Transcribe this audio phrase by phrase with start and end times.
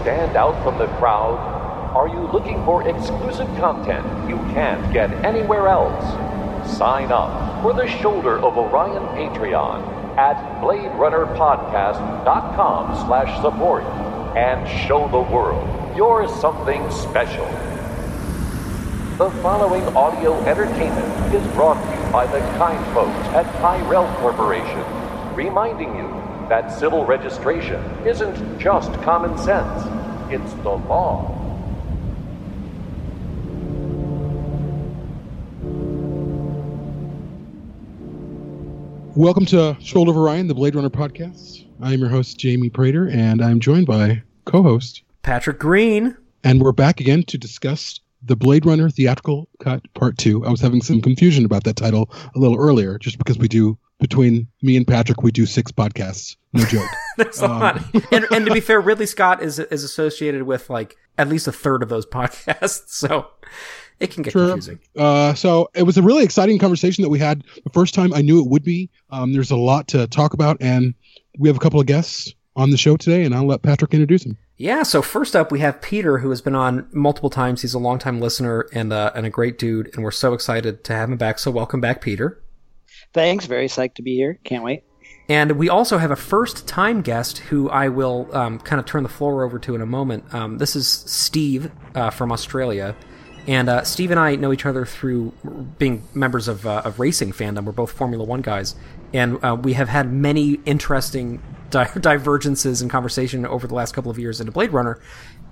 [0.00, 1.38] stand out from the crowd?
[1.94, 6.04] Are you looking for exclusive content you can't get anywhere else?
[6.76, 9.82] Sign up for the Shoulder of Orion Patreon
[10.16, 13.84] at BladeRunnerPodcast.com slash support
[14.36, 15.66] and show the world
[15.96, 17.46] you're something special.
[19.18, 24.84] The following audio entertainment is brought to you by the kind folks at Tyrell Corporation,
[25.34, 26.19] reminding you
[26.50, 29.84] that civil registration isn't just common sense,
[30.32, 31.36] it's the law.
[39.14, 41.64] Welcome to Shoulder of Orion, the Blade Runner podcast.
[41.80, 46.16] I am your host, Jamie Prater, and I'm joined by co host Patrick Green.
[46.42, 50.44] And we're back again to discuss the Blade Runner Theatrical Cut Part 2.
[50.44, 53.78] I was having some confusion about that title a little earlier, just because we do,
[54.00, 56.34] between me and Patrick, we do six podcasts.
[56.52, 56.88] No joke.
[57.16, 57.94] That's um, a lot.
[58.12, 61.52] and, and to be fair, Ridley Scott is, is associated with like at least a
[61.52, 62.88] third of those podcasts.
[62.88, 63.28] So
[64.00, 64.48] it can get sure.
[64.48, 64.80] confusing.
[64.96, 68.12] Uh, so it was a really exciting conversation that we had the first time.
[68.14, 68.90] I knew it would be.
[69.10, 70.94] Um, there's a lot to talk about, and
[71.38, 74.24] we have a couple of guests on the show today, and I'll let Patrick introduce
[74.24, 74.36] them.
[74.56, 77.62] Yeah, so first up, we have Peter, who has been on multiple times.
[77.62, 80.92] He's a longtime listener and, uh, and a great dude, and we're so excited to
[80.92, 81.38] have him back.
[81.38, 82.42] So welcome back, Peter.
[83.14, 83.46] Thanks.
[83.46, 84.38] Very psyched to be here.
[84.44, 84.84] Can't wait.
[85.30, 89.04] And we also have a first time guest who I will um, kind of turn
[89.04, 90.24] the floor over to in a moment.
[90.34, 92.96] Um, this is Steve uh, from Australia.
[93.46, 95.32] And uh, Steve and I know each other through
[95.78, 97.64] being members of, uh, of racing fandom.
[97.64, 98.74] We're both Formula One guys.
[99.14, 104.10] And uh, we have had many interesting di- divergences in conversation over the last couple
[104.10, 104.98] of years into Blade Runner.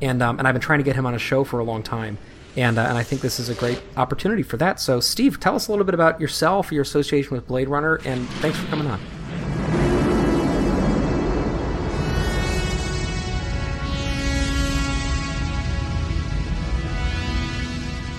[0.03, 1.85] And, um, and I've been trying to get him on a show for a long
[1.85, 2.19] time.
[2.57, 4.81] And, uh, and I think this is a great opportunity for that.
[4.81, 8.29] So, Steve, tell us a little bit about yourself, your association with Blade Runner, and
[8.41, 8.99] thanks for coming on.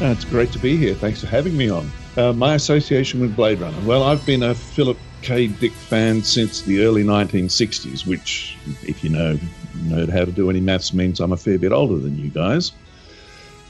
[0.01, 0.95] Uh, it's great to be here.
[0.95, 1.91] Thanks for having me on.
[2.15, 3.77] Uh, my association with Blade Runner.
[3.85, 5.47] Well, I've been a Philip K.
[5.47, 9.37] Dick fan since the early 1960s, which, if you know
[9.83, 12.71] know how to do any maths, means I'm a fair bit older than you guys.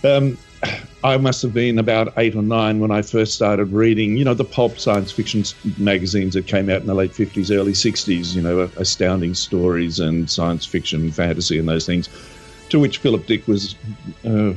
[0.04, 0.38] Um,
[1.04, 4.36] I must have been about eight or nine when I first started reading, you know,
[4.36, 5.44] the pulp science fiction
[5.80, 10.30] magazines that came out in the late 50s, early 60s, you know, astounding stories and
[10.30, 12.08] science fiction, fantasy, and those things,
[12.70, 13.76] to which Philip Dick was
[14.26, 14.54] uh,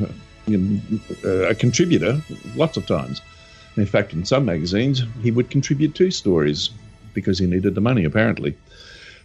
[0.49, 2.21] uh, a contributor
[2.57, 3.23] lots of times.
[3.77, 6.71] In fact, in some magazines, he would contribute two stories
[7.15, 8.57] because he needed the money, apparently.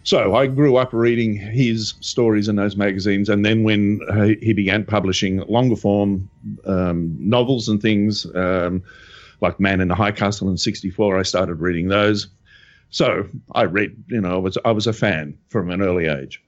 [0.04, 4.52] So I grew up reading his stories in those magazines, and then when uh, he
[4.54, 6.30] began publishing longer form
[6.64, 8.82] um, novels and things, um,
[9.40, 12.28] like Man in the High Castle in '64, I started reading those.
[12.90, 16.42] So I read, you know, I was I was a fan from an early age.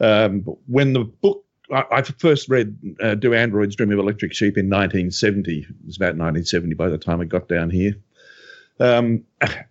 [0.00, 4.66] Um, when the book I, first read uh, Do Androids Dream of Electric Sheep in
[4.66, 5.60] 1970.
[5.60, 7.94] It was about 1970 by the time I got down here.
[8.80, 9.24] Um,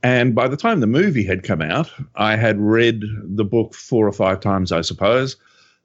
[0.04, 4.08] and by the time the movie had come out, I had read the book four
[4.08, 5.36] or five times, I suppose.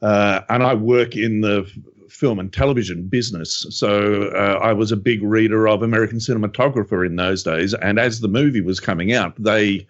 [0.02, 1.70] Uh, and I work in the
[2.08, 3.66] film and television business.
[3.70, 7.74] So uh, I was a big reader of American Cinematographer in those days.
[7.74, 9.86] And as the movie was coming out, they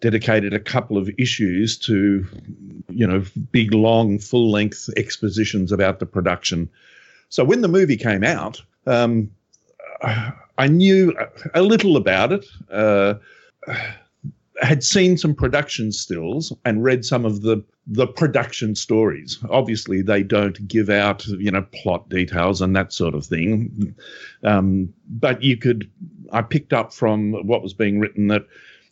[0.00, 2.26] dedicated a couple of issues to,
[2.88, 3.22] you know,
[3.52, 6.68] big, long, full length expositions about the production.
[7.28, 9.30] So when the movie came out, um,
[10.58, 11.14] I knew
[11.54, 12.46] a little about it.
[12.70, 13.14] Uh,
[14.60, 19.38] had seen some production stills and read some of the the production stories.
[19.48, 23.94] Obviously, they don't give out you know plot details and that sort of thing,
[24.44, 25.90] um, but you could.
[26.32, 28.46] I picked up from what was being written that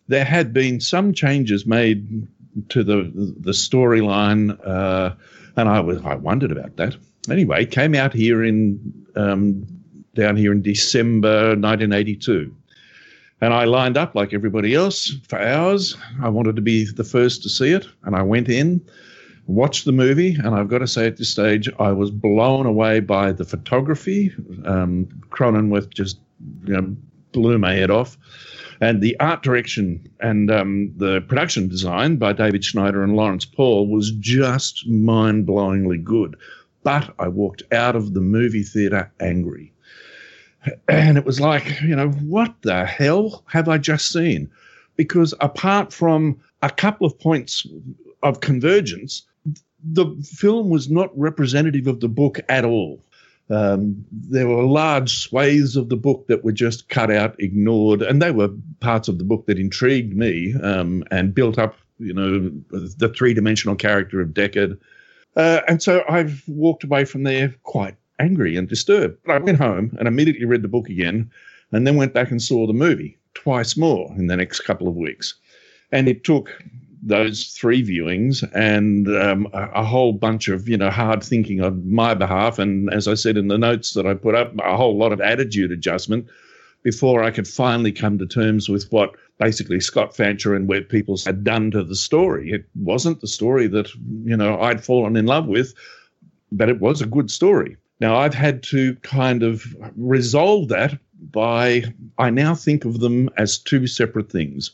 [0.09, 2.27] there had been some changes made
[2.71, 5.15] to the the storyline, uh,
[5.57, 6.97] and I was I wondered about that.
[7.31, 9.67] Anyway, came out here in um,
[10.15, 12.55] down here in December 1982.
[13.41, 15.97] And I lined up like everybody else for hours.
[16.21, 17.87] I wanted to be the first to see it.
[18.03, 18.84] And I went in,
[19.47, 20.34] watched the movie.
[20.34, 24.34] And I've got to say, at this stage, I was blown away by the photography.
[24.65, 26.19] Um, Cronenweth just
[26.65, 26.97] you know,
[27.31, 28.19] blew my head off
[28.80, 33.89] and the art direction and um, the production design by David Snyder and Lawrence Paull
[33.89, 36.36] was just mind blowingly good.
[36.83, 39.72] But I walked out of the movie theater angry.
[40.89, 44.51] And it was like, you know, what the hell have I just seen?
[44.97, 47.66] Because apart from a couple of points
[48.22, 49.22] of convergence,
[49.83, 53.03] the film was not representative of the book at all.
[53.50, 58.21] Um, there were large swathes of the book that were just cut out, ignored, and
[58.21, 58.50] they were
[58.80, 63.77] parts of the book that intrigued me um, and built up, you know, the three-dimensional
[63.77, 64.78] character of Deckard.
[65.36, 69.18] Uh, and so I've walked away from there quite angry and disturbed.
[69.24, 71.30] But I went home and immediately read the book again,
[71.72, 74.97] and then went back and saw the movie twice more in the next couple of
[74.97, 75.34] weeks.
[75.92, 76.51] And it took
[77.09, 81.91] those three viewings and um, a, a, whole bunch of you know hard thinking on
[81.91, 84.97] my behalf, and as I said in the notes that I put up, a whole
[84.97, 86.27] lot of attitude adjustment
[86.83, 91.25] before I could finally come to terms with what basically Scott Fancher and Webb Peoples
[91.25, 92.53] had done to the story.
[92.53, 93.89] It wasn't the story that
[94.25, 95.75] you know I'd fallen in love with,
[96.53, 97.77] but it was a good story.
[98.01, 99.65] Now I've had to kind of
[99.97, 100.99] resolve that
[101.33, 101.84] by
[102.19, 104.72] I now think of them as two separate things.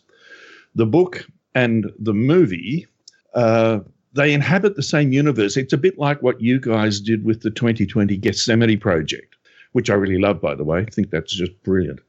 [0.74, 2.86] The book and the movie,
[3.34, 3.80] uh,
[4.12, 5.56] they inhabit the same universe.
[5.56, 9.34] It's a bit like what you guys did with the 2020 Gethsemane project,
[9.72, 10.80] which I really love, by the way.
[10.80, 12.00] I think that's just brilliant.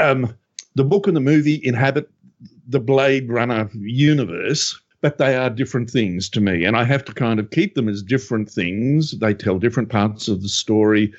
[0.00, 0.34] Um,
[0.74, 2.10] the book and the movie inhabit
[2.66, 6.64] the Blade Runner universe, but they are different things to me.
[6.64, 9.18] And I have to kind of keep them as different things.
[9.18, 11.12] They tell different parts of the story.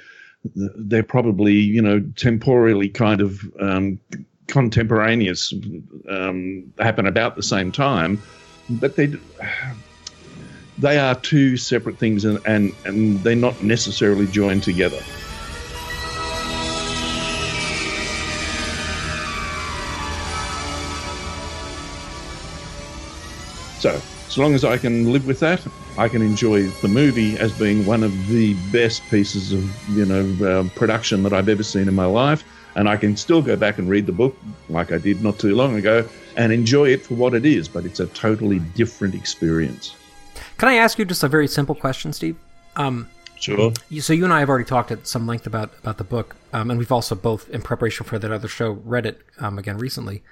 [0.56, 4.00] They're probably, you know, temporally kind of um,
[4.48, 5.54] contemporaneous,
[6.10, 8.22] um, happen about the same time,
[8.70, 9.14] but they
[10.78, 15.00] they are two separate things, and, and, and they're not necessarily joined together.
[23.80, 25.66] So, as long as I can live with that,
[25.98, 30.46] I can enjoy the movie as being one of the best pieces of you know
[30.46, 32.44] uh, production that I've ever seen in my life
[32.76, 34.38] and I can still go back and read the book
[34.70, 37.86] like I did not too long ago and enjoy it for what it is, but
[37.86, 39.96] it's a totally different experience.
[40.58, 42.38] Can I ask you just a very simple question, Steve?
[42.76, 43.74] Um, sure.
[43.90, 46.36] You, so you and I have already talked at some length about about the book,
[46.54, 49.78] um, and we've also both, in preparation for that other show, read it um, again
[49.78, 50.24] recently.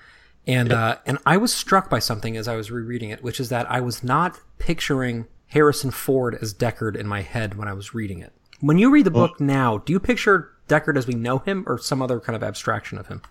[0.45, 0.78] And yep.
[0.78, 3.69] uh, and I was struck by something as I was rereading it, which is that
[3.72, 8.19] I was not picturing Harrison Ford as Deckard in my head when I was reading
[8.19, 8.34] it.
[8.60, 11.63] When you read the book well, now, do you picture Deckard as we know him,
[11.68, 13.21] or some other kind of abstraction of him?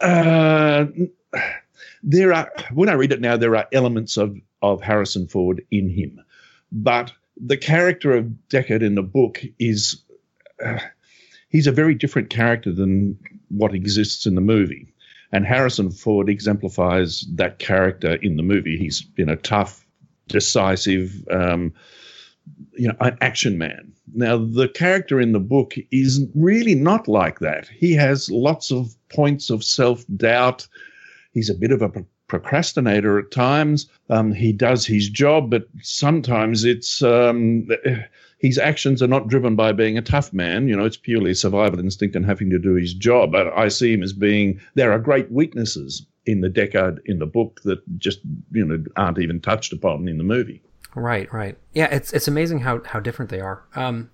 [0.00, 0.86] Uh,
[2.02, 5.88] there are when I read it now, there are elements of of Harrison Ford in
[5.88, 6.20] him,
[6.72, 10.02] but the character of Deckard in the book is
[10.64, 10.78] uh,
[11.48, 13.18] he's a very different character than
[13.48, 14.92] what exists in the movie.
[15.32, 18.78] And Harrison Ford exemplifies that character in the movie.
[18.78, 19.84] He's you know tough,
[20.28, 21.74] decisive, um,
[22.72, 23.92] you know, an action man.
[24.14, 27.68] Now, the character in the book is really not like that.
[27.68, 30.66] He has lots of points of self doubt.
[31.32, 31.90] He's a bit of a
[32.28, 33.88] procrastinator at times.
[34.10, 37.68] Um, he does his job, but sometimes it's um,
[38.38, 40.68] his actions are not driven by being a tough man.
[40.68, 43.32] You know, it's purely survival instinct and having to do his job.
[43.32, 47.26] But I see him as being there are great weaknesses in the Deckard in the
[47.26, 48.20] book that just
[48.52, 50.62] you know aren't even touched upon in the movie.
[50.96, 51.58] Right, right.
[51.74, 53.64] Yeah, it's it's amazing how how different they are.
[53.74, 54.10] Um,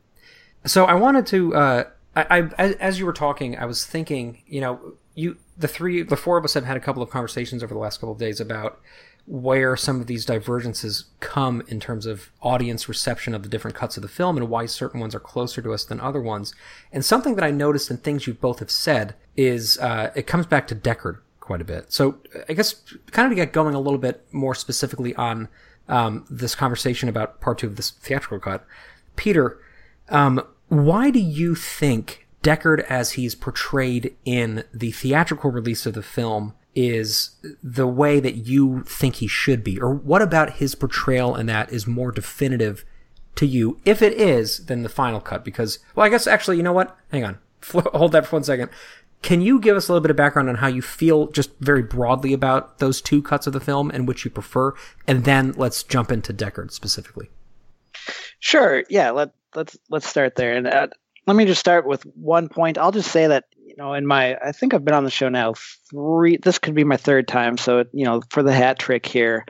[0.67, 1.85] so I wanted to, uh,
[2.17, 6.17] I, I as you were talking, I was thinking, you know, you the three, the
[6.17, 8.41] four of us have had a couple of conversations over the last couple of days
[8.41, 8.81] about
[9.27, 13.97] where some of these divergences come in terms of audience reception of the different cuts
[13.97, 16.53] of the film and why certain ones are closer to us than other ones.
[16.91, 20.47] And something that I noticed in things you both have said is uh, it comes
[20.47, 21.93] back to Deckard quite a bit.
[21.93, 22.75] So I guess
[23.13, 25.49] kind of to get going a little bit more specifically on
[25.89, 28.67] um, this conversation about part two of this theatrical cut.
[29.17, 29.59] Peter,
[30.09, 36.03] um, why do you think Deckard, as he's portrayed in the theatrical release of the
[36.03, 39.79] film, is the way that you think he should be?
[39.79, 42.85] Or what about his portrayal in that is more definitive
[43.37, 45.45] to you, if it is, than the final cut?
[45.45, 46.97] Because, well, I guess actually, you know what?
[47.11, 47.39] Hang on.
[47.73, 48.71] Hold that for one second.
[49.23, 51.83] Can you give us a little bit of background on how you feel just very
[51.83, 54.75] broadly about those two cuts of the film and which you prefer?
[55.07, 57.31] And then let's jump into Deckard specifically.
[58.41, 58.83] Sure.
[58.91, 59.11] Yeah.
[59.11, 60.55] Let, let's, let's start there.
[60.55, 60.89] And uh,
[61.29, 62.79] let me just start with one point.
[62.79, 65.29] I'll just say that, you know, in my, I think I've been on the show
[65.29, 65.55] now
[65.91, 67.57] three, this could be my third time.
[67.57, 69.47] So, you know, for the hat trick here.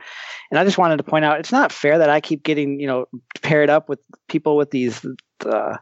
[0.51, 2.85] And I just wanted to point out, it's not fair that I keep getting, you
[2.85, 3.07] know,
[3.41, 5.03] paired up with people with these,
[5.43, 5.77] uh,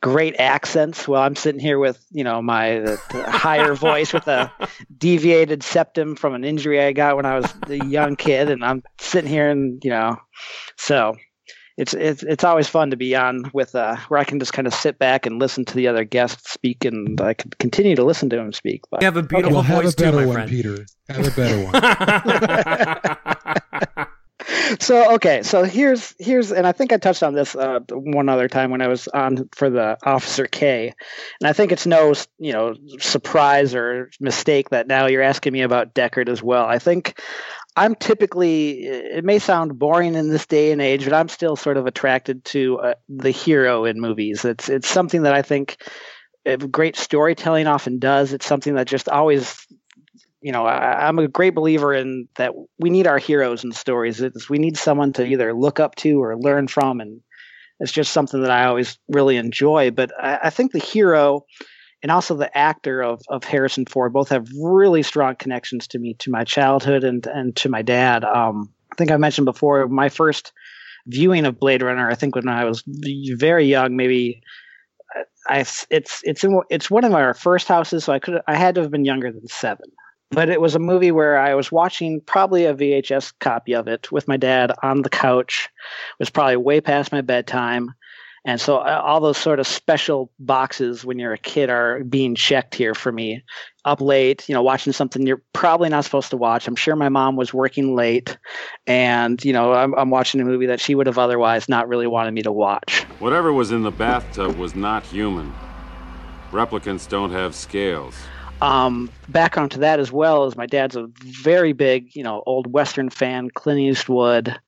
[0.00, 4.52] great accents while I'm sitting here with you know my higher voice with a
[4.98, 8.82] deviated septum from an injury I got when I was a young kid, and I'm
[9.00, 10.16] sitting here and you know,
[10.76, 11.16] so
[11.76, 14.66] it's it's it's always fun to be on with uh, where I can just kind
[14.66, 18.04] of sit back and listen to the other guests speak, and I can continue to
[18.04, 18.82] listen to him speak.
[18.90, 19.68] But, you have a beautiful okay.
[19.68, 20.50] voice have a better too, my one, friend.
[20.50, 20.86] Peter.
[21.08, 21.64] Have a better
[23.96, 24.06] one.
[24.80, 28.48] so okay, so here's here's and I think I touched on this uh, one other
[28.48, 30.94] time when I was on for the Officer K,
[31.40, 35.62] and I think it's no you know surprise or mistake that now you're asking me
[35.62, 36.64] about Deckard as well.
[36.64, 37.20] I think
[37.76, 41.76] I'm typically, it may sound boring in this day and age, but I'm still sort
[41.76, 44.44] of attracted to uh, the hero in movies.
[44.44, 45.76] It's it's something that I think
[46.56, 48.32] great storytelling often does.
[48.32, 49.66] It's something that just always,
[50.40, 54.20] you know, I, am a great believer in that we need our heroes in stories.
[54.20, 57.20] It's, we need someone to either look up to or learn from, and
[57.80, 59.90] it's just something that I always really enjoy.
[59.90, 61.44] But I, I think the hero
[62.02, 66.14] and also the actor of, of Harrison Ford both have really strong connections to me,
[66.14, 68.24] to my childhood and and to my dad.
[68.24, 70.52] Um, I think I mentioned before my first
[71.06, 72.08] viewing of Blade Runner.
[72.08, 74.42] I think when I was very young, maybe
[75.48, 78.76] I it's it's in, it's one of our first houses, so I could I had
[78.76, 79.90] to have been younger than seven.
[80.30, 84.12] But it was a movie where I was watching probably a VHS copy of it
[84.12, 85.70] with my dad on the couch.
[85.72, 87.94] It was probably way past my bedtime.
[88.44, 92.34] And so uh, all those sort of special boxes when you're a kid are being
[92.34, 93.42] checked here for me.
[93.84, 96.68] Up late, you know, watching something you're probably not supposed to watch.
[96.68, 98.36] I'm sure my mom was working late,
[98.86, 102.06] and you know, I'm, I'm watching a movie that she would have otherwise not really
[102.06, 103.02] wanted me to watch.
[103.18, 105.54] Whatever was in the bathtub was not human.
[106.52, 108.14] Replicants don't have scales.
[108.60, 112.66] Um, background to that as well is my dad's a very big, you know, old
[112.72, 114.58] Western fan, Clint Eastwood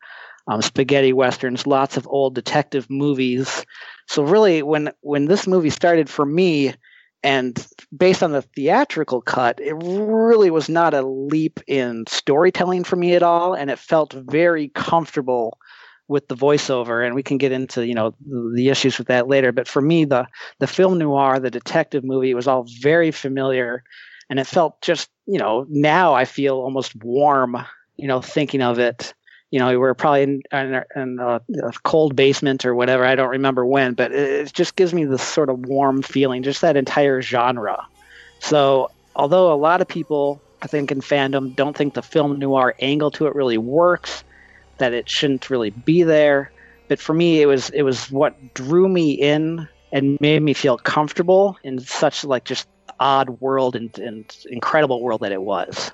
[0.50, 3.64] um, spaghetti westerns, lots of old detective movies.
[4.08, 6.74] So really, when when this movie started for me,
[7.22, 7.66] and
[7.96, 13.14] based on the theatrical cut, it really was not a leap in storytelling for me
[13.14, 15.58] at all, and it felt very comfortable
[16.10, 18.12] with the voiceover and we can get into you know
[18.52, 20.26] the issues with that later but for me the
[20.58, 23.84] the film noir the detective movie was all very familiar
[24.28, 27.56] and it felt just you know now i feel almost warm
[27.96, 29.14] you know thinking of it
[29.52, 33.04] you know, we were probably in, in, in a, a, cold basement or whatever.
[33.04, 36.44] I don't remember when, but it, it just gives me this sort of warm feeling,
[36.44, 37.84] just that entire genre.
[38.38, 42.76] So, although a lot of people, I think, in fandom don't think the film noir
[42.78, 44.22] angle to it really works,
[44.80, 46.52] that it shouldn't really be there.
[46.88, 50.76] But for me, it was it was what drew me in and made me feel
[50.76, 52.68] comfortable in such like just
[52.98, 55.92] odd world and, and incredible world that it was.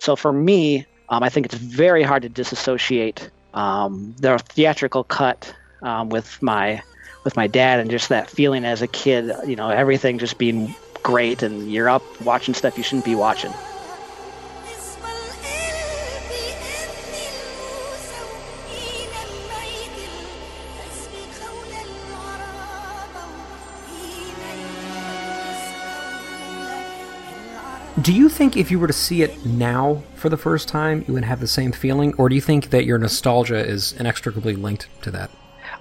[0.00, 5.54] So for me, um, I think it's very hard to disassociate um, the theatrical cut
[5.82, 6.82] um, with my
[7.24, 9.30] with my dad and just that feeling as a kid.
[9.46, 13.52] You know, everything just being great, and you're up watching stuff you shouldn't be watching.
[28.02, 31.14] Do you think if you were to see it now for the first time, you
[31.14, 34.88] would have the same feeling, or do you think that your nostalgia is inextricably linked
[35.02, 35.30] to that?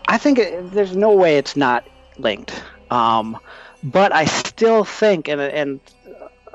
[0.07, 1.85] I think it, there's no way it's not
[2.17, 2.63] linked.
[2.89, 3.37] Um,
[3.83, 5.79] but I still think, and and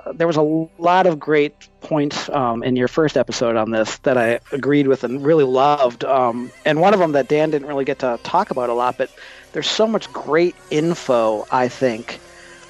[0.04, 0.42] uh, there was a
[0.78, 5.04] lot of great points um, in your first episode on this that I agreed with
[5.04, 6.04] and really loved.
[6.04, 8.98] Um, and one of them that Dan didn't really get to talk about a lot,
[8.98, 9.10] but
[9.52, 11.46] there's so much great info.
[11.52, 12.18] I think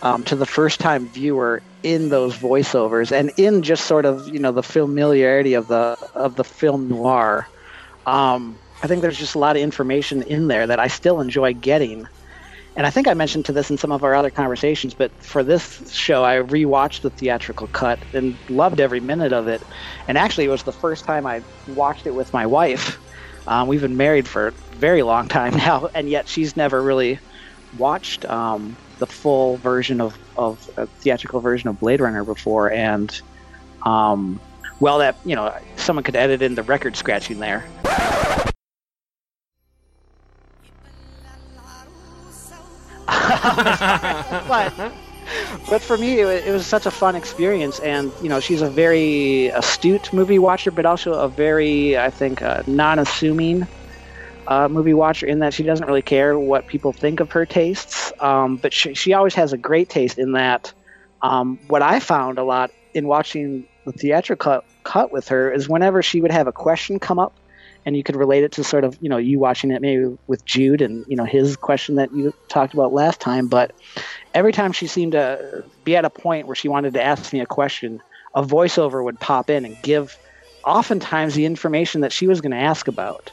[0.02, 4.38] um, to the first time viewer in those voiceovers and in just sort of you
[4.38, 7.48] know the familiarity of the of the film noir.
[8.06, 11.54] Um, I think there's just a lot of information in there that I still enjoy
[11.54, 12.06] getting.
[12.74, 15.44] And I think I mentioned to this in some of our other conversations, but for
[15.44, 19.62] this show, I rewatched the theatrical cut and loved every minute of it.
[20.08, 22.98] And actually, it was the first time I watched it with my wife.
[23.46, 27.20] Um, we've been married for a very long time now, and yet she's never really
[27.72, 33.20] watched um, the full version of, of a theatrical version of Blade Runner before, and
[33.84, 34.40] um,
[34.78, 37.64] well, that you know, someone could edit in the record scratching there.
[44.46, 44.72] but
[45.68, 48.70] but for me, it, it, was such a fun experience, and you know, she's a
[48.70, 53.66] very astute movie watcher, but also a very, I think, uh, non-assuming
[54.46, 58.11] uh, movie watcher in that she doesn't really care what people think of her tastes,
[58.22, 60.72] um, but she, she always has a great taste in that.
[61.22, 65.68] Um, what I found a lot in watching the theatrical cut, cut with her is
[65.68, 67.34] whenever she would have a question come up,
[67.84, 70.44] and you could relate it to sort of you know you watching it maybe with
[70.44, 73.72] Jude and you know his question that you talked about last time, but
[74.34, 77.40] every time she seemed to be at a point where she wanted to ask me
[77.40, 78.00] a question,
[78.34, 80.16] a voiceover would pop in and give
[80.64, 83.32] oftentimes the information that she was going to ask about.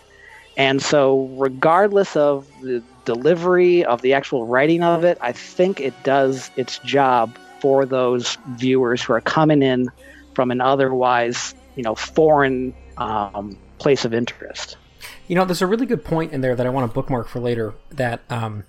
[0.60, 5.94] And so, regardless of the delivery of the actual writing of it, I think it
[6.04, 9.88] does its job for those viewers who are coming in
[10.36, 14.76] from an otherwise, you know, foreign um, place of interest.
[15.30, 17.40] You know, there's a really good point in there that I want to bookmark for
[17.40, 17.74] later.
[17.92, 18.66] That um,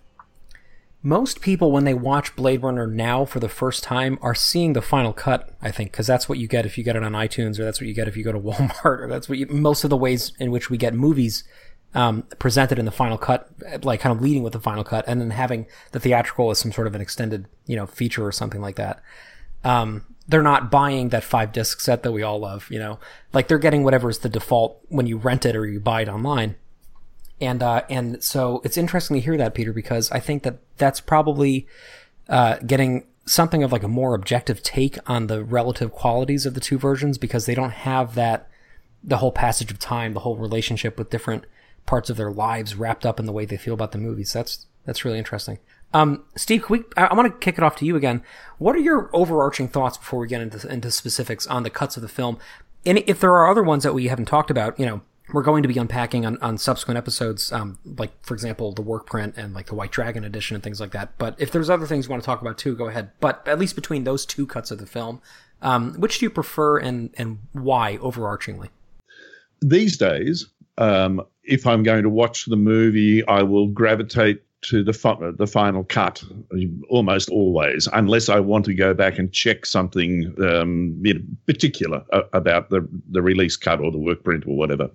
[1.03, 4.83] most people when they watch Blade Runner now for the first time are seeing the
[4.83, 7.59] final cut, I think, because that's what you get if you get it on iTunes
[7.59, 9.83] or that's what you get if you go to Walmart or that's what you, most
[9.83, 11.43] of the ways in which we get movies
[11.95, 13.51] um, presented in the final cut,
[13.83, 16.73] like kind of leading with the final cut and then having the theatrical as some
[16.73, 19.03] sort of an extended, you know, feature or something like that.
[19.65, 23.01] Um, they're not buying that five disc set that we all love, you know,
[23.33, 26.09] like they're getting whatever is the default when you rent it or you buy it
[26.09, 26.55] online.
[27.41, 31.01] And, uh, and so it's interesting to hear that, Peter, because I think that that's
[31.01, 31.67] probably,
[32.29, 36.61] uh, getting something of like a more objective take on the relative qualities of the
[36.61, 38.49] two versions because they don't have that,
[39.03, 41.45] the whole passage of time, the whole relationship with different
[41.91, 44.33] parts of their lives wrapped up in the way they feel about the movies.
[44.33, 45.59] That's, that's really interesting.
[45.93, 48.23] Um, Steve, we, I, I want to kick it off to you again.
[48.59, 52.03] What are your overarching thoughts before we get into, into specifics on the cuts of
[52.03, 52.39] the film?
[52.87, 55.01] And if there are other ones that we haven't talked about, you know,
[55.33, 59.07] we're going to be unpacking on, on subsequent episodes, um, like for example, the work
[59.07, 61.19] print and like the White Dragon edition and things like that.
[61.19, 63.11] But if there's other things you want to talk about too, go ahead.
[63.19, 65.21] But at least between those two cuts of the film,
[65.61, 68.69] um, which do you prefer and and why overarchingly?
[69.61, 70.47] These days,
[70.79, 75.47] um, if I'm going to watch the movie, I will gravitate to the fi- the
[75.47, 76.23] final cut
[76.89, 81.03] almost always, unless I want to go back and check something um,
[81.47, 84.91] particular uh, about the the release cut or the work print or whatever.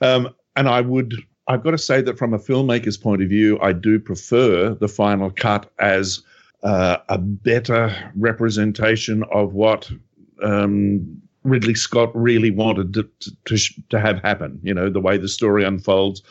[0.00, 1.14] Um, and I would,
[1.48, 4.88] I've got to say that from a filmmaker's point of view, I do prefer the
[4.88, 6.22] final cut as
[6.62, 9.90] uh, a better representation of what
[10.42, 13.08] um, Ridley Scott really wanted to,
[13.46, 13.58] to,
[13.90, 14.60] to have happen.
[14.62, 16.22] You know, the way the story unfolds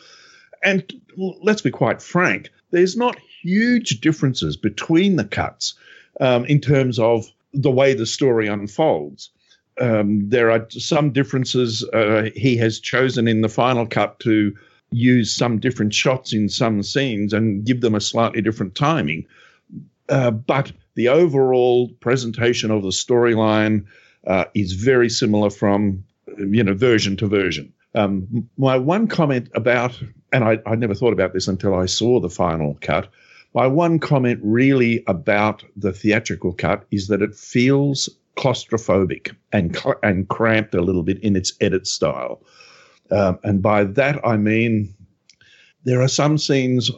[0.65, 5.75] and let's be quite frank, there's not huge differences between the cuts
[6.19, 9.29] um, in terms of the way the story unfolds.
[9.79, 11.84] Um, there are some differences.
[11.93, 14.55] Uh, he has chosen in the final cut to
[14.91, 19.25] use some different shots in some scenes and give them a slightly different timing.
[20.10, 23.86] Uh, but the overall presentation of the storyline
[24.27, 26.04] uh, is very similar from
[26.38, 27.71] you know version to version.
[27.93, 29.97] Um, my one comment about,
[30.34, 33.08] and I, I never thought about this until I saw the final cut.
[33.54, 40.28] My one comment really about the theatrical cut is that it feels claustrophobic and and
[40.28, 42.41] cramped a little bit in its edit style.
[43.12, 44.93] Um, and by that I mean
[45.86, 46.91] there are some scenes,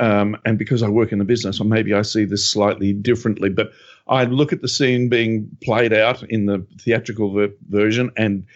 [0.00, 3.50] um, and because I work in the business, or maybe I see this slightly differently,
[3.50, 3.72] but
[4.08, 8.46] I look at the scene being played out in the theatrical ver- version and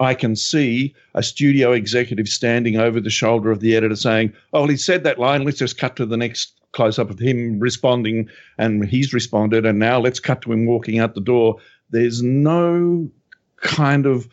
[0.00, 4.66] I can see a studio executive standing over the shoulder of the editor saying, Oh,
[4.66, 5.44] he said that line.
[5.44, 9.66] Let's just cut to the next close up of him responding, and he's responded.
[9.66, 11.58] And now let's cut to him walking out the door.
[11.90, 13.10] There's no
[13.58, 14.28] kind of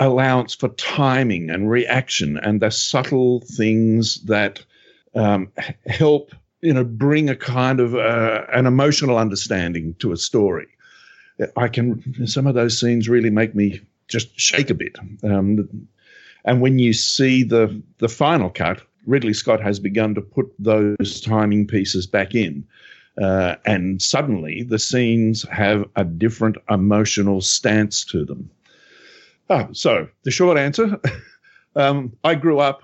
[0.00, 4.64] allowance for timing and reaction and the subtle things that
[5.14, 5.52] um,
[5.86, 10.68] help you know bring a kind of uh, an emotional understanding to a story
[11.56, 14.98] i can some of those scenes really make me just shake a bit.
[15.22, 15.88] Um,
[16.44, 21.20] and when you see the the final cut, Ridley Scott has begun to put those
[21.20, 22.66] timing pieces back in.
[23.20, 28.50] Uh, and suddenly the scenes have a different emotional stance to them.
[29.48, 31.00] Oh, so the short answer
[31.76, 32.82] um, I grew up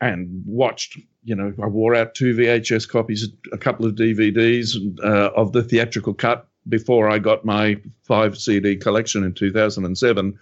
[0.00, 5.30] and watched, you know, I wore out two VHS copies, a couple of DVDs uh,
[5.34, 10.38] of the theatrical cut before I got my five CD collection in 2007.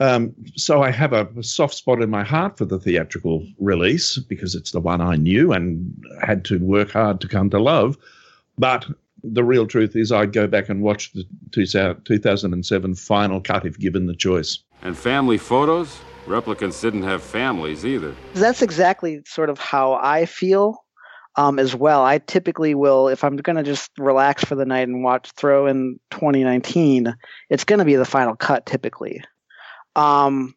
[0.00, 4.54] Um, so I have a, soft spot in my heart for the theatrical release because
[4.54, 5.92] it's the one I knew and
[6.22, 7.96] had to work hard to come to love.
[8.58, 8.86] But
[9.24, 14.06] the real truth is, I'd go back and watch the 2007 final cut if given
[14.06, 14.60] the choice.
[14.82, 15.98] And family photos?
[16.28, 18.14] Replicants didn't have families either.
[18.34, 20.84] That's exactly sort of how I feel
[21.36, 22.04] um, as well.
[22.04, 25.66] I typically will, if I'm going to just relax for the night and watch, throw
[25.66, 27.14] in 2019,
[27.48, 29.22] it's going to be the final cut typically.
[29.96, 30.54] Um,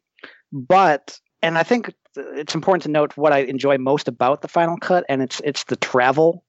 [0.52, 4.78] but and I think it's important to note what I enjoy most about the final
[4.78, 6.44] cut, and it's it's the travel,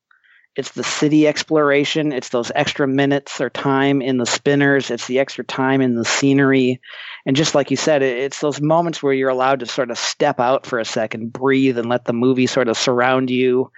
[0.54, 5.18] it's the city exploration, it's those extra minutes or time in the spinners, it's the
[5.18, 6.80] extra time in the scenery,
[7.24, 10.40] and just like you said, it's those moments where you're allowed to sort of step
[10.40, 13.70] out for a second, breathe, and let the movie sort of surround you,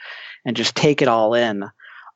[0.45, 1.65] and just take it all in.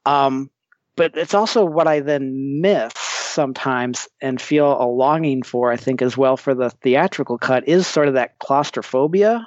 [0.05, 0.51] Um,
[0.97, 6.03] but it's also what I then miss sometimes and feel a longing for, I think,
[6.03, 9.47] as well for the theatrical cut is sort of that claustrophobia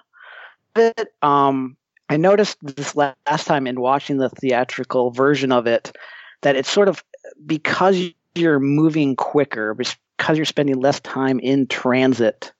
[0.74, 1.13] bit.
[1.21, 1.76] Um,
[2.12, 5.95] I noticed this last time in watching the theatrical version of it
[6.41, 7.02] that it's sort of
[7.45, 7.97] because
[8.36, 12.52] you're moving quicker, because you're spending less time in transit,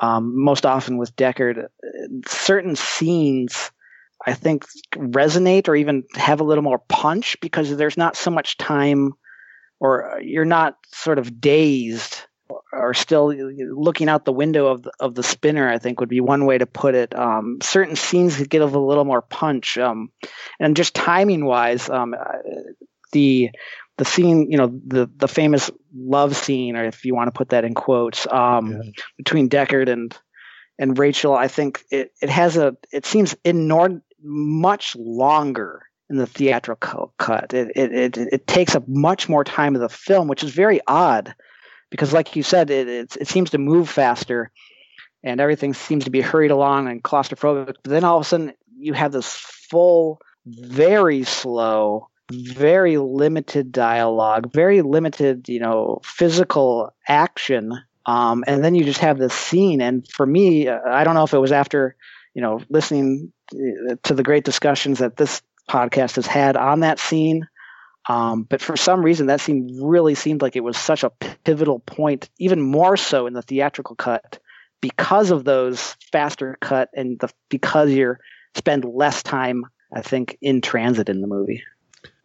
[0.00, 1.68] um, most often with Deckard,
[2.26, 3.70] certain scenes
[4.26, 8.56] I think resonate or even have a little more punch because there's not so much
[8.56, 9.12] time
[9.78, 12.24] or you're not sort of dazed
[12.72, 16.20] or still looking out the window of the, of the spinner i think would be
[16.20, 20.10] one way to put it um, certain scenes could give a little more punch um,
[20.60, 22.14] and just timing wise um,
[23.12, 23.50] the
[23.96, 27.50] the scene you know the the famous love scene or if you want to put
[27.50, 28.90] that in quotes um, yeah.
[29.16, 30.16] between deckard and
[30.78, 36.26] and rachel i think it, it has a it seems inord much longer in the
[36.26, 37.52] theatrical cut.
[37.52, 40.80] It, it, it, it, takes up much more time of the film, which is very
[40.86, 41.34] odd
[41.90, 44.50] because, like you said, it, it, it seems to move faster
[45.22, 47.76] and everything seems to be hurried along and claustrophobic.
[47.82, 54.52] But then all of a sudden, you have this full, very slow, very limited dialogue,
[54.52, 57.72] very limited, you know, physical action.
[58.06, 59.80] Um, and then you just have this scene.
[59.80, 61.96] And for me, I don't know if it was after,
[62.34, 67.48] you know, listening to the great discussions that this podcast has had on that scene.
[68.08, 71.80] Um, but for some reason, that scene really seemed like it was such a pivotal
[71.80, 74.38] point, even more so in the theatrical cut,
[74.80, 78.18] because of those faster cut and the because you're
[78.54, 81.62] spend less time, I think, in transit in the movie.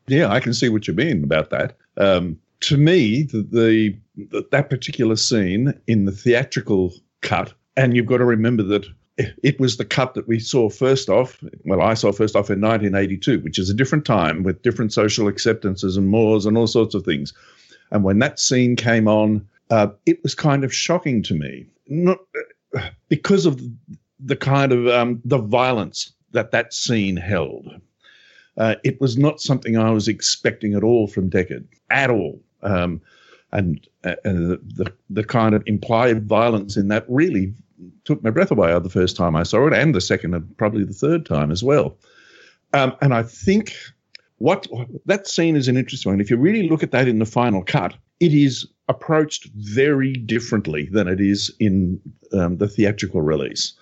[0.07, 1.77] Yeah, I can see what you mean about that.
[1.97, 8.17] Um, to me, the, the that particular scene in the theatrical cut, and you've got
[8.17, 8.85] to remember that
[9.17, 11.43] it was the cut that we saw first off.
[11.65, 15.27] Well, I saw first off in 1982, which is a different time with different social
[15.27, 17.33] acceptances and mores and all sorts of things.
[17.91, 22.19] And when that scene came on, uh, it was kind of shocking to me, not
[22.75, 23.61] uh, because of
[24.19, 27.69] the kind of um, the violence that that scene held.
[28.57, 32.39] Uh, it was not something I was expecting at all from Deckard, at all.
[32.61, 33.01] Um,
[33.51, 37.53] and, uh, and the, the, the kind of implied violence in that really
[38.05, 40.83] took my breath away the first time I saw it, and the second and probably
[40.83, 41.97] the third time as well.
[42.73, 43.75] Um, and I think
[44.37, 44.67] what
[45.05, 46.21] that scene is an interesting one.
[46.21, 50.89] If you really look at that in the final cut, it is approached very differently
[50.91, 51.99] than it is in
[52.33, 53.73] um, the theatrical release.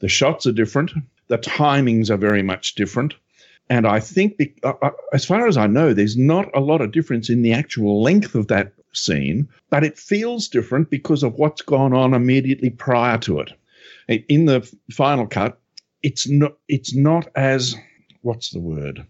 [0.00, 0.92] The shots are different,
[1.28, 3.14] the timings are very much different.
[3.70, 6.92] And I think, uh, uh as far as I know, there's not a lot of
[6.92, 11.62] difference in the actual length of that scene, but it feels different because of what's
[11.62, 13.52] gone on immediately prior to it.
[14.28, 15.58] In the final cut,
[16.02, 17.76] it's not it's not as
[18.22, 19.06] what's the word?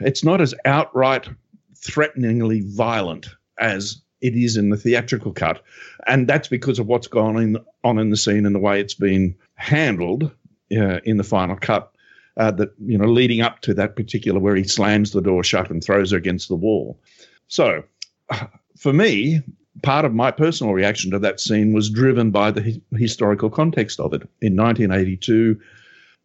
[0.00, 1.28] It's not as outright
[1.76, 5.62] threateningly violent as it is in the theatrical cut,
[6.06, 8.94] and that's because of what's gone in, on in the scene and the way it's
[8.94, 10.24] been handled
[10.72, 11.92] uh, in the final cut.
[12.38, 15.70] Uh, that you know, leading up to that particular where he slams the door shut
[15.70, 17.00] and throws her against the wall.
[17.48, 17.82] So,
[18.78, 19.42] for me,
[19.82, 24.12] part of my personal reaction to that scene was driven by the historical context of
[24.12, 24.22] it.
[24.40, 25.58] In 1982,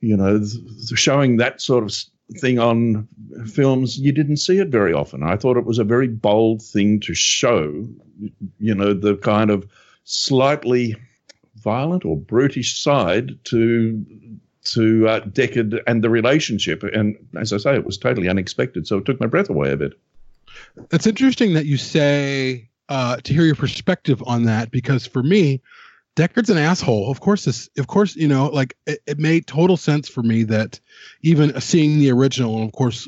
[0.02, 1.94] you know, th- showing that sort of
[2.40, 3.08] thing on
[3.46, 5.24] films, you didn't see it very often.
[5.24, 7.88] I thought it was a very bold thing to show,
[8.60, 9.68] you know, the kind of
[10.04, 10.96] slightly
[11.56, 14.06] violent or brutish side to
[14.66, 16.84] to uh, Deckard and the relationship.
[16.84, 19.78] And as I say, it was totally unexpected, so it took my breath away a
[19.78, 19.94] bit.
[20.92, 25.62] It's interesting that you say uh, to hear your perspective on that because for me,
[26.16, 27.10] Deckard's an asshole.
[27.10, 30.44] Of course, this, of course, you know, like it, it made total sense for me
[30.44, 30.80] that
[31.22, 33.08] even seeing the original, and of course,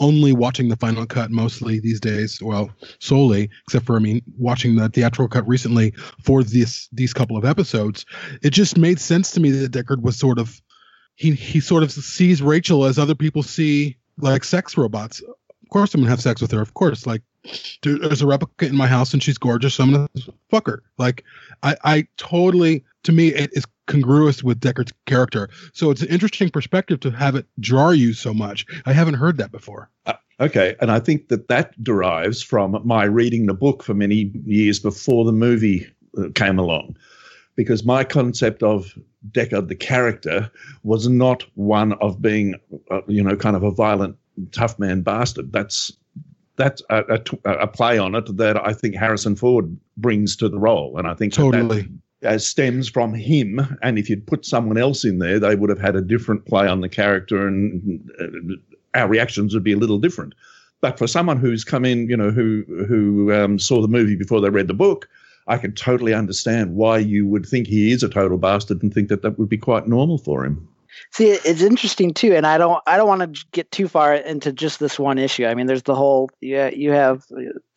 [0.00, 2.40] only watching the final cut mostly these days.
[2.42, 5.92] Well, solely, except for I mean, watching the theatrical cut recently
[6.22, 8.04] for this these couple of episodes,
[8.42, 10.60] it just made sense to me that Deckard was sort of
[11.16, 15.22] he he sort of sees Rachel as other people see like sex robots
[15.66, 16.60] of course I'm gonna have sex with her.
[16.60, 17.22] Of course, like
[17.82, 20.08] there's a replica in my house and she's gorgeous, so I'm gonna
[20.48, 20.82] fuck her.
[20.96, 21.24] Like
[21.64, 25.48] I, I totally to me it is congruous with Deckard's character.
[25.72, 28.64] So it's an interesting perspective to have it jar you so much.
[28.86, 29.90] I haven't heard that before.
[30.06, 34.30] Uh, okay, and I think that that derives from my reading the book for many
[34.44, 36.96] years before the movie uh, came along
[37.56, 38.96] because my concept of
[39.32, 40.50] Deckard, the character,
[40.84, 42.54] was not one of being,
[42.90, 44.16] uh, you know, kind of a violent
[44.52, 45.52] tough man bastard.
[45.52, 45.92] That's
[46.56, 50.58] that's a, a, a, play on it that I think Harrison Ford brings to the
[50.58, 51.82] role, and I think totally.
[51.82, 51.90] That,
[52.20, 53.78] that stems from him.
[53.82, 56.66] And if you'd put someone else in there, they would have had a different play
[56.66, 60.34] on the character, and uh, our reactions would be a little different.
[60.80, 64.40] But for someone who's come in, you know, who who um, saw the movie before
[64.40, 65.08] they read the book,
[65.46, 69.08] I can totally understand why you would think he is a total bastard and think
[69.08, 70.68] that that would be quite normal for him.
[71.12, 74.52] See, it's interesting too, and I don't, I don't want to get too far into
[74.52, 75.46] just this one issue.
[75.46, 77.24] I mean, there's the whole, yeah, you have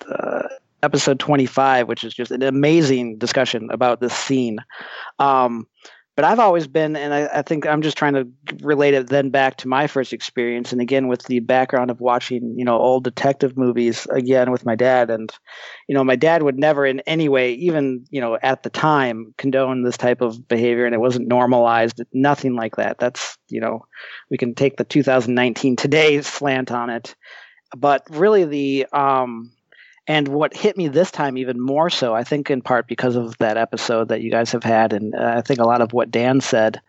[0.09, 0.47] uh,
[0.81, 4.59] episode 25, which is just an amazing discussion about this scene.
[5.19, 5.67] Um,
[6.19, 8.27] but I've always been, and I, I, think I'm just trying to
[8.61, 12.55] relate it then back to my first experience, and again with the background of watching,
[12.57, 15.31] you know, old detective movies again with my dad, and
[15.87, 19.33] you know, my dad would never in any way, even you know, at the time,
[19.37, 22.99] condone this type of behavior, and it wasn't normalized, nothing like that.
[22.99, 23.85] That's you know,
[24.29, 27.15] we can take the 2019 today slant on it,
[27.77, 29.53] but really the um
[30.09, 33.37] and what hit me this time even more so, I think in part because of
[33.37, 36.09] that episode that you guys have had, and uh, I think a lot of what
[36.09, 36.81] Dan said,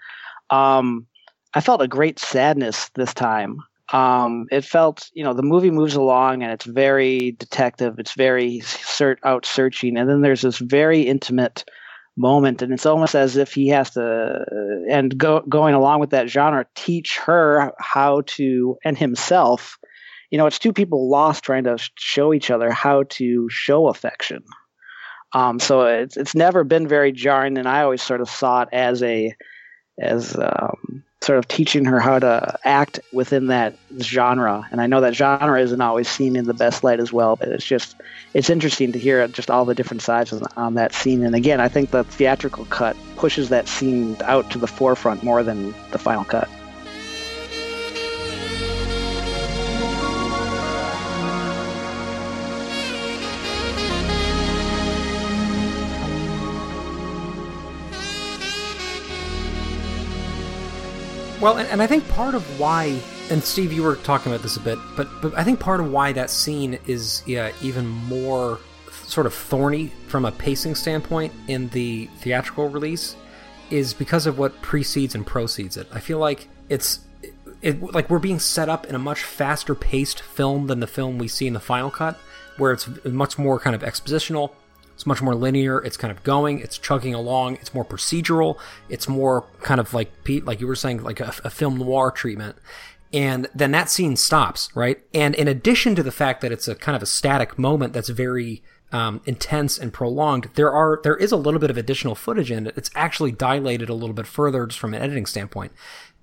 [0.48, 1.06] um,
[1.52, 3.58] I felt a great sadness this time.
[3.92, 8.62] Um, it felt, you know, the movie moves along and it's very detective, it's very
[9.24, 11.64] out searching, and then there's this very intimate
[12.16, 14.44] moment, and it's almost as if he has to,
[14.88, 19.78] and go, going along with that genre, teach her how to, and himself,
[20.30, 24.42] you know, it's two people lost trying to show each other how to show affection.
[25.32, 28.68] Um, so it's it's never been very jarring, and I always sort of saw it
[28.72, 29.34] as a
[29.98, 34.66] as um, sort of teaching her how to act within that genre.
[34.72, 37.48] And I know that genre isn't always seen in the best light as well, but
[37.48, 37.94] it's just
[38.34, 41.22] it's interesting to hear just all the different sides on, on that scene.
[41.22, 45.42] And again, I think the theatrical cut pushes that scene out to the forefront more
[45.42, 46.48] than the final cut.
[61.40, 63.00] Well, and, and I think part of why,
[63.30, 65.90] and Steve, you were talking about this a bit, but but I think part of
[65.90, 68.58] why that scene is yeah, even more
[68.90, 73.16] sort of thorny from a pacing standpoint in the theatrical release
[73.70, 75.88] is because of what precedes and proceeds it.
[75.92, 77.00] I feel like it's
[77.62, 81.16] it, like we're being set up in a much faster paced film than the film
[81.16, 82.18] we see in the final cut,
[82.58, 84.50] where it's much more kind of expositional.
[85.00, 85.78] It's much more linear.
[85.78, 86.58] It's kind of going.
[86.58, 87.54] It's chugging along.
[87.54, 88.58] It's more procedural.
[88.90, 92.10] It's more kind of like Pete, like you were saying, like a, a film noir
[92.10, 92.56] treatment.
[93.10, 95.00] And then that scene stops, right?
[95.14, 98.10] And in addition to the fact that it's a kind of a static moment that's
[98.10, 102.50] very um, intense and prolonged, there are there is a little bit of additional footage
[102.50, 102.74] in it.
[102.76, 105.72] It's actually dilated a little bit further just from an editing standpoint.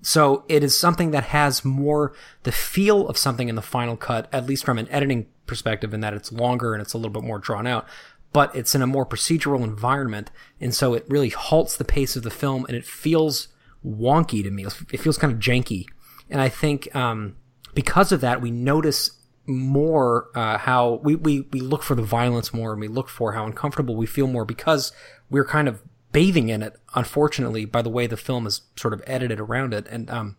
[0.02, 2.12] So it is something that has more
[2.44, 5.98] the feel of something in the final cut, at least from an editing perspective, in
[6.02, 7.88] that it's longer and it's a little bit more drawn out
[8.32, 10.30] but it's in a more procedural environment.
[10.60, 13.48] And so it really halts the pace of the film and it feels
[13.84, 14.64] wonky to me.
[14.64, 15.86] It feels kind of janky.
[16.30, 17.36] And I think um,
[17.74, 19.10] because of that, we notice
[19.46, 23.32] more uh, how we, we, we look for the violence more and we look for
[23.32, 24.92] how uncomfortable we feel more because
[25.30, 29.02] we're kind of bathing in it, unfortunately, by the way the film is sort of
[29.06, 29.86] edited around it.
[29.88, 30.36] And um,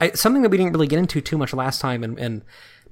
[0.00, 2.42] I, something that we didn't really get into too much last time, and, and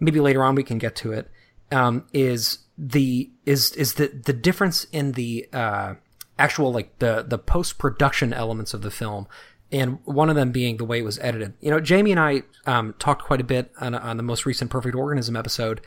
[0.00, 1.30] maybe later on we can get to it,
[1.72, 5.94] um, is the is is the the difference in the uh,
[6.38, 9.26] actual like the the post production elements of the film,
[9.72, 11.54] and one of them being the way it was edited.
[11.60, 14.70] You know, Jamie and I um, talked quite a bit on, on the most recent
[14.70, 15.80] Perfect Organism episode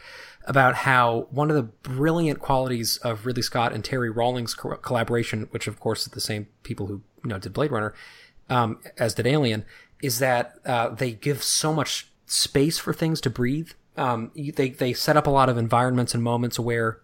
[0.46, 5.48] about how one of the brilliant qualities of Ridley Scott and Terry Rawlings co- collaboration,
[5.52, 7.94] which of course is the same people who you know did Blade Runner,
[8.50, 9.64] um, as did Alien,
[10.02, 14.94] is that uh, they give so much space for things to breathe um, they they
[14.94, 17.02] set up a lot of environments and moments where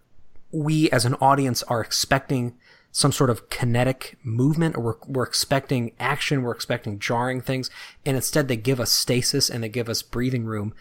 [0.51, 2.55] we as an audience are expecting
[2.91, 4.77] some sort of kinetic movement.
[4.77, 6.43] Or we're, we're expecting action.
[6.43, 7.69] We're expecting jarring things.
[8.05, 10.73] And instead they give us stasis and they give us breathing room.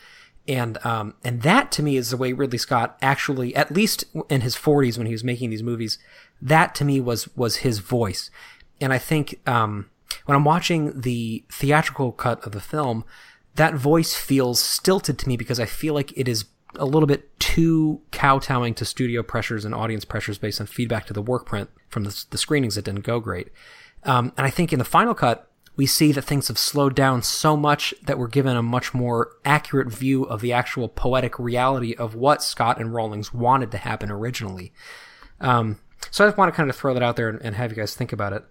[0.46, 4.42] And um, and that to me is the way Ridley Scott actually at least in
[4.42, 5.98] his 40s when he was making these movies
[6.40, 8.31] that to me was was his voice.
[8.81, 9.90] And I think um,
[10.27, 13.05] when I'm watching the theatrical cut of the film
[13.57, 17.38] that voice feels stilted to me because I feel like it is a little bit
[17.38, 21.71] too kowtowing to studio pressures and audience pressures based on feedback to the work print
[21.88, 23.49] from the, the screenings that didn't go great.
[24.03, 27.23] Um, and I think in the final cut, we see that things have slowed down
[27.23, 31.95] so much that we're given a much more accurate view of the actual poetic reality
[31.95, 34.73] of what Scott and Rawlings wanted to happen originally.
[35.40, 37.71] Um, so I just want to kind of throw that out there and, and have
[37.71, 38.45] you guys think about it.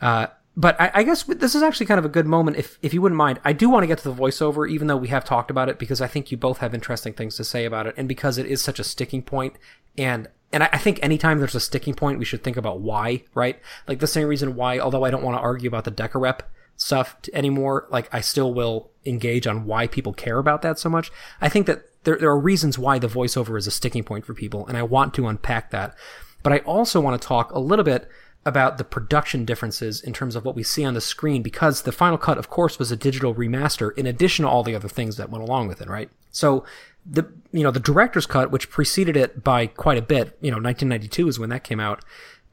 [0.00, 2.92] Uh, but I, I, guess this is actually kind of a good moment if, if
[2.92, 3.40] you wouldn't mind.
[3.42, 5.78] I do want to get to the voiceover, even though we have talked about it,
[5.78, 8.46] because I think you both have interesting things to say about it, and because it
[8.46, 9.56] is such a sticking point,
[9.96, 13.58] and and I, think anytime there's a sticking point, we should think about why, right?
[13.88, 16.40] Like the same reason why, although I don't want to argue about the Decorep
[16.76, 21.10] stuff anymore, like I still will engage on why people care about that so much.
[21.40, 24.34] I think that there there are reasons why the voiceover is a sticking point for
[24.34, 25.94] people, and I want to unpack that.
[26.42, 28.06] But I also want to talk a little bit
[28.44, 31.92] about the production differences in terms of what we see on the screen because the
[31.92, 35.16] final cut of course was a digital remaster in addition to all the other things
[35.16, 36.64] that went along with it right so
[37.04, 40.56] the you know the director's cut which preceded it by quite a bit you know
[40.56, 42.04] 1992 is when that came out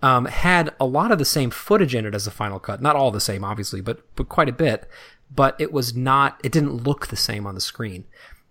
[0.01, 2.81] um, had a lot of the same footage in it as the final cut.
[2.81, 4.87] Not all the same, obviously, but but quite a bit.
[5.33, 6.39] But it was not.
[6.43, 8.05] It didn't look the same on the screen.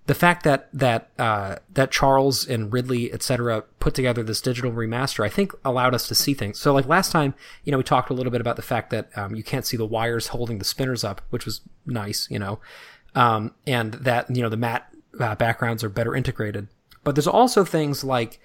[0.09, 5.23] The fact that that uh, that Charles and Ridley, etc., put together this digital remaster,
[5.23, 6.59] I think, allowed us to see things.
[6.59, 9.11] So, like last time, you know, we talked a little bit about the fact that
[9.18, 12.59] um, you can't see the wires holding the spinners up, which was nice, you know,
[13.14, 14.88] um, and that you know the matte
[15.21, 16.68] uh, backgrounds are better integrated.
[17.05, 18.40] But there's also things like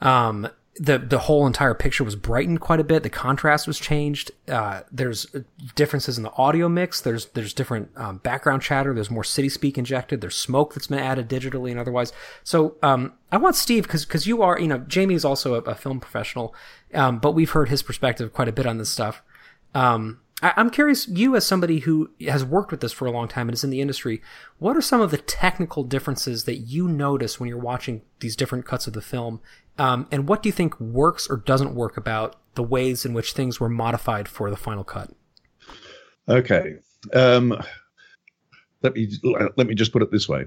[0.00, 3.02] um, the the whole entire picture was brightened quite a bit.
[3.02, 4.32] The contrast was changed.
[4.48, 5.26] Uh, there's
[5.74, 7.00] differences in the audio mix.
[7.00, 8.92] There's there's different um, background chatter.
[8.92, 10.20] There's more city speak injected.
[10.20, 12.12] There's smoke that's been added digitally and otherwise.
[12.42, 15.58] So um, I want Steve because because you are you know Jamie is also a,
[15.58, 16.54] a film professional,
[16.92, 19.22] um, but we've heard his perspective quite a bit on this stuff.
[19.74, 23.28] Um, I, I'm curious, you as somebody who has worked with this for a long
[23.28, 24.20] time and is in the industry,
[24.58, 28.66] what are some of the technical differences that you notice when you're watching these different
[28.66, 29.40] cuts of the film
[29.78, 33.32] um, and what do you think works or doesn't work about the ways in which
[33.32, 35.10] things were modified for the final cut?
[36.28, 36.76] Okay.
[37.12, 37.60] Um,
[38.82, 39.08] let me
[39.56, 40.46] let me just put it this way: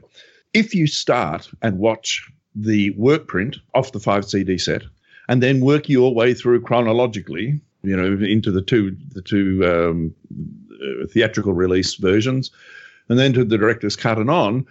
[0.53, 4.83] if you start and watch the work print off the five CD set,
[5.27, 10.15] and then work your way through chronologically, you know, into the two the two um,
[10.71, 12.51] uh, theatrical release versions,
[13.09, 14.65] and then to the director's cut and on,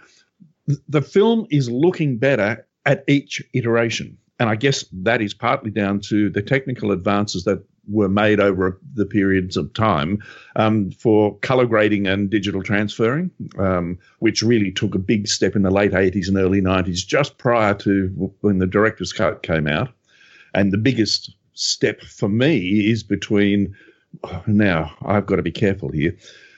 [0.89, 4.17] the film is looking better at each iteration.
[4.39, 8.79] And I guess that is partly down to the technical advances that were made over
[8.93, 10.21] the periods of time
[10.55, 15.61] um, for color grading and digital transferring, um, which really took a big step in
[15.61, 18.07] the late 80s and early 90s, just prior to
[18.41, 19.89] when the director's cut came out.
[20.53, 23.75] And the biggest step for me is between
[24.45, 26.15] now I've got to be careful here.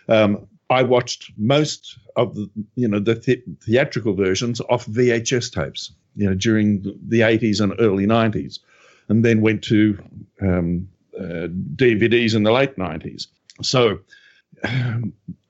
[0.08, 5.92] Um, I watched most of the you know the, the theatrical versions off VHS tapes
[6.20, 8.60] you know, during the 80s and early 90s,
[9.08, 9.98] and then went to
[10.42, 13.28] um, uh, DVDs in the late 90s.
[13.62, 14.00] So,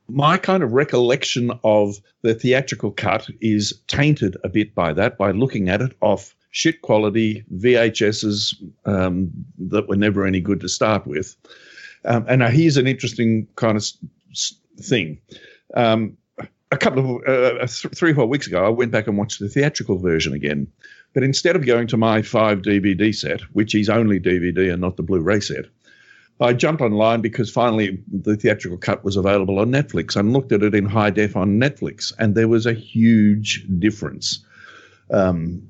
[0.07, 5.31] my kind of recollection of the theatrical cut is tainted a bit by that, by
[5.31, 8.55] looking at it off shit quality VHSs
[8.85, 11.35] um, that were never any good to start with.
[12.05, 13.85] Um, and now here's an interesting kind of
[14.79, 15.19] thing.
[15.75, 16.17] Um,
[16.71, 19.49] a couple of uh, three or four weeks ago, I went back and watched the
[19.49, 20.67] theatrical version again.
[21.13, 24.95] But instead of going to my five DVD set, which is only DVD and not
[24.95, 25.65] the Blu-ray set,
[26.41, 30.63] I jumped online because finally the theatrical cut was available on Netflix and looked at
[30.63, 34.45] it in high def on Netflix, and there was a huge difference.
[35.11, 35.67] Um,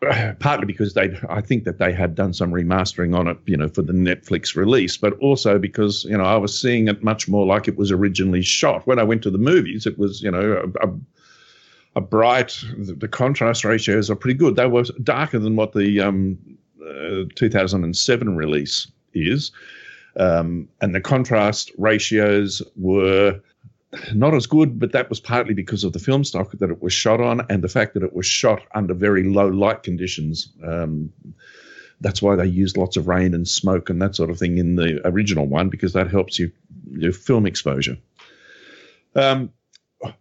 [0.38, 3.68] partly because they I think that they had done some remastering on it, you know,
[3.68, 7.44] for the Netflix release, but also because you know I was seeing it much more
[7.46, 8.86] like it was originally shot.
[8.86, 10.88] When I went to the movies, it was you know a,
[11.96, 12.56] a, bright.
[12.76, 14.54] The, the, contrast ratios are pretty good.
[14.54, 16.38] They were darker than what the um,
[16.80, 19.50] uh, 2007 release is,
[20.16, 23.40] um, and the contrast ratios were
[24.14, 26.92] not as good, but that was partly because of the film stock that it was
[26.92, 30.52] shot on and the fact that it was shot under very low light conditions.
[30.62, 31.12] Um,
[32.00, 34.76] that's why they used lots of rain and smoke and that sort of thing in
[34.76, 36.52] the original one because that helps you
[36.90, 37.96] your film exposure.
[39.14, 39.52] Um,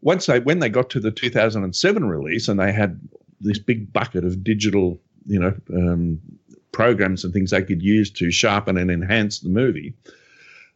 [0.02, 3.00] once they when they got to the 2007 release and they had
[3.40, 6.20] this big bucket of digital, you know, um,
[6.72, 9.94] programs and things they could use to sharpen and enhance the movie.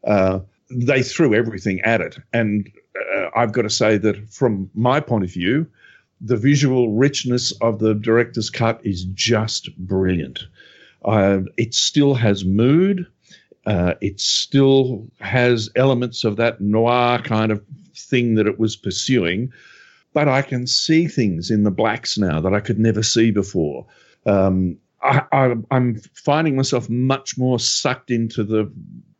[0.03, 0.39] Uh,
[0.75, 2.17] they threw everything at it.
[2.33, 2.69] And
[3.15, 5.67] uh, I've got to say that from my point of view,
[6.19, 10.45] the visual richness of the director's cut is just brilliant.
[11.03, 13.07] Uh, it still has mood.
[13.65, 17.63] Uh, it still has elements of that noir kind of
[17.95, 19.51] thing that it was pursuing,
[20.13, 23.85] but I can see things in the blacks now that I could never see before.
[24.25, 28.71] Um, I, am finding myself much more sucked into the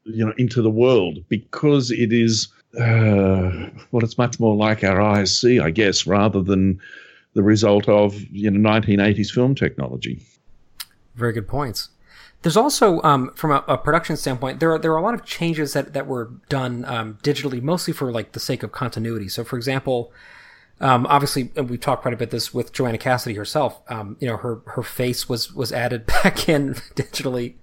[0.06, 2.48] you know into the world because it is
[2.80, 6.80] uh, well it's much more like our eyes see i guess rather than
[7.34, 10.20] the result of you know 1980s film technology
[11.16, 11.90] very good points
[12.44, 15.24] there's also, um, from a, a, production standpoint, there are there are a lot of
[15.24, 19.30] changes that, that were done um, digitally, mostly for like the sake of continuity.
[19.30, 20.12] So, for example,
[20.80, 23.82] um, obviously, we talked quite a bit this with Joanna Cassidy herself.
[23.89, 27.56] Um, you know, her her face was was added back in digitally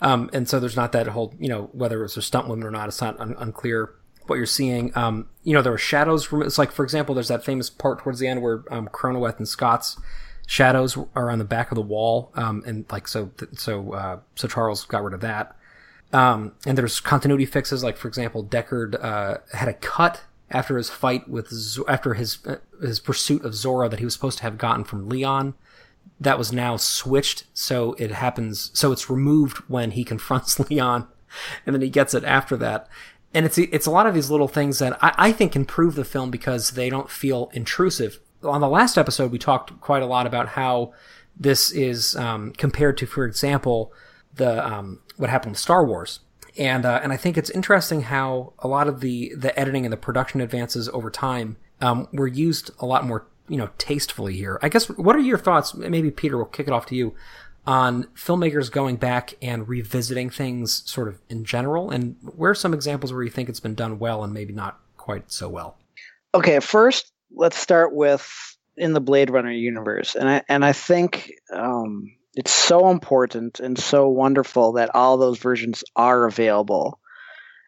[0.00, 2.70] um, and so there's not that whole, you know, whether it's a stunt woman or
[2.70, 3.94] not, it's not un- unclear
[4.26, 4.96] what you're seeing.
[4.96, 8.18] Um, you know, there are shadows it's like, for example, there's that famous part towards
[8.18, 9.98] the end where, um, Cronenweth and Scott's
[10.46, 12.30] shadows are on the back of the wall.
[12.34, 15.56] Um, and like, so, so, uh, so Charles got rid of that.
[16.12, 20.88] Um, and there's continuity fixes, like, for example, Deckard, uh, had a cut after his
[20.88, 24.44] fight with, Z- after his, uh, his pursuit of Zhora that he was supposed to
[24.44, 25.54] have gotten from Leon
[26.18, 31.06] that was now switched so it happens so it's removed when he confronts Leon
[31.64, 32.88] and then he gets it after that.
[33.34, 36.04] And it's it's a lot of these little things that I, I think improve the
[36.04, 38.20] film because they don't feel intrusive.
[38.42, 40.92] On the last episode, we talked quite a lot about how
[41.38, 43.92] this is um, compared to, for example,
[44.34, 46.20] the um, what happened with Star Wars,
[46.56, 49.92] and uh, and I think it's interesting how a lot of the the editing and
[49.92, 54.58] the production advances over time um, were used a lot more you know tastefully here.
[54.62, 55.74] I guess what are your thoughts?
[55.74, 57.14] Maybe Peter will kick it off to you
[57.66, 62.74] on filmmakers going back and revisiting things sort of in general, and where are some
[62.74, 65.76] examples where you think it's been done well and maybe not quite so well?
[66.34, 71.32] Okay, first let's start with in the Blade Runner universe, and I and I think
[71.52, 77.00] um, it's so important and so wonderful that all those versions are available.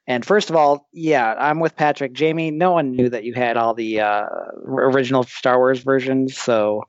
[0.09, 2.15] And first of all, yeah, I'm with Patrick.
[2.15, 4.25] Jamie, no one knew that you had all the uh,
[4.65, 6.83] original Star Wars versions, so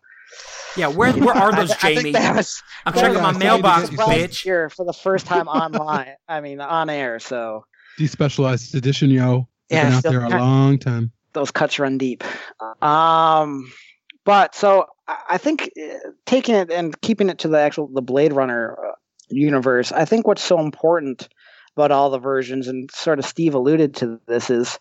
[0.78, 2.14] yeah, where where are those, Jamie?
[2.14, 4.42] Was, I'm checking my mailbox, bitch.
[4.42, 6.16] Here for the first time online.
[6.30, 7.20] I mean, on air.
[7.20, 7.66] So
[8.00, 9.50] despecialized edition, yo.
[9.70, 11.12] Yeah, been out there a long time.
[11.34, 12.24] Those cuts run deep.
[12.82, 13.70] Um,
[14.24, 18.32] but so I think uh, taking it and keeping it to the actual the Blade
[18.32, 18.92] Runner uh,
[19.30, 21.28] universe, I think what's so important
[21.80, 24.78] about all the versions, and sort of Steve alluded to this, is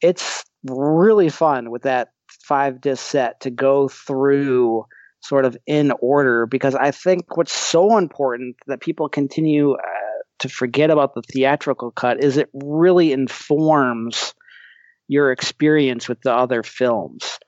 [0.00, 2.08] it's really fun with that
[2.44, 4.84] five disc set to go through
[5.20, 9.76] sort of in order because I think what's so important that people continue uh,
[10.38, 14.34] to forget about the theatrical cut is it really informs
[15.08, 17.38] your experience with the other films.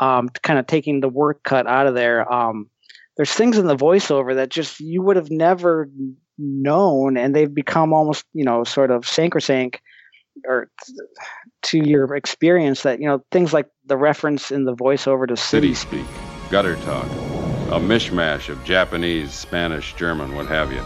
[0.00, 2.30] Um, kind of taking the work cut out of there.
[2.32, 2.68] Um,
[3.16, 5.88] there's things in the voiceover that just you would have never
[6.38, 9.80] known, and they've become almost you know sort of sacrosanct
[10.46, 10.68] or
[11.62, 15.74] to your experience that you know things like the reference in the voiceover to city
[15.74, 16.06] speak
[16.50, 17.06] gutter talk,
[17.72, 20.80] a mishmash of Japanese, Spanish, German, what have you.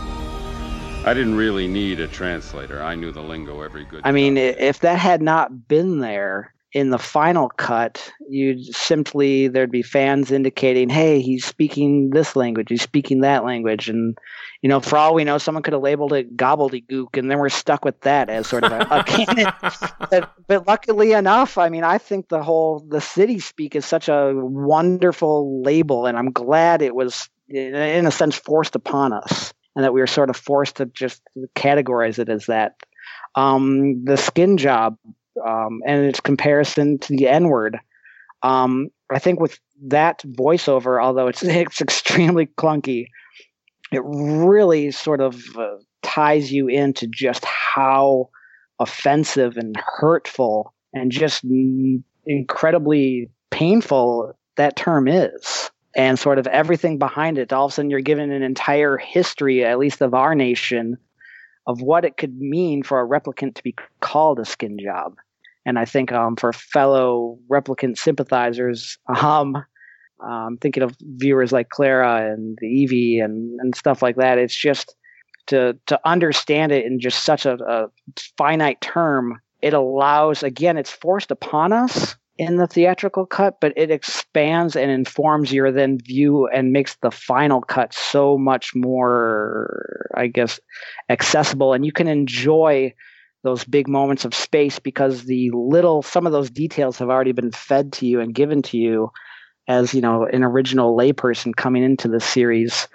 [1.06, 2.82] I didn't really need a translator.
[2.82, 4.02] I knew the lingo every good.
[4.04, 9.70] I mean, if that had not been there, in the final cut, you'd simply there'd
[9.70, 14.18] be fans indicating, "Hey, he's speaking this language, he's speaking that language," and
[14.60, 17.48] you know, for all we know, someone could have labeled it gobbledygook, and then we're
[17.48, 19.52] stuck with that as sort of a, a canon.
[20.10, 24.08] but, but luckily enough, I mean, I think the whole the city speak is such
[24.08, 29.84] a wonderful label, and I'm glad it was in a sense forced upon us, and
[29.84, 31.22] that we were sort of forced to just
[31.54, 32.74] categorize it as that.
[33.36, 34.98] Um, the skin job
[35.46, 37.78] um, and its comparison to the N word.
[38.42, 43.06] Um, I think with that voiceover, although it's it's extremely clunky,
[43.92, 48.30] it really sort of uh, ties you into just how
[48.78, 56.98] offensive and hurtful and just n- incredibly painful that term is and sort of everything
[56.98, 60.34] behind it all of a sudden you're given an entire history at least of our
[60.34, 60.96] nation
[61.66, 65.16] of what it could mean for a replicant to be called a skin job
[65.68, 69.54] and I think um, for fellow replicant sympathizers, um,
[70.26, 74.56] um, thinking of viewers like Clara and the Evie and, and stuff like that, it's
[74.56, 74.96] just
[75.48, 77.88] to to understand it in just such a, a
[78.38, 79.42] finite term.
[79.60, 84.90] It allows again, it's forced upon us in the theatrical cut, but it expands and
[84.90, 90.60] informs your then view and makes the final cut so much more, I guess,
[91.10, 92.94] accessible, and you can enjoy
[93.44, 97.52] those big moments of space because the little some of those details have already been
[97.52, 99.10] fed to you and given to you
[99.68, 102.88] as you know an original layperson coming into the series.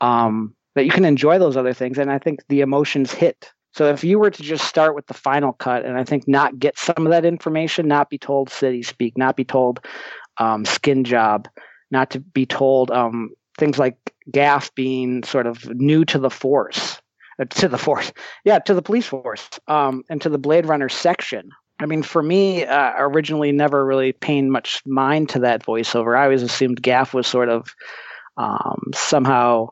[0.00, 3.52] Um, that you can enjoy those other things and i think the emotions hit.
[3.72, 6.58] So if you were to just start with the final cut and i think not
[6.58, 9.84] get some of that information not be told city speak not be told
[10.38, 11.48] um, skin job
[11.90, 13.96] not to be told um, things like
[14.30, 16.97] gaff being sort of new to the force
[17.46, 18.12] to the force,
[18.44, 21.50] yeah, to the police force, um, and to the Blade Runner section.
[21.80, 26.18] I mean, for me, uh, originally never really paying much mind to that voiceover.
[26.18, 27.72] I always assumed Gaff was sort of
[28.36, 29.68] um, somehow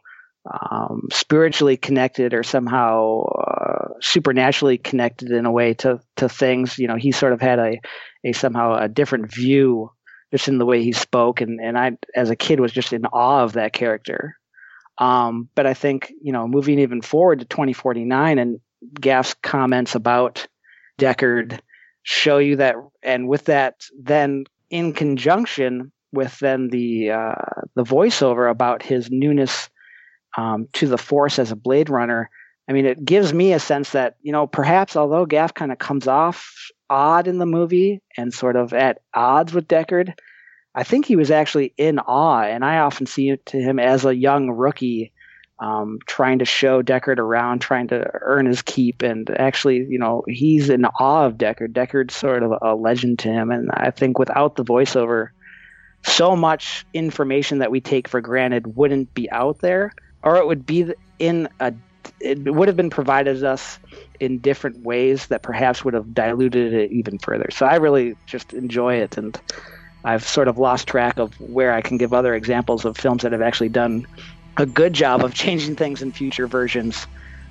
[0.52, 6.78] um, spiritually connected or somehow uh, supernaturally connected in a way to to things.
[6.78, 7.80] You know, he sort of had a
[8.24, 9.90] a somehow a different view
[10.32, 13.06] just in the way he spoke, and and I as a kid was just in
[13.06, 14.36] awe of that character.
[14.98, 18.60] Um, but I think, you know, moving even forward to 2049 and
[19.00, 20.46] Gaff's comments about
[20.98, 21.60] Deckard
[22.02, 27.34] show you that, and with that, then in conjunction with then the uh,
[27.74, 29.68] the voiceover about his newness
[30.36, 32.30] um, to the Force as a Blade Runner,
[32.68, 35.78] I mean, it gives me a sense that you know perhaps although Gaff kind of
[35.78, 40.14] comes off odd in the movie and sort of at odds with Deckard,
[40.76, 44.04] I think he was actually in awe, and I often see it to him as
[44.04, 45.12] a young rookie,
[45.58, 50.22] um, trying to show Deckard around, trying to earn his keep, and actually, you know,
[50.28, 51.72] he's in awe of Deckard.
[51.72, 55.30] Deckard's sort of a legend to him, and I think without the voiceover,
[56.04, 60.66] so much information that we take for granted wouldn't be out there, or it would
[60.66, 61.72] be in a
[62.20, 63.78] it would have been provided us
[64.20, 67.48] in different ways that perhaps would have diluted it even further.
[67.50, 69.40] So I really just enjoy it, and
[70.06, 73.32] I've sort of lost track of where I can give other examples of films that
[73.32, 74.06] have actually done
[74.58, 77.06] a good job of changing things in future versions.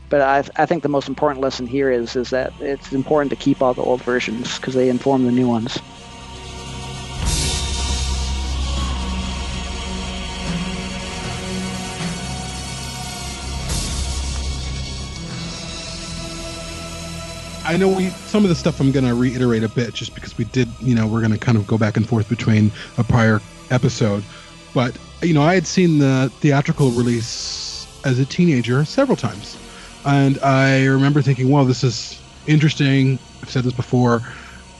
[0.10, 3.38] But I, I think the most important lesson here is is that it's important to
[3.38, 5.80] keep all the old versions because they inform the new ones.
[17.66, 20.38] I know we some of the stuff I'm going to reiterate a bit just because
[20.38, 23.04] we did, you know, we're going to kind of go back and forth between a
[23.04, 23.42] prior
[23.72, 24.24] episode.
[24.74, 29.58] But, you know, I had seen the theatrical release as a teenager several times.
[30.06, 33.18] And I remember thinking, well, this is interesting.
[33.42, 34.22] I've said this before.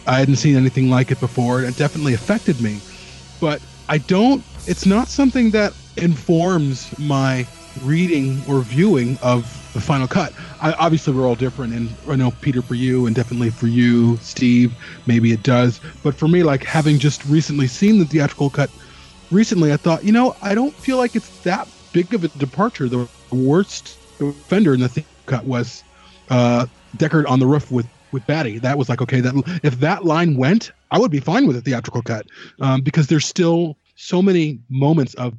[0.06, 1.60] I hadn't seen anything like it before.
[1.60, 2.80] and It definitely affected me.
[3.42, 7.48] But I don't, it's not something that informs my
[7.84, 10.34] reading or viewing of the final cut.
[10.62, 14.18] I, obviously, we're all different, and I know Peter for you, and definitely for you,
[14.18, 14.74] Steve.
[15.06, 18.70] Maybe it does, but for me, like having just recently seen the theatrical cut,
[19.32, 22.88] recently, I thought, you know, I don't feel like it's that big of a departure.
[22.88, 25.84] The worst offender in the cut was
[26.30, 26.68] uh,
[26.98, 28.60] Deckard on the roof with with Batty.
[28.60, 31.62] That was like okay, that if that line went, I would be fine with a
[31.62, 32.28] theatrical cut
[32.62, 35.34] um, because there's still so many moments of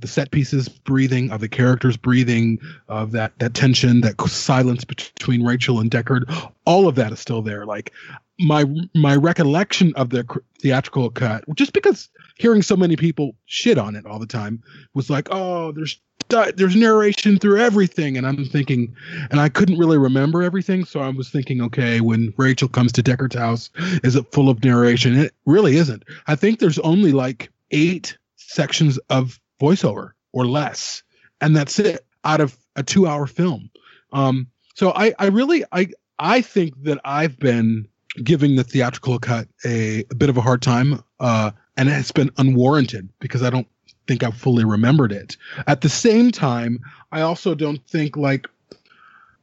[0.00, 5.44] the set pieces breathing of the characters breathing of that that tension that silence between
[5.44, 6.24] rachel and deckard
[6.70, 7.66] all of that is still there.
[7.66, 7.92] Like
[8.38, 10.24] my my recollection of the
[10.60, 14.62] theatrical cut just because hearing so many people shit on it all the time
[14.94, 16.00] was like oh there's
[16.54, 18.16] there's narration through everything.
[18.16, 18.94] And i'm thinking
[19.32, 20.84] and i couldn't really remember everything.
[20.84, 23.68] So i was thinking okay when rachel comes to deckard's house
[24.04, 25.18] is it full of narration?
[25.18, 26.04] It really isn't.
[26.28, 31.02] I think there's only like eight sections of voiceover or less,
[31.40, 33.70] and that's it out of a two-hour film.
[34.12, 35.88] Um, so I, I really, I,
[36.18, 37.86] I think that I've been
[38.22, 42.30] giving the theatrical cut a, a bit of a hard time, uh, and it's been
[42.38, 43.68] unwarranted because I don't
[44.06, 45.36] think I've fully remembered it.
[45.66, 46.80] At the same time,
[47.12, 48.48] I also don't think like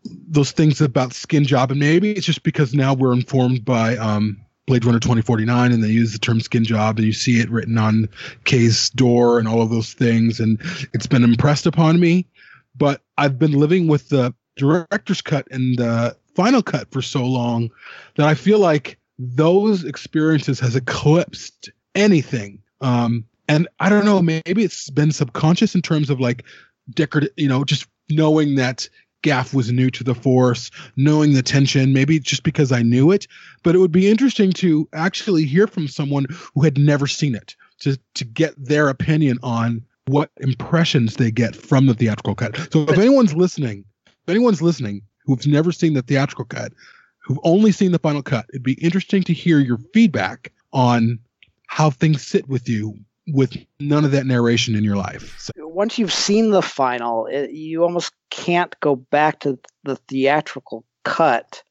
[0.03, 4.37] those things about skin job, and maybe it's just because now we're informed by um,
[4.67, 7.77] Blade Runner 2049 and they use the term skin job and you see it written
[7.77, 8.09] on
[8.43, 10.61] Kay's door and all of those things and
[10.93, 12.27] it's been impressed upon me.
[12.75, 17.71] But I've been living with the director's cut and the final cut for so long
[18.15, 22.61] that I feel like those experiences has eclipsed anything.
[22.81, 26.43] Um and I don't know maybe it's been subconscious in terms of like
[26.91, 28.89] Deckard you know just knowing that
[29.23, 33.27] Gaff was new to the force, knowing the tension, maybe just because I knew it.
[33.63, 37.55] But it would be interesting to actually hear from someone who had never seen it
[37.79, 42.55] to, to get their opinion on what impressions they get from the theatrical cut.
[42.71, 46.73] So if anyone's listening, if anyone's listening who's never seen the theatrical cut,
[47.19, 51.19] who've only seen the final cut, it'd be interesting to hear your feedback on
[51.67, 52.97] how things sit with you
[53.27, 55.35] with none of that narration in your life.
[55.39, 55.51] So.
[55.57, 61.61] Once you've seen the final, it, you almost can't go back to the theatrical cut.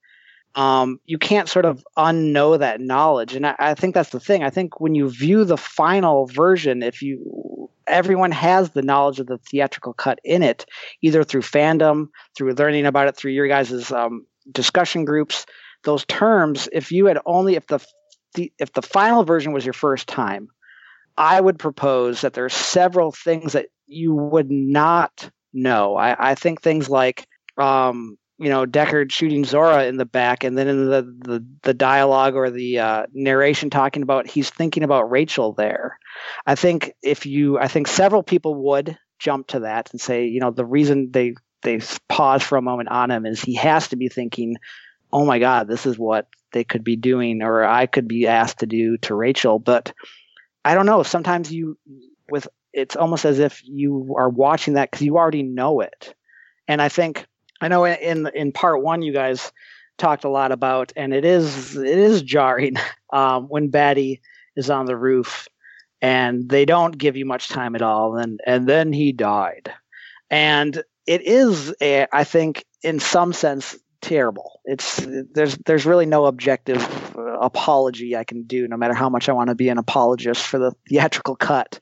[0.54, 4.42] Um, you can't sort of unknow that knowledge, and I, I think that's the thing.
[4.42, 9.26] I think when you view the final version, if you everyone has the knowledge of
[9.26, 10.66] the theatrical cut in it,
[11.02, 15.46] either through fandom, through learning about it through your guys' um, discussion groups.
[15.84, 17.84] Those terms, if you had only if the,
[18.34, 20.48] the if the final version was your first time,
[21.16, 25.96] I would propose that there are several things that you would not know.
[25.96, 30.58] I, I think things like, um, you know, Deckard shooting Zhora in the back, and
[30.58, 35.10] then in the the, the dialogue or the uh, narration talking about he's thinking about
[35.10, 35.98] Rachel there.
[36.44, 40.40] I think if you, I think several people would jump to that and say, you
[40.40, 43.96] know, the reason they they pause for a moment on him is he has to
[43.96, 44.56] be thinking,
[45.12, 48.58] oh my God, this is what they could be doing, or I could be asked
[48.58, 49.94] to do to Rachel, but
[50.66, 51.04] I don't know.
[51.04, 51.78] Sometimes you,
[52.28, 56.12] with it's almost as if you are watching that because you already know it.
[56.66, 57.24] And I think
[57.60, 59.52] I know in in part one you guys
[59.96, 62.74] talked a lot about, and it is it is jarring
[63.12, 64.20] um, when Batty
[64.56, 65.46] is on the roof
[66.02, 69.72] and they don't give you much time at all, and and then he died,
[70.30, 74.60] and it is a, I think in some sense terrible.
[74.64, 75.00] It's
[75.32, 76.82] there's there's really no objective
[77.40, 80.58] apology I can do, no matter how much I want to be an apologist for
[80.58, 81.78] the theatrical cut.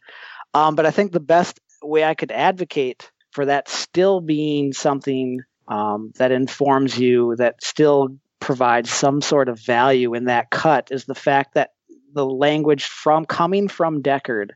[0.53, 5.41] Um, but I think the best way I could advocate for that still being something
[5.67, 11.05] um, that informs you, that still provides some sort of value in that cut, is
[11.05, 11.71] the fact that
[12.13, 14.51] the language from coming from Deckard,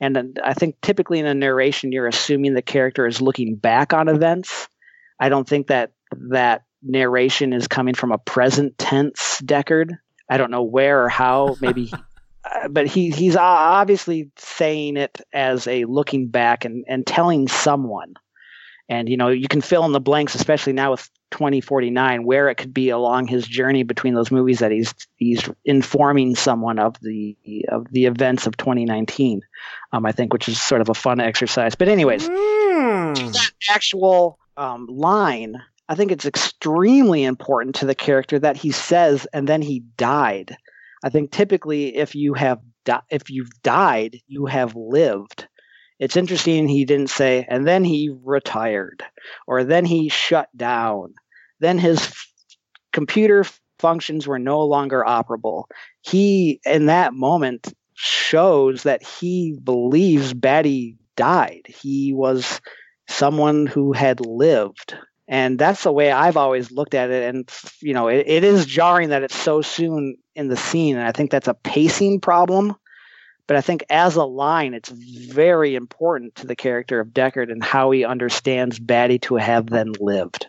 [0.00, 4.08] and I think typically in a narration you're assuming the character is looking back on
[4.08, 4.68] events.
[5.20, 5.92] I don't think that
[6.30, 9.98] that narration is coming from a present tense Deckard.
[10.28, 11.56] I don't know where or how.
[11.60, 17.48] Maybe, uh, but he he's obviously saying it as a looking back and and telling
[17.48, 18.14] someone.
[18.88, 22.56] And you know, you can fill in the blanks, especially now with 2049, where it
[22.56, 27.36] could be along his journey between those movies that he's he's informing someone of the
[27.68, 29.40] of the events of 2019.
[29.92, 31.74] Um, I think, which is sort of a fun exercise.
[31.74, 33.32] But anyways, mm.
[33.32, 35.56] that actual um, line
[35.88, 40.56] I think it's extremely important to the character that he says, and then he died.
[41.04, 45.46] I think typically, if you have di- if you've died, you have lived.
[45.98, 49.02] It's interesting he didn't say, and then he retired,
[49.46, 51.14] or then he shut down.
[51.60, 52.26] Then his f-
[52.92, 53.44] computer
[53.78, 55.64] functions were no longer operable.
[56.00, 61.66] He, in that moment, shows that he believes Batty died.
[61.66, 62.60] He was
[63.06, 64.96] someone who had lived
[65.26, 67.34] and that's the way I've always looked at it.
[67.34, 67.50] And
[67.80, 71.12] you know, it, it is jarring that it's so soon in the scene, and I
[71.12, 72.74] think that's a pacing problem.
[73.46, 77.62] But I think as a line, it's very important to the character of Deckard and
[77.62, 80.46] how he understands Batty to have then lived.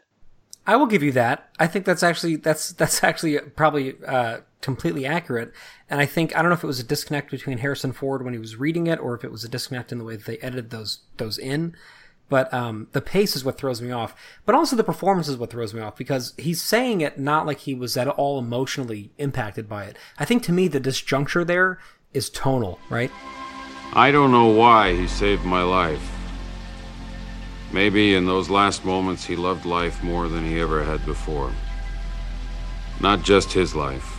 [0.67, 1.49] I will give you that.
[1.59, 5.53] I think that's actually that's that's actually probably uh, completely accurate.
[5.89, 8.33] And I think I don't know if it was a disconnect between Harrison Ford when
[8.33, 10.37] he was reading it, or if it was a disconnect in the way that they
[10.37, 11.75] edited those those in.
[12.27, 14.15] But um, the pace is what throws me off.
[14.45, 17.59] But also the performance is what throws me off because he's saying it not like
[17.59, 19.97] he was at all emotionally impacted by it.
[20.17, 21.79] I think to me the disjuncture there
[22.13, 23.11] is tonal, right?
[23.93, 26.11] I don't know why he saved my life.
[27.71, 31.51] Maybe in those last moments he loved life more than he ever had before.
[33.01, 34.14] Not just his life,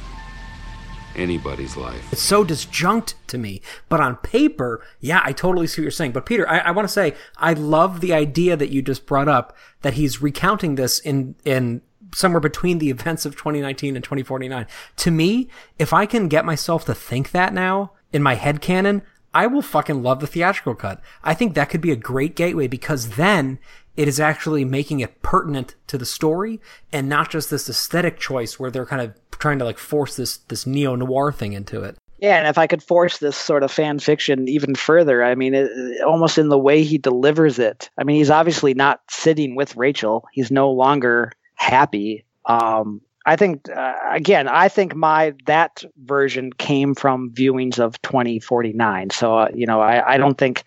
[1.16, 2.12] anybody's life.
[2.12, 3.60] It's so disjunct to me.
[3.88, 6.12] But on paper, yeah, I totally see what you're saying.
[6.12, 9.28] But Peter, I, I want to say I love the idea that you just brought
[9.28, 11.82] up that he's recounting this in in
[12.14, 14.66] somewhere between the events of 2019 and 2049.
[14.96, 15.48] To me,
[15.78, 19.02] if I can get myself to think that now in my head canon,
[19.34, 21.02] I will fucking love the theatrical cut.
[21.22, 23.58] I think that could be a great gateway because then
[23.97, 26.61] it is actually making it pertinent to the story
[26.92, 30.38] and not just this aesthetic choice where they're kind of trying to like force this
[30.49, 31.97] this neo noir thing into it.
[32.18, 35.55] Yeah, and if I could force this sort of fan fiction even further, I mean,
[35.55, 35.70] it,
[36.03, 37.90] almost in the way he delivers it.
[37.99, 40.26] I mean, he's obviously not sitting with Rachel.
[40.32, 42.24] He's no longer happy.
[42.47, 49.11] Um, I think uh, again, I think my that version came from viewings of 2049.
[49.11, 50.64] So uh, you know, I, I don't think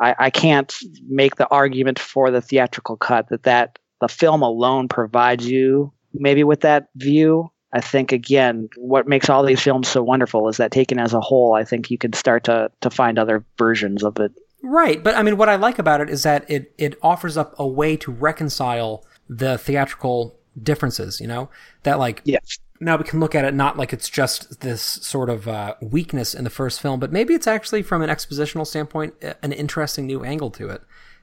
[0.00, 0.74] I, I can't
[1.08, 6.44] make the argument for the theatrical cut that that the film alone provides you maybe
[6.44, 7.50] with that view.
[7.72, 11.20] I think again, what makes all these films so wonderful is that taken as a
[11.20, 14.32] whole, I think you can start to to find other versions of it.
[14.62, 17.54] Right, but I mean, what I like about it is that it it offers up
[17.58, 21.20] a way to reconcile the theatrical differences.
[21.20, 21.50] You know
[21.82, 22.58] that like yes.
[22.80, 26.34] Now we can look at it not like it's just this sort of uh, weakness
[26.34, 30.24] in the first film, but maybe it's actually from an expositional standpoint an interesting new
[30.24, 30.82] angle to it.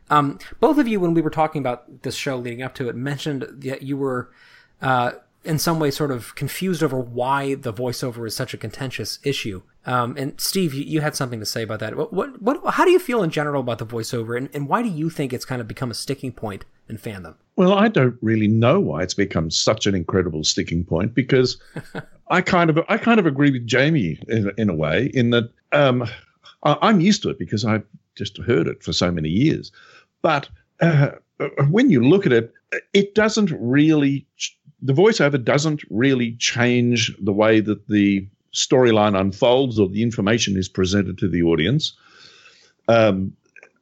[0.09, 2.95] Um, both of you, when we were talking about this show leading up to it,
[2.95, 4.29] mentioned that you were
[4.81, 5.11] uh,
[5.43, 9.61] in some way sort of confused over why the voiceover is such a contentious issue.
[9.85, 11.95] Um, and Steve, you, you, had something to say about that.
[11.95, 14.83] What, what, what, how do you feel in general about the voiceover, and, and why
[14.83, 17.35] do you think it's kind of become a sticking point in fandom?
[17.61, 21.61] Well, I don't really know why it's become such an incredible sticking point because
[22.29, 25.51] I kind of I kind of agree with Jamie in, in a way in that
[25.71, 26.07] um,
[26.63, 27.85] I, am used to it because I've
[28.15, 29.71] just heard it for so many years.
[30.23, 30.49] But
[30.79, 31.11] uh,
[31.69, 32.51] when you look at it,
[32.93, 34.25] it doesn't really
[34.81, 40.67] the voiceover doesn't really change the way that the storyline unfolds or the information is
[40.67, 41.93] presented to the audience.
[42.87, 43.33] Um,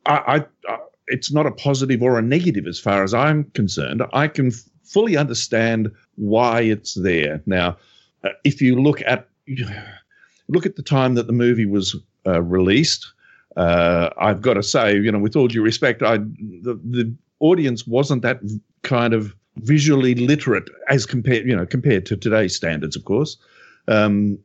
[0.05, 0.79] I, I,
[1.09, 4.03] it's not a positive or a negative as far as I'm concerned.
[4.13, 7.41] I can f- fully understand why it's there.
[7.45, 7.77] Now,
[8.23, 9.27] uh, if you look at
[10.47, 11.95] look at the time that the movie was
[12.25, 13.11] uh, released,
[13.57, 17.87] uh, I've got to say, you know, with all due respect, I the, the audience
[17.87, 18.39] wasn't that
[18.83, 23.37] kind of visually literate as compared, you know, compared to today's standards, of course,
[23.87, 24.37] um,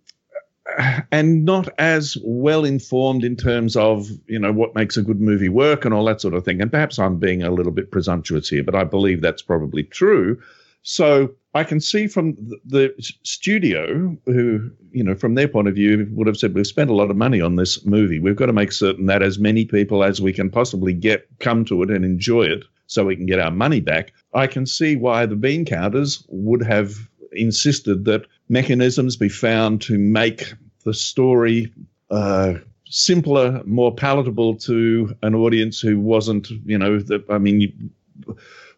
[1.12, 5.48] and not as well informed in terms of, you know, what makes a good movie
[5.48, 6.60] work and all that sort of thing.
[6.60, 10.40] And perhaps I'm being a little bit presumptuous here, but I believe that's probably true.
[10.82, 16.06] So I can see from the, studio, who, you know, from their point of view,
[16.10, 18.18] would have said, We've spent a lot of money on this movie.
[18.18, 21.64] We've got to make certain that as many people as we can possibly get come
[21.66, 24.12] to it and enjoy it so we can get our money back.
[24.34, 29.98] I can see why the bean counters would have insisted that mechanisms be found to
[29.98, 30.54] make
[30.84, 31.72] the story
[32.10, 32.54] uh,
[32.86, 37.90] simpler, more palatable to an audience who wasn't, you know, the, I mean,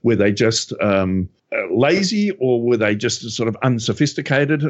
[0.02, 1.28] were they just um,
[1.70, 4.64] lazy or were they just sort of unsophisticated?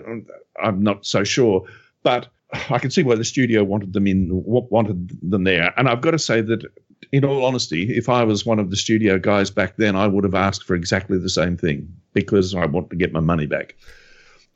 [0.63, 1.65] I'm not so sure,
[2.03, 2.29] but
[2.71, 5.73] I can see why the studio wanted them in, wanted them there.
[5.77, 6.65] And I've got to say that,
[7.13, 10.25] in all honesty, if I was one of the studio guys back then, I would
[10.25, 13.75] have asked for exactly the same thing because I want to get my money back.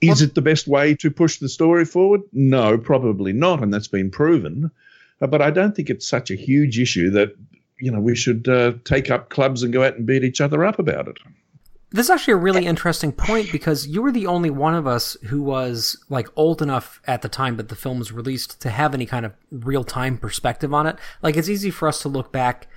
[0.01, 2.22] Is it the best way to push the story forward?
[2.32, 4.70] No, probably not, and that's been proven.
[5.20, 7.36] Uh, but I don't think it's such a huge issue that
[7.78, 10.64] you know we should uh, take up clubs and go out and beat each other
[10.64, 11.18] up about it.
[11.93, 15.16] This is actually a really interesting point because you were the only one of us
[15.24, 18.95] who was like old enough at the time that the film was released to have
[18.95, 20.97] any kind of real time perspective on it.
[21.20, 22.68] Like it's easy for us to look back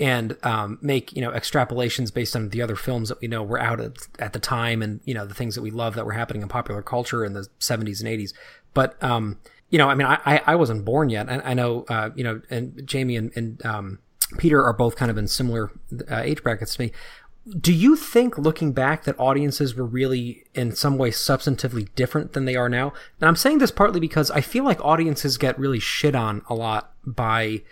[0.00, 3.60] and um, make you know extrapolations based on the other films that we know were
[3.60, 6.12] out at, at the time and you know the things that we love that were
[6.12, 8.32] happening in popular culture in the 70s and 80s.
[8.72, 11.28] But um, you know, I mean, I I wasn't born yet.
[11.28, 13.98] I, I know uh, you know, and Jamie and, and um,
[14.38, 15.70] Peter are both kind of in similar
[16.10, 16.92] uh, age brackets to me
[17.58, 22.44] do you think looking back that audiences were really in some way substantively different than
[22.44, 22.92] they are now?
[23.20, 26.54] And i'm saying this partly because i feel like audiences get really shit on a
[26.54, 27.62] lot by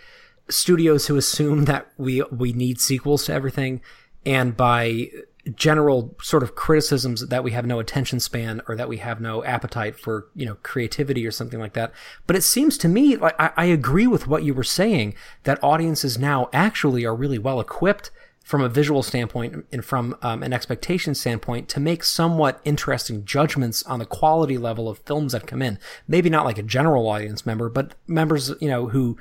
[0.49, 3.81] studios who assume that we we need sequels to everything
[4.25, 5.09] and by
[5.55, 9.43] general sort of criticisms that we have no attention span or that we have no
[9.43, 11.91] appetite for you know creativity or something like that.
[12.27, 15.63] But it seems to me like I, I agree with what you were saying that
[15.63, 18.11] audiences now actually are really well equipped
[18.51, 23.81] from a visual standpoint and from um, an expectation standpoint to make somewhat interesting judgments
[23.83, 25.79] on the quality level of films that come in.
[26.05, 29.15] Maybe not like a general audience member, but members, you know, who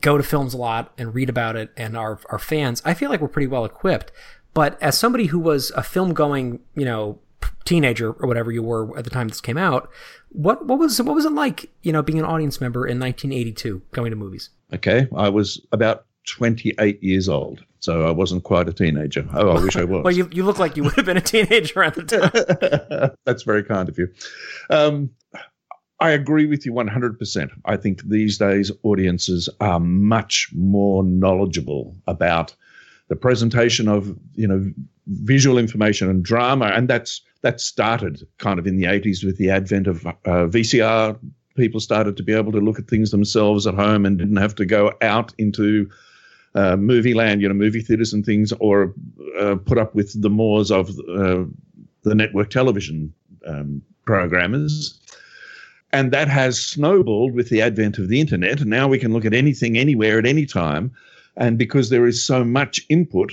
[0.00, 2.80] go to films a lot and read about it and are, are fans.
[2.82, 4.10] I feel like we're pretty well equipped.
[4.54, 7.18] But as somebody who was a film going, you know,
[7.66, 9.90] teenager or whatever you were at the time this came out,
[10.30, 13.82] what what was what was it like, you know, being an audience member in 1982
[13.90, 14.48] going to movies?
[14.72, 17.64] Okay, I was about 28 years old.
[17.80, 19.26] So I wasn't quite a teenager.
[19.34, 20.04] Oh, I wish I was.
[20.04, 23.16] well, you, you look like you would have been a teenager at the time.
[23.24, 24.08] That's very kind of you.
[24.70, 25.10] Um,
[25.98, 27.50] I agree with you 100%.
[27.64, 32.54] I think these days audiences are much more knowledgeable about
[33.08, 34.72] the presentation of, you know,
[35.06, 36.66] visual information and drama.
[36.66, 41.18] And that's that started kind of in the 80s with the advent of uh, VCR.
[41.56, 44.54] People started to be able to look at things themselves at home and didn't have
[44.56, 45.90] to go out into
[46.54, 48.94] uh, movie land, you know, movie theaters and things, or
[49.38, 51.44] uh, put up with the mores of uh,
[52.02, 53.12] the network television
[53.46, 54.98] um, programmers.
[55.92, 58.60] And that has snowballed with the advent of the internet.
[58.60, 60.92] And now we can look at anything, anywhere, at any time.
[61.36, 63.32] And because there is so much input,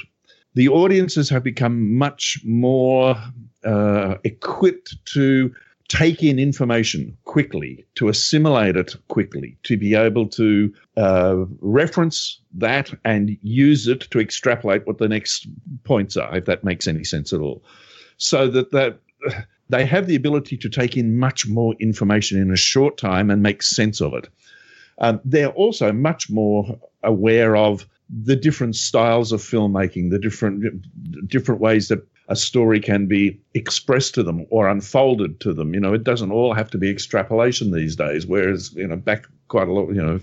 [0.55, 3.15] the audiences have become much more
[3.63, 5.53] uh, equipped to
[5.89, 12.91] take in information quickly, to assimilate it quickly, to be able to uh, reference that
[13.03, 15.47] and use it to extrapolate what the next
[15.83, 17.63] points are, if that makes any sense at all.
[18.17, 18.99] So that that
[19.69, 23.43] they have the ability to take in much more information in a short time and
[23.43, 24.27] make sense of it.
[24.99, 31.61] Um, they're also much more aware of the different styles of filmmaking, the different different
[31.61, 35.73] ways that a story can be expressed to them or unfolded to them.
[35.73, 38.27] You know, it doesn't all have to be extrapolation these days.
[38.27, 40.19] Whereas, you know, back quite a lot, you know,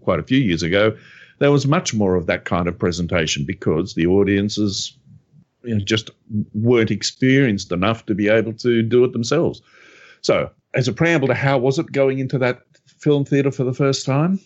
[0.00, 0.96] quite a few years ago,
[1.38, 4.96] there was much more of that kind of presentation because the audiences
[5.62, 6.10] you know, just
[6.54, 9.60] weren't experienced enough to be able to do it themselves.
[10.22, 13.74] So, as a preamble to how was it going into that film theater for the
[13.74, 14.40] first time?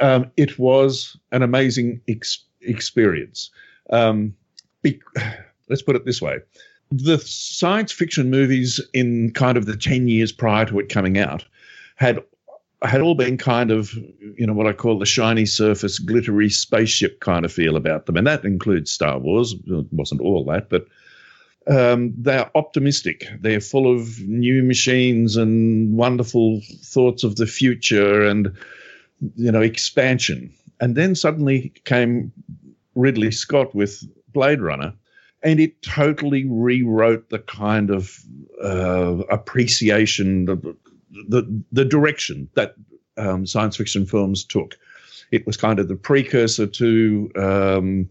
[0.00, 3.50] Um, it was an amazing ex- experience.
[3.90, 4.34] Um,
[4.82, 5.00] be-
[5.68, 6.38] let's put it this way.
[6.90, 11.44] The science fiction movies in kind of the 10 years prior to it coming out
[11.96, 12.20] had
[12.82, 13.94] had all been kind of
[14.36, 18.16] you know what I call the shiny surface glittery spaceship kind of feel about them.
[18.16, 19.54] And that includes Star Wars.
[19.66, 20.86] It wasn't all that but
[21.68, 23.28] um, they're optimistic.
[23.40, 28.54] They're full of new machines and wonderful thoughts of the future and
[29.36, 30.52] you know expansion.
[30.80, 32.32] And then suddenly came
[32.94, 34.92] Ridley Scott with Blade Runner
[35.42, 38.18] and it totally rewrote the kind of
[38.62, 40.76] uh, appreciation, the,
[41.28, 42.74] the, the direction that
[43.16, 44.78] um, science fiction films took.
[45.30, 48.08] It was kind of the precursor to, um,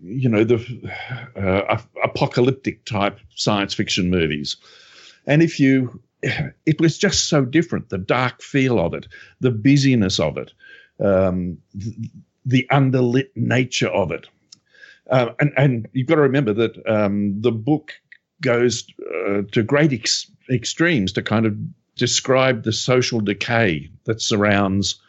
[0.00, 0.58] you know, the
[1.36, 4.56] uh, apocalyptic type science fiction movies.
[5.26, 6.00] And if you,
[6.66, 9.06] it was just so different the dark feel of it,
[9.40, 10.52] the busyness of it,
[11.00, 11.58] um,
[12.44, 14.28] the underlit nature of it.
[15.12, 17.92] Uh, and, and you've got to remember that um, the book
[18.40, 18.84] goes
[19.14, 21.54] uh, to great ex- extremes to kind of
[21.96, 25.00] describe the social decay that surrounds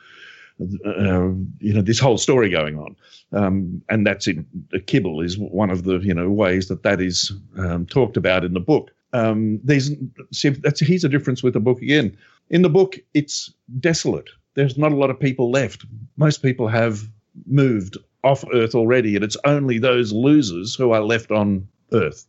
[0.86, 2.96] uh, you know this whole story going on.
[3.32, 7.02] Um, and that's in the kipple is one of the you know ways that that
[7.02, 8.92] is um, talked about in the book.
[9.14, 9.92] Um, there's
[10.32, 12.18] see that's here's a difference with the book again.
[12.50, 14.30] In the book it's desolate.
[14.56, 15.86] There's not a lot of people left.
[16.18, 17.02] Most people have
[17.48, 22.26] moved off earth already and it's only those losers who are left on earth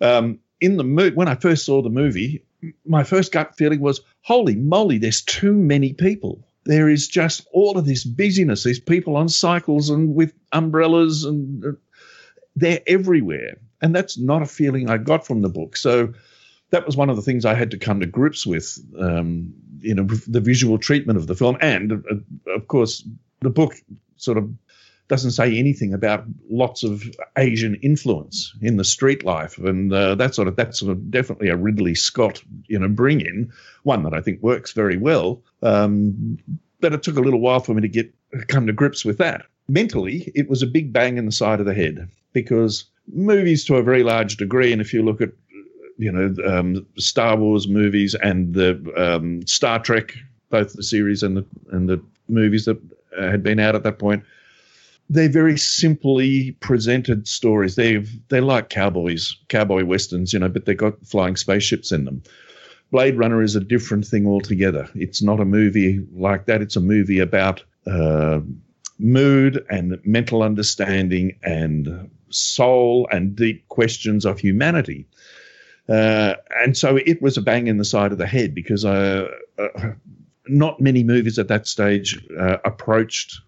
[0.00, 2.42] um, in the mo- when i first saw the movie
[2.84, 6.46] my first gut feeling was, holy moly, there's too many people.
[6.64, 8.62] There is just all of this busyness.
[8.62, 11.72] These people on cycles and with umbrellas, and uh,
[12.54, 13.58] they're everywhere.
[13.80, 15.76] And that's not a feeling I got from the book.
[15.76, 16.12] So
[16.70, 19.94] that was one of the things I had to come to grips with, um, you
[19.94, 21.58] know, the visual treatment of the film.
[21.60, 23.06] And uh, of course,
[23.40, 23.74] the book
[24.16, 24.48] sort of
[25.12, 27.04] doesn't say anything about lots of
[27.36, 31.50] Asian influence in the street life, and uh, that sort of that's sort of definitely
[31.50, 33.52] a Ridley Scott you know bring in
[33.82, 35.42] one that I think works very well.
[35.62, 36.38] Um,
[36.80, 38.10] but it took a little while for me to get
[38.48, 39.44] come to grips with that.
[39.68, 43.76] Mentally, it was a big bang in the side of the head because movies to
[43.76, 45.32] a very large degree, and if you look at
[45.98, 50.14] you know um, Star Wars movies and the um, Star Trek,
[50.48, 52.80] both the series and the and the movies that
[53.18, 54.24] uh, had been out at that point
[55.12, 57.76] they're very simply presented stories.
[57.76, 57.98] They
[58.28, 62.22] they like cowboys, cowboy westerns, you know, but they've got flying spaceships in them.
[62.90, 64.88] Blade Runner is a different thing altogether.
[64.94, 66.62] It's not a movie like that.
[66.62, 68.40] It's a movie about uh,
[68.98, 75.06] mood and mental understanding and soul and deep questions of humanity.
[75.88, 79.28] Uh, and so it was a bang in the side of the head because uh,
[79.58, 79.92] uh
[80.48, 83.40] not many movies at that stage uh, approached,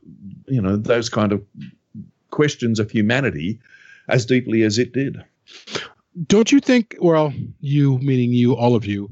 [0.46, 1.42] you know, those kind of
[2.30, 3.58] questions of humanity
[4.08, 5.22] as deeply as it did.
[6.26, 6.96] Don't you think?
[7.00, 9.10] Well, you meaning you, all of you.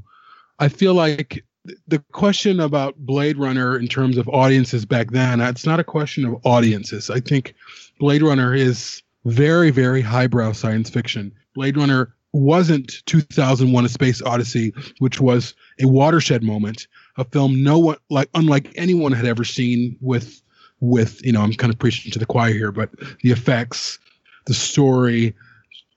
[0.58, 1.44] I feel like
[1.88, 6.24] the question about Blade Runner in terms of audiences back then, it's not a question
[6.24, 7.10] of audiences.
[7.10, 7.54] I think
[7.98, 11.32] Blade Runner is very, very highbrow science fiction.
[11.54, 17.78] Blade Runner wasn't 2001 A Space Odyssey, which was a watershed moment a film no
[17.78, 20.40] one like unlike anyone had ever seen with
[20.82, 22.90] with you know I'm kind of preaching to the choir here, but
[23.22, 23.98] the effects,
[24.44, 25.34] the story.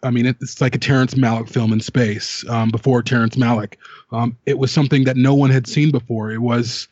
[0.03, 2.47] I mean, it's like a Terrence Malick film in space.
[2.47, 3.73] Um, before Terrence Malick,
[4.11, 6.31] um, it was something that no one had seen before.
[6.31, 6.87] It was,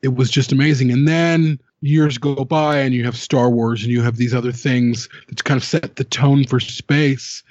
[0.00, 0.92] it was just amazing.
[0.92, 4.52] And then years go by, and you have Star Wars, and you have these other
[4.52, 7.42] things that kind of set the tone for space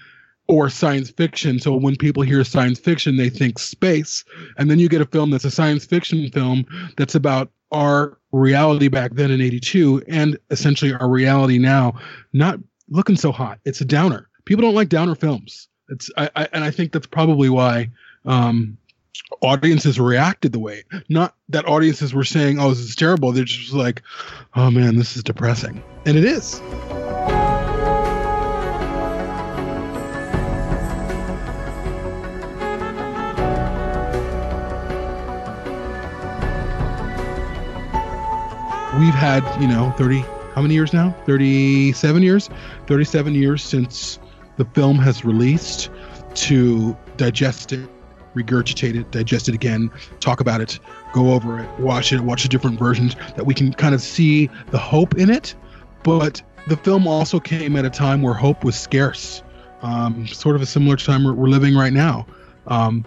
[0.48, 1.60] or science fiction.
[1.60, 4.24] So when people hear science fiction, they think space.
[4.58, 6.66] And then you get a film that's a science fiction film
[6.96, 11.94] that's about our reality back then in 82 and essentially our reality now,
[12.34, 12.60] not
[12.90, 13.60] looking so hot.
[13.66, 14.30] It's a downer.
[14.46, 15.68] People don't like downer films.
[15.90, 17.90] It's I, I and I think that's probably why
[18.26, 18.78] um,
[19.42, 20.84] audiences reacted the way.
[21.10, 24.02] Not that audiences were saying, "Oh, this is terrible." They're just like,
[24.56, 26.62] "Oh man, this is depressing," and it is.
[39.02, 40.20] We've had, you know, 30,
[40.54, 41.10] how many years now?
[41.26, 42.52] 37 years?
[42.86, 44.20] 37 years since
[44.58, 45.90] the film has released
[46.36, 47.90] to digest it,
[48.36, 49.90] regurgitate it, digest it again,
[50.20, 50.78] talk about it,
[51.14, 54.52] go over it, watch it, watch the different versions, that we can kind of see
[54.68, 55.56] the hope in it.
[56.04, 59.42] But the film also came at a time where hope was scarce,
[59.82, 62.28] um, sort of a similar time we're, we're living right now.
[62.68, 63.04] Um,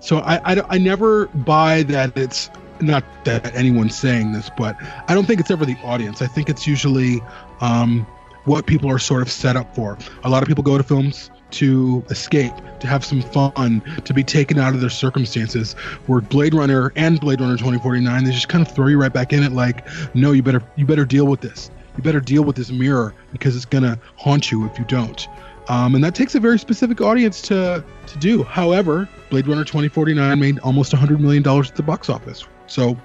[0.00, 2.50] so I, I, I never buy that it's
[2.80, 4.76] not that anyone's saying this, but
[5.08, 6.22] I don't think it's ever the audience.
[6.22, 7.20] I think it's usually
[7.60, 8.06] um,
[8.44, 9.98] what people are sort of set up for.
[10.24, 14.22] A lot of people go to films to escape, to have some fun, to be
[14.22, 15.74] taken out of their circumstances.
[16.06, 19.32] Where Blade Runner and Blade Runner 2049, they just kind of throw you right back
[19.32, 19.52] in it.
[19.52, 21.70] Like, no, you better you better deal with this.
[21.96, 25.26] You better deal with this mirror because it's gonna haunt you if you don't.
[25.68, 28.42] Um, and that takes a very specific audience to to do.
[28.42, 32.96] However, Blade Runner 2049 made almost 100 million dollars at the box office, so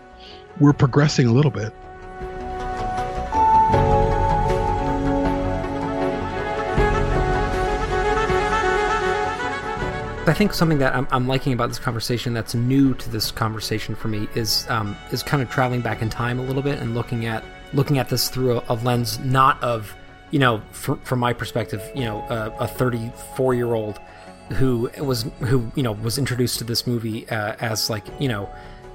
[0.59, 1.74] we're progressing a little bit.
[10.26, 13.93] I think something that I'm, I'm, liking about this conversation that's new to this conversation
[13.93, 16.95] for me is um, is kind of traveling back in time a little bit and
[16.95, 17.43] looking at
[17.74, 19.93] looking at this through a, a lens not of
[20.34, 23.99] you know, fr- from my perspective, you know, uh, a 34 year old
[24.53, 28.49] who was who you know was introduced to this movie uh, as like you know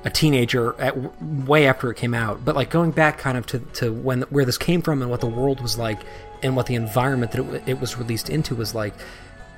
[0.09, 3.59] a teenager at way after it came out, but like going back kind of to,
[3.59, 6.01] to when where this came from and what the world was like
[6.43, 8.95] and what the environment that it, it was released into was like.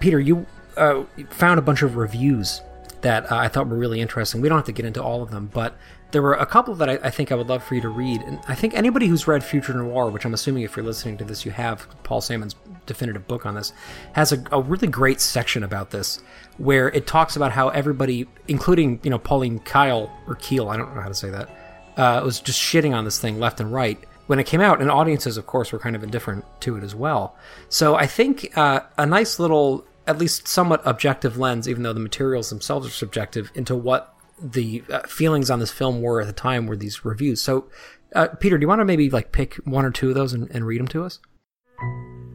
[0.00, 0.46] Peter, you
[0.76, 2.62] uh, found a bunch of reviews
[3.02, 4.40] that uh, I thought were really interesting.
[4.40, 5.76] We don't have to get into all of them, but
[6.10, 8.20] there were a couple that I, I, think I would love for you to read.
[8.22, 11.24] And I think anybody who's read Future Noir, which I'm assuming if you're listening to
[11.24, 13.72] this, you have Paul Sammon's definitive book on this,
[14.14, 16.20] has a, a really great section about this
[16.60, 20.94] where it talks about how everybody, including you know Pauline Kyle or Keel, I don't
[20.94, 21.48] know how to say that,
[21.96, 24.88] uh, was just shitting on this thing left and right when it came out, and
[24.92, 27.34] audiences, of course, were kind of indifferent to it as well.
[27.68, 31.98] So I think uh, a nice little at least somewhat objective lens, even though the
[32.00, 36.32] materials themselves are subjective, into what the uh, feelings on this film were at the
[36.32, 37.42] time were these reviews.
[37.42, 37.68] So,
[38.14, 40.48] uh, Peter, do you want to maybe like pick one or two of those and,
[40.50, 41.18] and read them to us?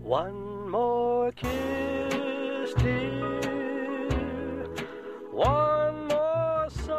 [0.02, 3.05] One more kiss.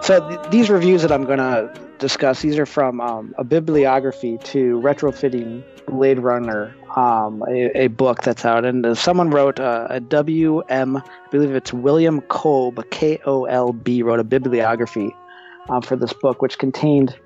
[0.03, 4.39] So th- these reviews that I'm going to discuss, these are from um, a bibliography
[4.39, 9.87] to retrofitting Blade Runner, um, a, a, book that's out, and uh, someone wrote uh,
[9.91, 10.97] a W.M.
[10.97, 15.14] I believe it's William Kolb, K O L B, wrote a bibliography
[15.68, 17.16] uh, for this book, which contained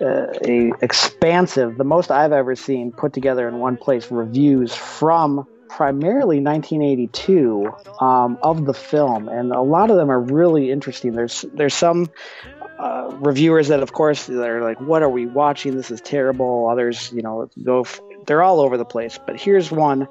[0.00, 5.46] uh, a expansive, the most I've ever seen put together in one place, reviews from
[5.76, 7.68] primarily 1982
[8.00, 11.12] um, of the film, and a lot of them are really interesting.
[11.12, 12.10] There's there's some
[12.78, 15.76] uh, reviewers that, of course, they're like, "What are we watching?
[15.76, 17.80] This is terrible." Others, you know, go.
[17.80, 19.18] F- they're all over the place.
[19.26, 20.06] But here's one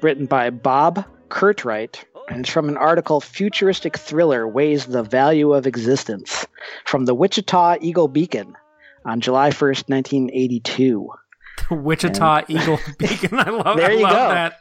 [0.00, 5.66] written by Bob Curtright, and it's from an article "Futuristic Thriller Weighs the Value of
[5.66, 6.46] Existence"
[6.84, 8.56] from the Wichita Eagle Beacon
[9.04, 11.10] on July 1st, 1982.
[11.82, 13.38] Wichita and, Eagle Beacon.
[13.38, 13.76] I love, that.
[13.76, 14.34] there you I love go.
[14.34, 14.60] that.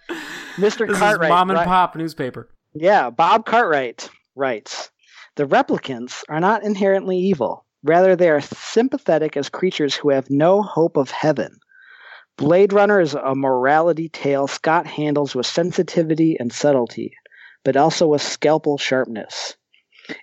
[0.57, 0.87] Mr.
[0.87, 1.67] This Cartwright, mom and right?
[1.67, 2.49] pop newspaper.
[2.73, 4.91] Yeah, Bob Cartwright writes
[5.35, 7.65] The replicants are not inherently evil.
[7.83, 11.59] Rather, they are sympathetic as creatures who have no hope of heaven.
[12.37, 17.13] Blade Runner is a morality tale Scott handles with sensitivity and subtlety,
[17.63, 19.55] but also with scalpel sharpness.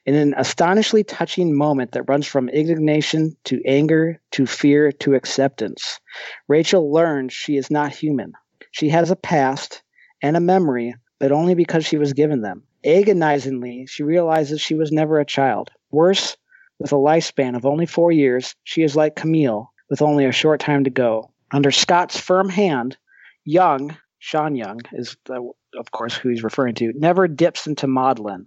[0.05, 6.01] In an astonishingly touching moment that runs from indignation to anger to fear to acceptance,
[6.49, 8.32] Rachel learns she is not human.
[8.72, 9.82] She has a past
[10.22, 12.64] and a memory, but only because she was given them.
[12.84, 15.70] Agonizingly, she realizes she was never a child.
[15.91, 16.37] Worse,
[16.78, 20.61] with a lifespan of only four years, she is like Camille, with only a short
[20.61, 21.32] time to go.
[21.53, 22.97] Under Scott's firm hand,
[23.45, 28.47] Young, Sean Young, is the, of course who he's referring to, never dips into maudlin,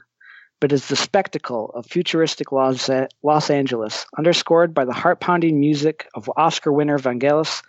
[0.60, 2.90] but is the spectacle of futuristic Los,
[3.24, 7.62] Los Angeles, underscored by the heart pounding music of Oscar winner Vangelis,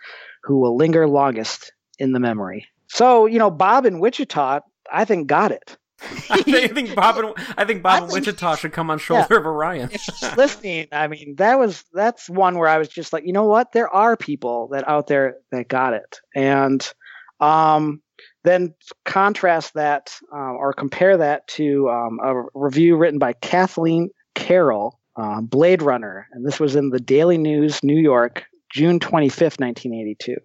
[0.43, 2.67] who will linger longest in the memory.
[2.87, 4.59] So, you know, Bob in Wichita,
[4.91, 5.77] I think, got it.
[6.29, 9.37] I think Bob and I think Bob in Wichita should come on Shoulder yeah.
[9.37, 9.89] of Orion.
[9.91, 13.33] if he's listening, I mean, that was that's one where I was just like, you
[13.33, 13.71] know what?
[13.71, 16.91] There are people that out there that got it, and
[17.39, 18.01] um,
[18.43, 18.73] then
[19.05, 25.41] contrast that um, or compare that to um, a review written by Kathleen Carroll, uh,
[25.41, 29.93] Blade Runner, and this was in the Daily News, New York, June twenty fifth, nineteen
[29.93, 30.37] eighty two.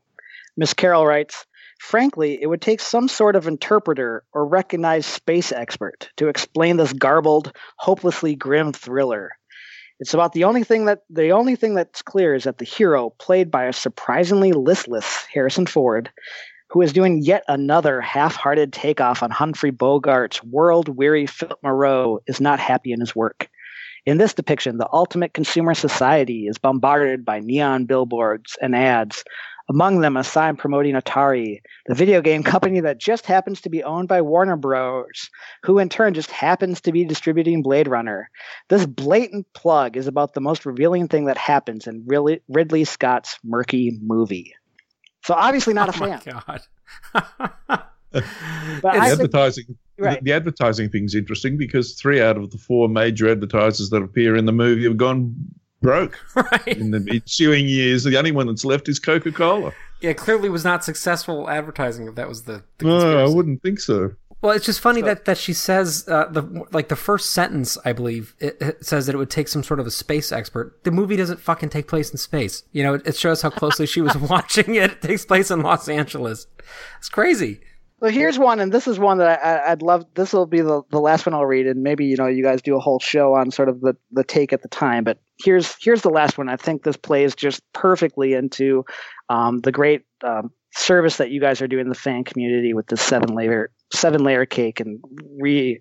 [0.57, 1.47] Miss Carroll writes.
[1.79, 6.95] Frankly, it would take some sort of interpreter or recognized space expert to explain this
[6.95, 9.33] garbled, hopelessly grim thriller.
[10.01, 13.11] It's about the only thing that the only thing that's clear is that the hero,
[13.11, 16.11] played by a surprisingly listless Harrison Ford,
[16.69, 22.59] who is doing yet another half-hearted takeoff on Humphrey Bogart's world-weary Philip Marlowe, is not
[22.59, 23.49] happy in his work.
[24.05, 29.25] In this depiction, the ultimate consumer society is bombarded by neon billboards and ads
[29.69, 33.83] among them a sign promoting Atari, the video game company that just happens to be
[33.83, 35.29] owned by Warner Bros.,
[35.65, 38.31] who in turn just happens to be distributing Blade Runner.
[38.69, 43.99] This blatant plug is about the most revealing thing that happens in Ridley Scott's murky
[44.01, 44.55] movie.
[45.27, 46.21] So obviously not a oh fan.
[46.25, 46.61] God.
[47.73, 50.21] but the advertising right.
[50.21, 54.37] the, the advertising thing's interesting because three out of the four major advertisers that appear
[54.37, 55.35] in the movie have gone
[55.83, 56.69] broke right.
[56.69, 58.05] in the ensuing years.
[58.05, 59.73] The only one that's left is Coca Cola.
[60.01, 62.07] Yeah, clearly was not successful advertising.
[62.07, 64.13] If that was the, the No, I wouldn't think so.
[64.47, 67.77] Well, it's just funny So- that, that she says uh, the like the first sentence,
[67.85, 70.85] I believe, it, it says that it would take some sort of a space expert.
[70.85, 72.63] The movie doesn't fucking take place in space.
[72.71, 74.93] You know, it, it shows how closely she was watching it.
[74.93, 76.47] It takes place in Los Angeles.
[76.99, 77.61] It's crazy.
[77.99, 80.05] Well, here's one, and this is one that I, I'd love.
[80.15, 82.63] This will be the, the last one I'll read, and maybe you know you guys
[82.63, 85.03] do a whole show on sort of the, the take at the time.
[85.03, 86.49] But here's here's the last one.
[86.49, 88.85] I think this plays just perfectly into
[89.29, 92.97] um, the great um, service that you guys are doing the fan community with the
[92.97, 95.03] seven layer seven layer cake and
[95.39, 95.81] re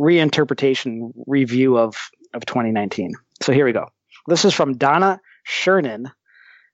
[0.00, 1.96] reinterpretation review of
[2.34, 3.12] of 2019.
[3.42, 3.86] So here we go.
[4.26, 6.10] This is from Donna Shernan,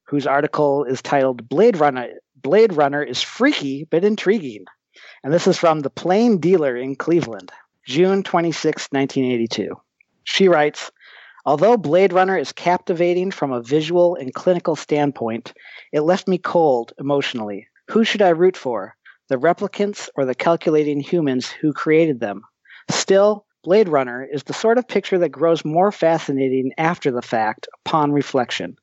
[0.05, 4.65] whose article is titled Blade Runner Blade Runner is freaky but intriguing.
[5.25, 7.51] And this is from the Plain Dealer in Cleveland,
[7.87, 9.75] June 26, 1982.
[10.25, 10.91] She writes,
[11.47, 15.55] Although Blade Runner is captivating from a visual and clinical standpoint,
[15.93, 17.69] it left me cold emotionally.
[17.91, 18.97] Who should I root for?
[19.29, 22.43] The replicants or the calculating humans who created them?
[22.91, 27.69] Still, Blade Runner is the sort of picture that grows more fascinating after the fact
[27.85, 28.75] upon reflection.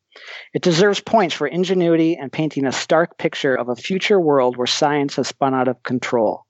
[0.53, 4.67] It deserves points for ingenuity and painting a stark picture of a future world where
[4.67, 6.45] science has spun out of control.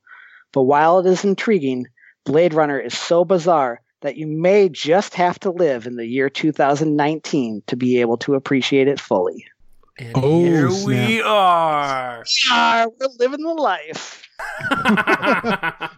[0.51, 1.87] But while it is intriguing,
[2.23, 6.29] Blade Runner is so bizarre that you may just have to live in the year
[6.29, 9.45] 2019 to be able to appreciate it fully.
[9.97, 11.09] And Oh, here snap.
[11.09, 12.23] we are.
[12.51, 14.27] Ah, we're living the life.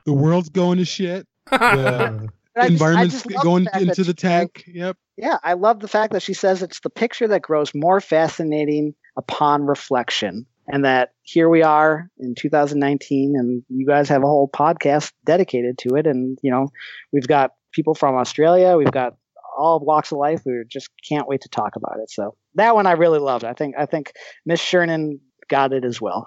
[0.05, 1.27] The world's going to shit.
[1.51, 4.63] The And I just- I environment's just love going the into that the she tank.
[4.67, 4.97] Yep.
[5.17, 8.93] Yeah, I love the fact that she says it's the picture that grows more fascinating
[9.17, 10.45] upon reflection.
[10.67, 15.77] And that here we are in 2019, and you guys have a whole podcast dedicated
[15.79, 16.07] to it.
[16.07, 16.69] And, you know,
[17.13, 19.15] we've got people from Australia, we've got
[19.57, 20.41] all walks of life.
[20.45, 22.09] We just can't wait to talk about it.
[22.09, 23.43] So that one I really loved.
[23.43, 24.13] I think I think
[24.45, 25.19] Miss Shernan
[25.49, 26.25] got it as well.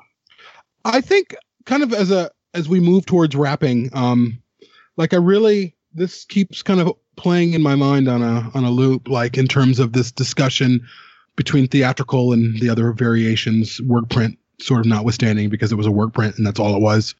[0.84, 1.34] I think
[1.66, 4.42] kind of as a as we move towards wrapping, um,
[4.96, 8.70] like I really this keeps kind of playing in my mind on a on a
[8.70, 10.86] loop, like in terms of this discussion
[11.36, 15.90] between theatrical and the other variations, work print sort of notwithstanding because it was a
[15.90, 17.14] work print and that's all it was.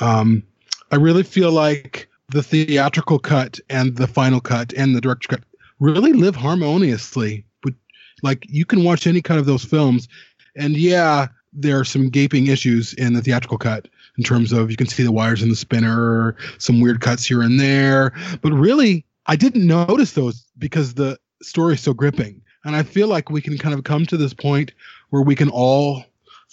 [0.00, 0.42] Um,
[0.90, 5.44] I really feel like the theatrical cut and the final cut and the director cut
[5.78, 7.44] really live harmoniously.
[7.62, 7.74] But
[8.22, 10.08] like you can watch any cut of those films,
[10.56, 14.76] and yeah, there are some gaping issues in the theatrical cut in terms of you
[14.76, 18.12] can see the wires in the spinner, some weird cuts here and there.
[18.42, 22.42] But really, I didn't notice those because the story is so gripping.
[22.64, 24.72] And I feel like we can kind of come to this point
[25.08, 26.04] where we can all,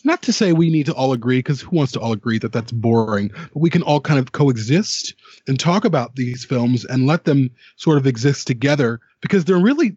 [0.03, 2.51] not to say we need to all agree, because who wants to all agree that
[2.51, 5.15] that's boring, but we can all kind of coexist
[5.47, 9.95] and talk about these films and let them sort of exist together because they're really,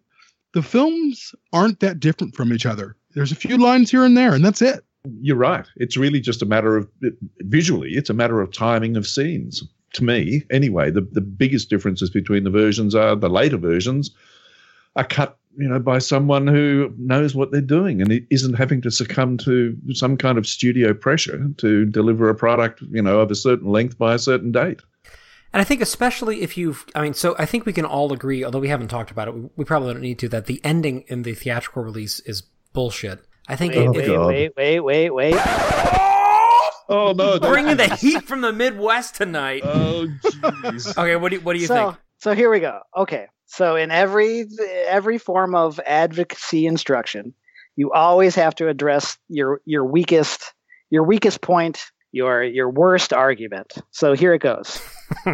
[0.54, 2.96] the films aren't that different from each other.
[3.14, 4.84] There's a few lines here and there, and that's it.
[5.20, 5.66] You're right.
[5.76, 6.88] It's really just a matter of
[7.40, 9.62] visually, it's a matter of timing of scenes.
[9.94, 14.12] To me, anyway, the, the biggest differences between the versions are the later versions
[14.94, 18.90] are cut, you know, by someone who knows what they're doing and isn't having to
[18.90, 23.34] succumb to some kind of studio pressure to deliver a product, you know, of a
[23.34, 24.80] certain length by a certain date.
[25.52, 28.44] And I think especially if you've, I mean, so I think we can all agree,
[28.44, 31.04] although we haven't talked about it, we, we probably don't need to, that the ending
[31.08, 32.42] in the theatrical release is
[32.72, 33.20] bullshit.
[33.48, 35.34] I think Wait, it, wait, wait, wait, wait, wait.
[36.88, 37.38] Oh no!
[37.40, 39.62] bringing the heat from the Midwest tonight.
[39.64, 40.96] Oh jeez.
[40.98, 41.96] Okay, what do you, what do you so, think?
[42.18, 42.80] So here we go.
[42.96, 43.26] Okay.
[43.50, 44.46] So in every
[44.86, 47.34] every form of advocacy instruction,
[47.74, 50.54] you always have to address your your weakest
[50.88, 51.80] your weakest point,
[52.12, 53.74] your your worst argument.
[53.90, 54.80] So here it goes.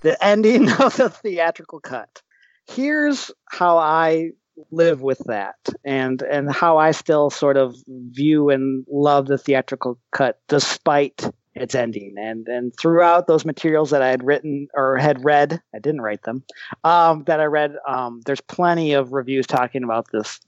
[0.00, 2.22] the ending of the theatrical cut.
[2.66, 4.30] Here's how I
[4.70, 9.98] live with that and and how I still sort of view and love the theatrical
[10.12, 12.14] cut despite its ending.
[12.18, 16.22] And and throughout those materials that I had written or had read I didn't write
[16.22, 16.44] them
[16.84, 20.40] um, that I read um, there's plenty of reviews talking about this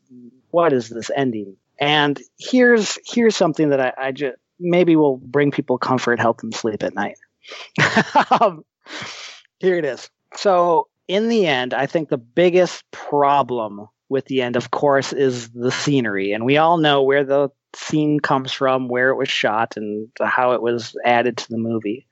[0.51, 1.57] what is this ending?
[1.81, 6.53] And here's here's something that I, I just maybe will bring people comfort help them
[6.53, 7.17] sleep at night.
[8.41, 8.65] Um,
[9.59, 10.11] here it is.
[10.37, 15.49] So in the end I think the biggest problem with the end of course is
[15.51, 16.33] the scenery.
[16.33, 20.53] And we all know where the scene comes from where it was shot and how
[20.53, 22.07] it was added to the movie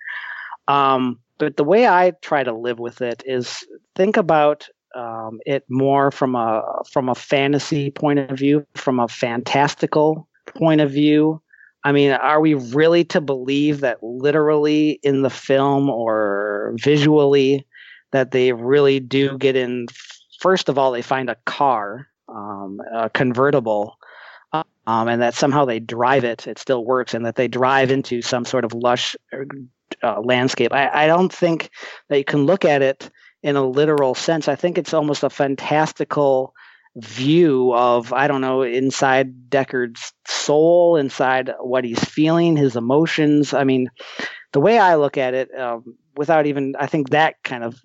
[0.68, 3.64] um, but the way I try to live with it is
[3.94, 9.08] think about um, it more from a from a fantasy point of view, from a
[9.08, 11.42] fantastical point of view.
[11.84, 17.66] I mean, are we really to believe that literally in the film or visually
[18.12, 19.86] that they really do get in?
[20.40, 23.98] First of all, they find a car, um, a convertible,
[24.86, 28.22] um, and that somehow they drive it, it still works, and that they drive into
[28.22, 29.16] some sort of lush
[30.02, 30.72] uh, landscape.
[30.72, 31.70] I, I don't think
[32.08, 33.10] that you can look at it
[33.42, 34.48] in a literal sense.
[34.48, 36.54] I think it's almost a fantastical
[36.96, 43.52] view of I don't know inside Deckard's soul, inside what he's feeling, his emotions.
[43.52, 43.90] I mean,
[44.52, 47.78] the way I look at it, um, without even I think that kind of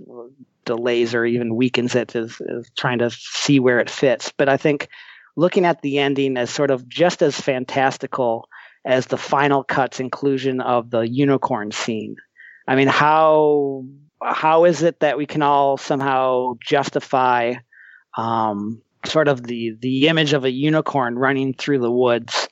[0.65, 4.31] delays or even weakens it is, is trying to see where it fits.
[4.37, 4.87] But I think
[5.35, 8.47] looking at the ending as sort of just as fantastical
[8.85, 12.15] as the final cut's inclusion of the unicorn scene.
[12.67, 13.85] I mean, how
[14.23, 17.55] how is it that we can all somehow justify
[18.17, 22.47] um, sort of the the image of a unicorn running through the woods,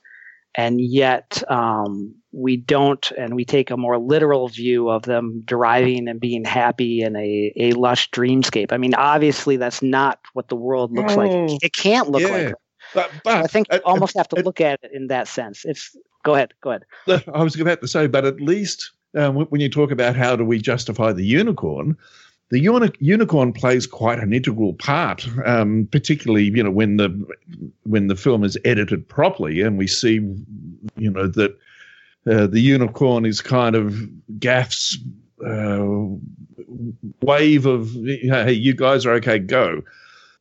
[0.54, 6.08] and yet um, we don't, and we take a more literal view of them deriving
[6.08, 8.72] and being happy in a, a lush dreamscape.
[8.72, 11.30] I mean, obviously, that's not what the world looks like.
[11.30, 12.28] Oh, It can't look yeah.
[12.28, 12.46] like.
[12.48, 12.54] it.
[12.94, 15.64] But, but I think you almost have to look at it in that sense.
[15.64, 17.24] It's go ahead, go ahead.
[17.34, 20.36] I was about to say, but at least um, when- when you talk about how
[20.36, 21.96] do we justify the unicorn,
[22.50, 27.08] the uni- unicorn plays quite an integral part, um, particularly you know when the
[27.84, 30.14] when the film is edited properly and we see
[30.96, 31.56] you know that
[32.30, 33.94] uh, the unicorn is kind of
[34.38, 34.98] Gaff's
[35.46, 35.86] uh,
[37.22, 39.82] wave of hey you guys are okay go.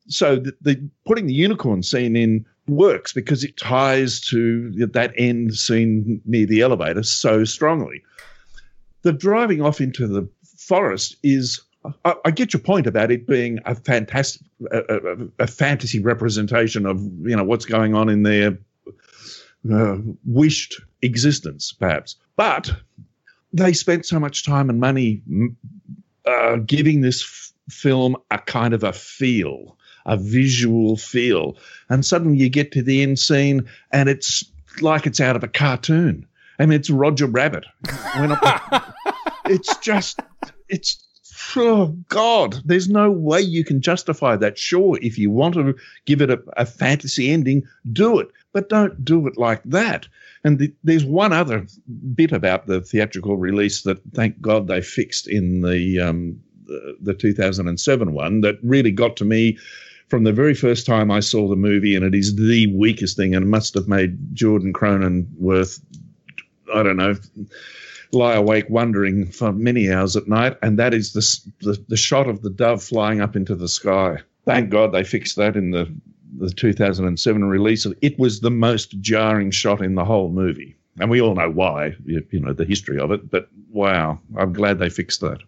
[0.10, 5.56] So the, the putting the unicorn scene in works because it ties to that end
[5.56, 8.03] scene near the elevator so strongly.
[9.02, 10.27] The driving off into the
[10.57, 11.61] forest is.
[12.03, 17.02] I, get your point about it being a fantastic, a, a, a fantasy representation of
[17.22, 18.57] you know what's going on in their
[19.72, 22.18] uh, wished existence, perhaps.
[22.36, 22.72] But
[23.53, 25.22] they spent so much time and money
[26.26, 29.77] uh, giving this f- film a kind of a feel,
[30.10, 31.56] a visual feel,
[31.90, 34.44] and suddenly you get to the end scene and it's
[34.81, 36.26] like it's out of a cartoon.
[36.60, 37.65] I mean, it's Roger Rabbit.
[39.49, 40.19] It's just,
[40.68, 41.03] it's,
[41.56, 44.60] oh God, there's no way you can justify that.
[44.60, 45.76] Sure, if you want to
[46.06, 50.07] give it a, a fantasy ending, do it, but don't do it like that.
[50.44, 51.65] And the, there's one other
[52.14, 57.14] bit about the theatrical release that, thank God, they fixed in the um, the, the
[57.15, 59.57] 2007 one that really got to me
[60.10, 63.36] from the very first time I saw the movie, and it is the weakest thing,
[63.36, 65.81] and must have made Jordan Cronenweth,
[66.73, 67.15] I don't know,
[68.11, 72.27] lie awake wondering for many hours at night, and that is the, the the shot
[72.27, 74.18] of the dove flying up into the sky.
[74.45, 75.91] Thank God they fixed that in the
[76.38, 77.86] the 2007 release.
[78.02, 81.95] It was the most jarring shot in the whole movie, and we all know why.
[82.06, 85.40] You, you know the history of it, but wow, I'm glad they fixed that.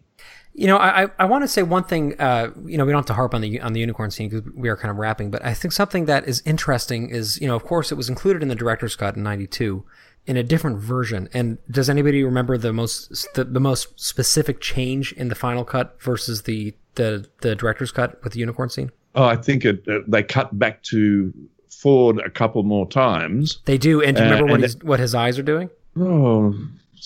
[0.53, 2.19] You know, I, I- want to say one thing.
[2.19, 4.51] Uh, you know, we don't have to harp on the on the unicorn scene because
[4.53, 5.31] we are kind of wrapping.
[5.31, 8.41] But I think something that is interesting is, you know, of course, it was included
[8.43, 9.83] in the director's cut in '92
[10.27, 11.29] in a different version.
[11.33, 15.95] And does anybody remember the most the, the most specific change in the final cut
[16.01, 18.91] versus the the the director's cut with the unicorn scene?
[19.15, 21.33] Oh, I think it, uh, they cut back to
[21.69, 23.59] Ford a couple more times.
[23.65, 24.01] They do.
[24.01, 25.69] And do you Uh, remember what and his what his eyes are doing?
[25.97, 26.53] Oh,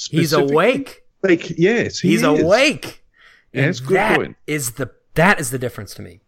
[0.09, 1.03] He's awake.
[1.23, 2.41] Like, yes, he He's is.
[2.41, 3.01] awake.
[3.55, 4.37] And good that point.
[4.47, 6.21] is the that is the difference to me.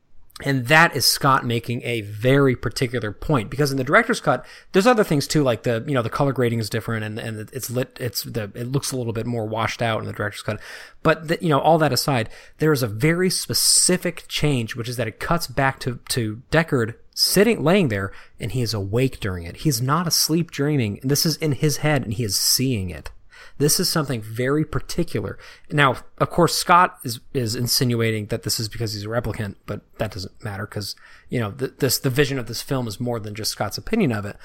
[0.43, 4.85] And that is Scott making a very particular point because in the director's cut, there's
[4.85, 7.71] other things too, like the you know the color grading is different and and it's
[7.71, 10.59] lit, it's the it looks a little bit more washed out in the director's cut.
[11.01, 12.29] But the, you know all that aside,
[12.59, 16.93] there is a very specific change, which is that it cuts back to to Deckard
[17.15, 19.57] sitting laying there and he is awake during it.
[19.57, 20.99] He's not asleep dreaming.
[21.01, 23.09] This is in his head and he is seeing it.
[23.57, 25.37] This is something very particular.
[25.71, 29.81] Now, of course, Scott is is insinuating that this is because he's a replicant, but
[29.97, 30.95] that doesn't matter because
[31.29, 34.11] you know th- this the vision of this film is more than just Scott's opinion
[34.11, 34.37] of it.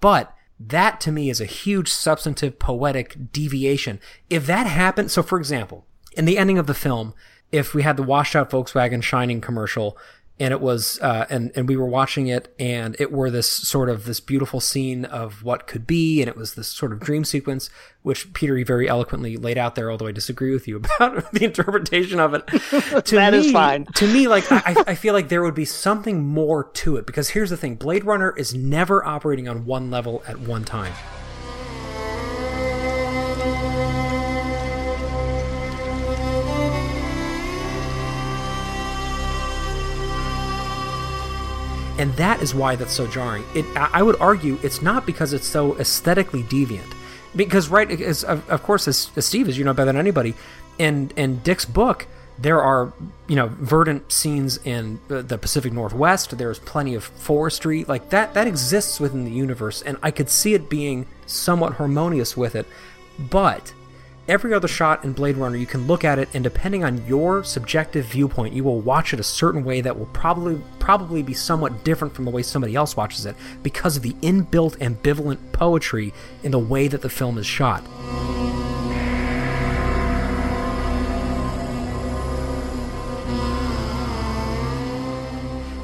[0.00, 4.00] But that to me is a huge substantive poetic deviation.
[4.28, 5.86] If that happened, so for example,
[6.16, 7.14] in the ending of the film,
[7.52, 9.96] if we had the washed out Volkswagen Shining commercial
[10.40, 13.88] and it was uh, and and we were watching it and it were this sort
[13.88, 17.24] of this beautiful scene of what could be and it was this sort of dream
[17.24, 17.70] sequence
[18.02, 22.20] which Peter very eloquently laid out there although I disagree with you about the interpretation
[22.20, 22.46] of it
[23.06, 23.86] to That me, is fine.
[23.96, 27.30] to me like I, I feel like there would be something more to it because
[27.30, 30.92] here's the thing Blade Runner is never operating on one level at one time
[41.98, 43.44] and that is why that's so jarring.
[43.54, 46.94] It, I would argue, it's not because it's so aesthetically deviant,
[47.34, 50.34] because right, as, of, of course, as, as Steve, as you know better than anybody,
[50.78, 52.06] in in Dick's book,
[52.38, 52.92] there are
[53.26, 56.38] you know verdant scenes in the Pacific Northwest.
[56.38, 58.34] There's plenty of forestry, like that.
[58.34, 62.66] That exists within the universe, and I could see it being somewhat harmonious with it,
[63.18, 63.72] but
[64.28, 67.42] every other shot in Blade Runner, you can look at it, and depending on your
[67.42, 71.84] subjective viewpoint, you will watch it a certain way that will probably probably be somewhat
[71.84, 76.50] different from the way somebody else watches it because of the inbuilt ambivalent poetry in
[76.50, 77.82] the way that the film is shot.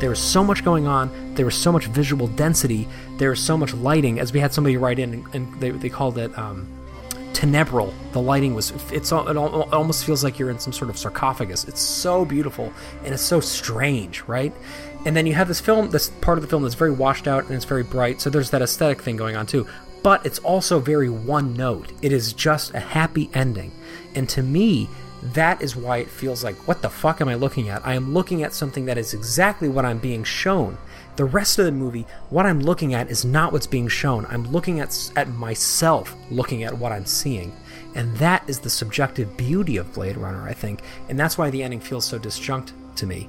[0.00, 1.34] There was so much going on.
[1.34, 2.86] There was so much visual density.
[3.16, 4.20] There was so much lighting.
[4.20, 6.68] As we had somebody write in, and, they, they called it um,
[7.34, 7.92] tenebral.
[8.12, 11.64] The lighting was, it's it almost feels like you're in some sort of sarcophagus.
[11.64, 12.72] It's so beautiful
[13.04, 14.54] and it's so strange, right?
[15.04, 17.44] And then you have this film, this part of the film that's very washed out
[17.44, 18.20] and it's very bright.
[18.20, 19.66] So there's that aesthetic thing going on too.
[20.02, 21.92] But it's also very one note.
[22.02, 23.72] It is just a happy ending.
[24.14, 24.88] And to me,
[25.32, 27.86] that is why it feels like, what the fuck am I looking at?
[27.86, 30.76] I am looking at something that is exactly what I'm being shown.
[31.16, 34.26] The rest of the movie, what I'm looking at is not what's being shown.
[34.26, 37.54] I'm looking at at myself, looking at what I'm seeing.
[37.94, 40.80] And that is the subjective beauty of Blade Runner, I think.
[41.08, 43.28] And that's why the ending feels so disjunct to me.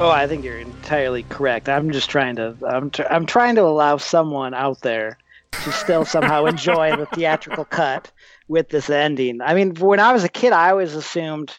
[0.00, 1.68] Oh, I think you're entirely correct.
[1.68, 5.18] I'm just trying to I'm tr- I'm trying to allow someone out there
[5.52, 8.10] to still somehow enjoy the theatrical cut
[8.48, 9.42] with this ending.
[9.42, 11.54] I mean, when I was a kid, I always assumed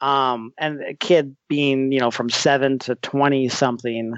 [0.00, 4.14] um and a kid being, you know, from 7 to 20 something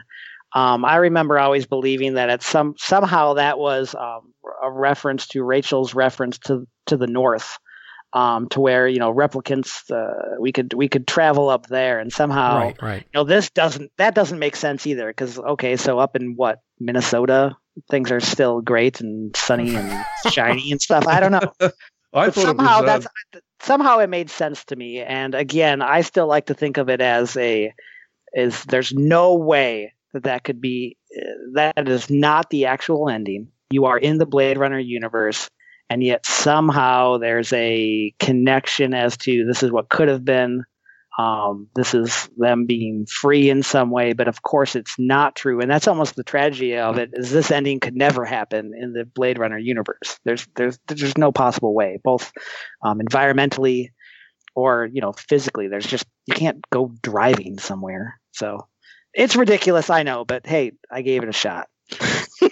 [0.54, 4.32] um, I remember always believing that at some somehow that was um,
[4.62, 7.58] a reference to Rachel's reference to to the north,
[8.14, 12.12] um, to where you know replicants uh, we could we could travel up there and
[12.12, 13.02] somehow right, right.
[13.02, 16.60] you know this doesn't that doesn't make sense either because okay so up in what
[16.78, 17.56] minnesota
[17.90, 21.52] things are still great and sunny and shiny and stuff i don't know
[22.14, 22.86] I but somehow it was.
[22.86, 26.76] that's Uh, somehow it made sense to me and again i still like to think
[26.76, 27.74] of it as a
[28.32, 33.48] is there's no way that that could be uh, that is not the actual ending
[33.70, 35.48] you are in the blade runner universe
[35.90, 40.64] and yet somehow there's a connection as to this is what could have been.
[41.16, 45.60] Um, this is them being free in some way but of course it's not true.
[45.60, 49.04] And that's almost the tragedy of it is this ending could never happen in the
[49.04, 50.18] blade runner universe.
[50.24, 52.32] There's there's there's no possible way both
[52.82, 53.90] um, environmentally
[54.56, 55.68] or you know physically.
[55.68, 58.20] There's just you can't go driving somewhere.
[58.32, 58.66] So
[59.16, 61.68] it's ridiculous i know but hey i gave it a shot.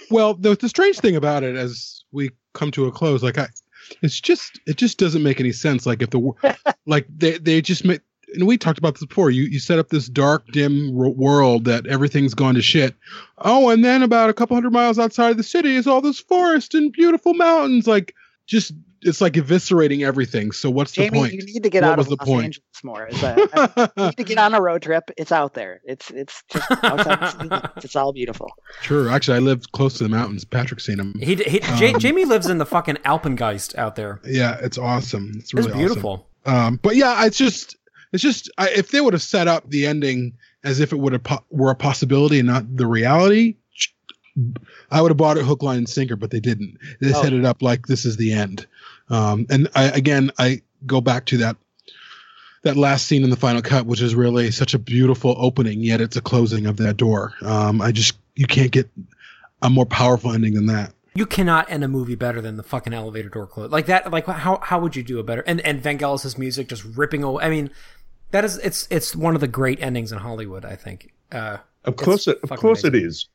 [0.09, 3.47] Well, the, the strange thing about it, as we come to a close, like I,
[4.01, 5.85] it's just it just doesn't make any sense.
[5.85, 6.55] Like if the
[6.85, 8.01] like they they just make.
[8.35, 9.29] And we talked about this before.
[9.29, 12.95] You you set up this dark, dim world that everything's gone to shit.
[13.37, 16.19] Oh, and then about a couple hundred miles outside of the city is all this
[16.19, 17.85] forest and beautiful mountains.
[17.85, 18.15] Like
[18.53, 18.71] just
[19.05, 20.53] it's like eviscerating everything.
[20.53, 21.33] So what's jamie the point?
[21.33, 22.45] you need to get What out was of the los point?
[22.45, 25.81] angeles more Is that- you need to get on a road trip it's out there
[25.83, 28.49] it's it's just outside it's all beautiful
[28.81, 29.09] Sure.
[29.09, 30.43] Actually, I live close to the mountains.
[30.45, 31.13] Patrick's seen them.
[31.21, 34.19] He, he, Ja- Um, Jamie lives in the fucking Alpengeist out there.
[34.25, 35.31] Yeah, it's awesome.
[35.35, 35.79] It's It's really awesome.
[35.79, 36.27] beautiful.
[36.45, 37.75] Um, but yeah, it's just
[38.11, 41.13] it's just I, if they would have set up the ending as if it would
[41.13, 43.55] have po- were a possibility and not the reality,
[44.91, 46.15] I would have bought it hook, line, and sinker.
[46.15, 46.77] But they didn't.
[47.01, 47.21] They Oh.
[47.21, 48.65] set it up like this is the end.
[49.09, 51.55] Um, and I again I go back to that
[52.63, 55.99] that last scene in the final cut, which is really such a beautiful opening, yet
[56.01, 57.33] it's a closing of that door.
[57.41, 58.89] Um, I just you can't get
[59.61, 60.93] a more powerful ending than that.
[61.15, 63.69] You cannot end a movie better than the fucking elevator door close.
[63.69, 64.09] Like that.
[64.11, 65.41] Like how how would you do a better?
[65.41, 67.43] And and Vangelis's music just ripping away.
[67.43, 67.69] I mean,
[68.31, 70.65] that is it's it's one of the great endings in Hollywood.
[70.65, 71.13] I think.
[71.31, 73.07] Uh, Of course, it, of course it amazing.
[73.09, 73.27] is.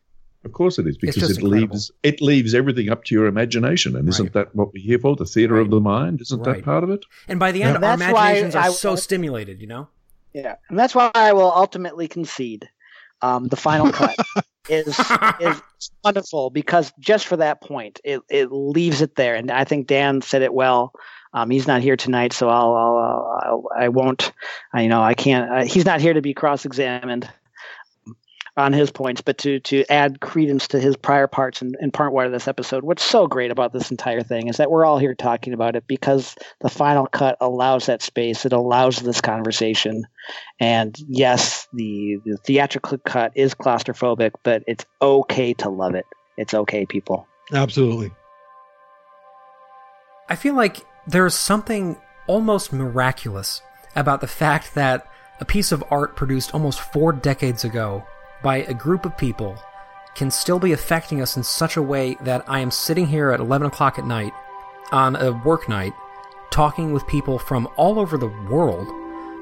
[0.44, 1.48] Of course it is because it incredible.
[1.50, 4.32] leaves it leaves everything up to your imagination, and isn't Right.
[4.34, 5.16] that what we're here for?
[5.16, 6.56] The theater of the mind, isn't Right.
[6.56, 7.04] that part of it?
[7.26, 7.90] and by the end, Yeah.
[7.90, 9.60] our That's why imaginations are I- so stimulated.
[9.60, 9.88] You know.
[10.32, 12.68] Yeah, and that's why I will ultimately concede.
[13.20, 14.14] Um, the final cut
[14.68, 14.86] is
[15.40, 15.60] is
[16.04, 20.20] wonderful because just for that point, it it leaves it there, and I think Dan
[20.22, 20.92] said it well.
[21.34, 24.32] Um, he's not here tonight, so I'll, I'll, I'll I won't.
[24.72, 25.50] I, you know, I can't.
[25.50, 27.28] Uh, he's not here to be cross-examined
[28.58, 32.12] on his points, but to to add credence to his prior parts in, in part
[32.12, 32.82] one of this episode.
[32.82, 35.86] What's so great about this entire thing is that we're all here talking about it
[35.86, 38.44] because the final cut allows that space.
[38.44, 40.06] It allows this conversation.
[40.58, 46.06] And yes, the, the theatrical cut is claustrophobic, but it's okay to love it.
[46.36, 47.28] It's okay, people.
[47.52, 48.10] Absolutely.
[50.28, 53.62] I feel like there's something almost miraculous
[53.94, 55.10] about the fact that
[55.40, 58.04] a piece of art produced almost four decades ago
[58.42, 59.56] by a group of people
[60.14, 63.40] can still be affecting us in such a way that I am sitting here at
[63.40, 64.32] 11 o'clock at night
[64.90, 65.92] on a work night
[66.50, 68.88] talking with people from all over the world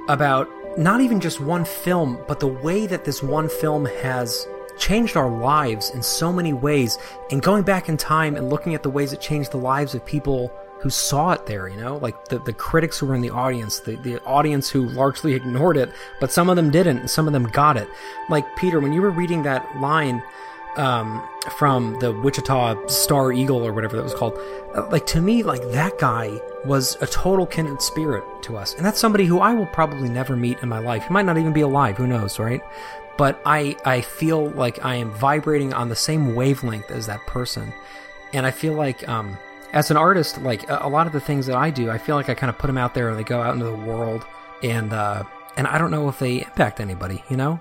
[0.09, 0.49] about
[0.79, 4.47] not even just one film, but the way that this one film has
[4.79, 6.99] changed our lives in so many ways.
[7.31, 10.05] And going back in time and looking at the ways it changed the lives of
[10.05, 10.53] people
[10.87, 13.81] who saw it there, you know, like the, the critics who were in the audience,
[13.81, 15.91] the, the audience who largely ignored it,
[16.21, 17.89] but some of them didn't, and some of them got it.
[18.31, 20.23] Like, Peter, when you were reading that line,
[20.77, 21.27] um,
[21.57, 24.39] from the Wichita Star Eagle or whatever that was called.
[24.77, 28.85] Uh, like to me, like that guy was a total kindred spirit to us, and
[28.85, 31.05] that's somebody who I will probably never meet in my life.
[31.05, 31.97] He might not even be alive.
[31.97, 32.61] Who knows, right?
[33.17, 37.73] But I I feel like I am vibrating on the same wavelength as that person,
[38.35, 39.39] and I feel like um,
[39.77, 42.17] as an artist, like a, a lot of the things that I do, I feel
[42.17, 44.25] like I kind of put them out there and they go out into the world,
[44.63, 45.23] and uh,
[45.59, 47.61] and I don't know if they impact anybody, you know.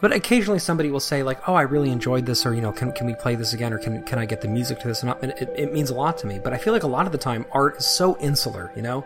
[0.00, 2.92] But occasionally somebody will say like, "Oh, I really enjoyed this," or you know, "Can
[2.92, 5.10] can we play this again?" or "Can can I get the music to this?" And
[5.24, 6.38] it, it means a lot to me.
[6.38, 8.70] But I feel like a lot of the time, art is so insular.
[8.76, 9.04] You know,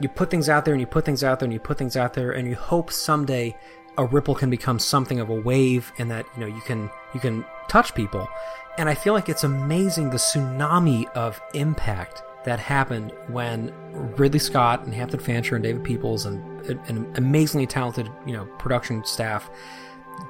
[0.00, 1.98] you put things out there and you put things out there and you put things
[1.98, 3.54] out there, and you hope someday
[3.98, 7.20] a ripple can become something of a wave, and that you know you can you
[7.20, 8.26] can touch people.
[8.78, 13.72] And I feel like it's amazing the tsunami of impact that happened when
[14.16, 16.40] Ridley Scott and Hampton Fancher and David Peoples and
[16.88, 19.50] an amazingly talented you know production staff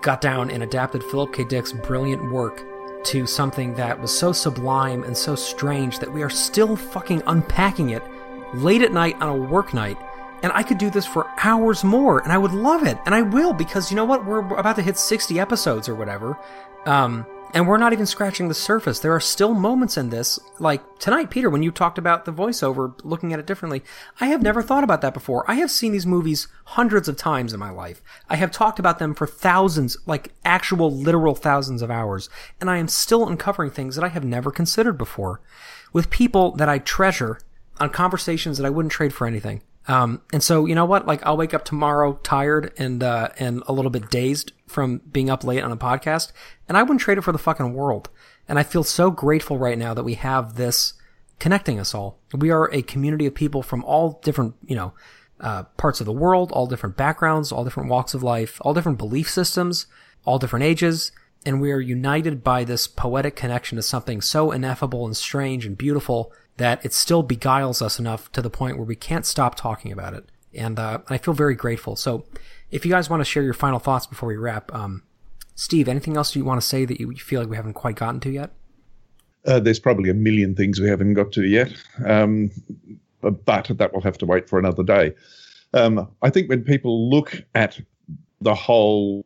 [0.03, 1.45] got down and adapted Philip K.
[1.45, 2.62] Dick's brilliant work
[3.05, 7.91] to something that was so sublime and so strange that we are still fucking unpacking
[7.91, 8.03] it
[8.55, 9.97] late at night on a work night.
[10.43, 13.21] And I could do this for hours more, and I would love it, and I
[13.21, 14.25] will because you know what?
[14.25, 16.39] We're about to hit 60 episodes or whatever.
[16.87, 19.01] Um, and we're not even scratching the surface.
[19.01, 22.98] There are still moments in this, like tonight, Peter, when you talked about the voiceover,
[23.02, 23.82] looking at it differently.
[24.20, 25.44] I have never thought about that before.
[25.51, 28.02] I have seen these movies hundreds of times in my life.
[28.28, 32.28] I have talked about them for thousands, like actual literal thousands of hours,
[32.60, 35.40] and I am still uncovering things that I have never considered before
[35.93, 37.40] with people that I treasure
[37.78, 39.62] on conversations that I wouldn't trade for anything.
[39.89, 41.06] Um, and so, you know what?
[41.06, 45.29] Like, I'll wake up tomorrow tired and, uh, and a little bit dazed from being
[45.29, 46.33] up late on a podcast,
[46.69, 48.09] and I wouldn't trade it for the fucking world.
[48.49, 50.95] And I feel so grateful right now that we have this
[51.39, 52.19] connecting us all.
[52.33, 54.93] We are a community of people from all different, you know,
[55.41, 58.99] uh, parts of the world, all different backgrounds, all different walks of life, all different
[58.99, 59.87] belief systems,
[60.25, 61.13] all different ages,
[61.47, 65.79] and we are united by this poetic connection to something so ineffable and strange and
[65.79, 69.91] beautiful that it still beguiles us enough to the point where we can't stop talking
[69.93, 70.29] about it.
[70.53, 71.97] And uh, I feel very grateful.
[71.97, 72.27] So,
[72.71, 75.03] if you guys want to share your final thoughts before we wrap, um,
[75.55, 78.21] Steve, anything else you want to say that you feel like we haven't quite gotten
[78.21, 78.51] to yet?
[79.47, 81.73] Uh, there's probably a million things we haven't got to yet,
[82.07, 82.51] um,
[83.21, 85.15] but that will have to wait for another day.
[85.73, 87.81] Um, I think when people look at
[88.41, 89.23] the whole,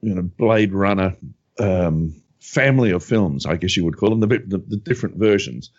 [0.00, 1.16] you know, Blade Runner
[1.58, 5.70] um, family of films, I guess you would call them, the, the, the different versions,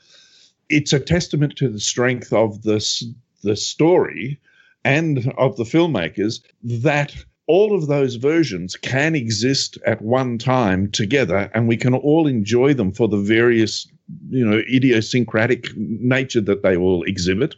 [0.70, 3.04] it's a testament to the strength of this
[3.44, 4.40] the story
[4.86, 7.14] and of the filmmakers that
[7.48, 12.74] all of those versions can exist at one time together and we can all enjoy
[12.74, 13.88] them for the various
[14.30, 17.56] you know idiosyncratic nature that they all exhibit.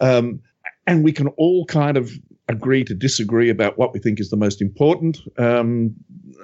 [0.00, 0.40] Um,
[0.86, 2.12] and we can all kind of
[2.48, 5.94] agree to disagree about what we think is the most important um,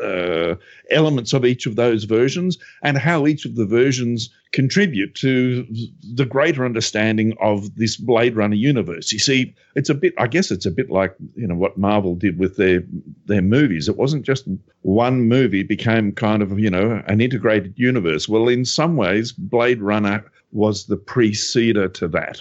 [0.02, 0.54] uh,
[0.90, 5.66] elements of each of those versions and how each of the versions contribute to
[6.14, 9.12] the greater understanding of this Blade Runner universe.
[9.12, 12.14] You see, it's a bit, I guess it's a bit like, you know, what Marvel
[12.14, 12.82] did with their,
[13.26, 13.88] their movies.
[13.88, 14.48] It wasn't just
[14.82, 18.28] one movie became kind of, you know, an integrated universe.
[18.28, 22.40] Well, in some ways, Blade Runner was the preceder to that.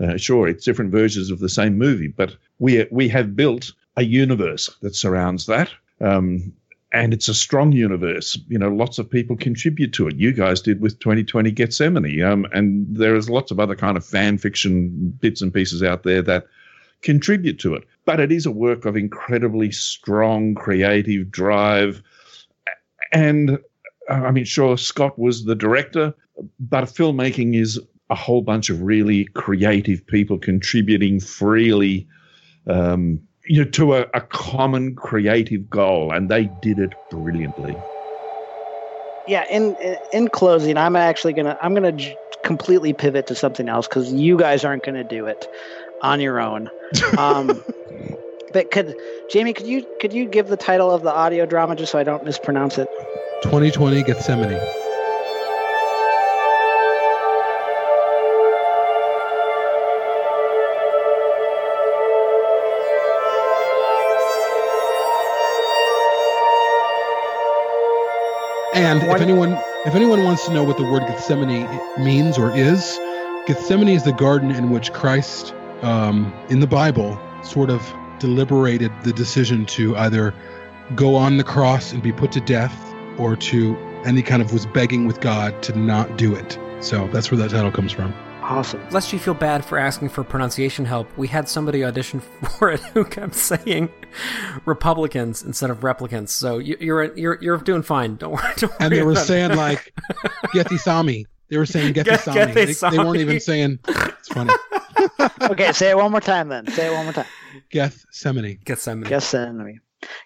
[0.00, 4.04] Uh, sure, it's different versions of the same movie, but we we have built a
[4.04, 5.70] universe that surrounds that.
[6.00, 6.52] Um,
[6.92, 8.38] and it's a strong universe.
[8.48, 10.16] You know, lots of people contribute to it.
[10.16, 14.06] You guys did with 2020 Gethsemane, um, and there is lots of other kind of
[14.06, 16.46] fan fiction bits and pieces out there that
[17.02, 17.84] contribute to it.
[18.04, 22.02] But it is a work of incredibly strong creative drive,
[23.12, 23.58] and
[24.08, 26.14] uh, I mean, sure, Scott was the director,
[26.58, 27.78] but filmmaking is
[28.10, 32.08] a whole bunch of really creative people contributing freely.
[32.68, 37.82] Um, you know, to a, a common creative goal, and they did it brilliantly.
[39.26, 39.76] Yeah, in
[40.12, 44.36] in closing, I'm actually gonna I'm gonna j- completely pivot to something else because you
[44.38, 45.48] guys aren't gonna do it
[46.00, 46.70] on your own.
[47.18, 47.64] Um,
[48.52, 48.96] but could
[49.28, 52.04] Jamie, could you could you give the title of the audio drama just so I
[52.04, 52.88] don't mispronounce it?
[53.42, 54.66] 2020 Gethsemane.
[68.78, 71.68] And if anyone if anyone wants to know what the word Gethsemane
[71.98, 72.96] means or is,
[73.48, 75.52] Gethsemane is the garden in which Christ,
[75.82, 80.32] um, in the Bible, sort of deliberated the decision to either
[80.94, 83.76] go on the cross and be put to death, or to
[84.06, 86.56] and he kind of was begging with God to not do it.
[86.78, 88.14] So that's where that title comes from.
[88.48, 88.80] Awesome.
[88.90, 92.20] Lest you feel bad for asking for pronunciation help, we had somebody audition
[92.58, 93.90] for it who kept saying
[94.64, 96.30] Republicans instead of replicants.
[96.30, 98.16] So you, you're you're you're doing fine.
[98.16, 98.52] Don't worry.
[98.56, 99.26] Don't And they were about it.
[99.26, 99.92] saying like
[100.54, 101.26] Gethy Sami.
[101.48, 102.52] They were saying Gethy Get- Sami.
[102.52, 104.52] They, they weren't even saying it's funny.
[105.42, 106.66] Okay, say it one more time then.
[106.68, 107.26] Say it one more time.
[107.70, 108.58] Gethsemane.
[108.64, 109.08] Gethsemane.
[109.08, 109.80] Gethsemane.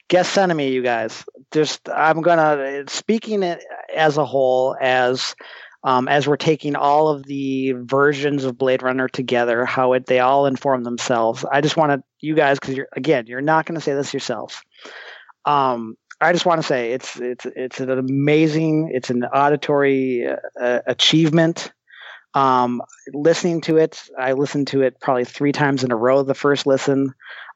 [0.08, 1.24] Gethsemane, you guys.
[1.50, 3.62] Just I'm gonna speaking it
[3.94, 5.34] as a whole as
[5.84, 10.20] um, as we're taking all of the versions of Blade Runner together, how it they
[10.20, 11.44] all inform themselves.
[11.44, 14.12] I just want to you guys because you're again you're not going to say this
[14.12, 14.62] yourselves.
[15.44, 20.26] Um, I just want to say it's it's it's an amazing it's an auditory
[20.60, 21.72] uh, achievement.
[22.34, 22.80] Um,
[23.12, 26.64] listening to it, I listened to it probably three times in a row the first
[26.64, 27.12] listen.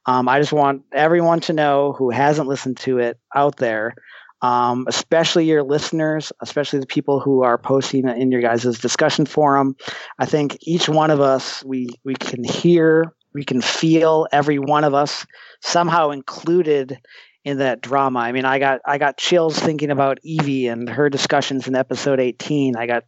[0.06, 3.94] Um, I just want everyone to know who hasn't listened to it out there,
[4.42, 9.76] um, especially your listeners, especially the people who are posting in your guys' discussion forum.
[10.18, 14.84] I think each one of us, we we can hear, we can feel every one
[14.84, 15.26] of us
[15.62, 16.98] somehow included
[17.46, 18.18] in that drama.
[18.18, 22.18] I mean, I got I got chills thinking about Evie and her discussions in episode
[22.18, 22.74] 18.
[22.74, 23.04] I got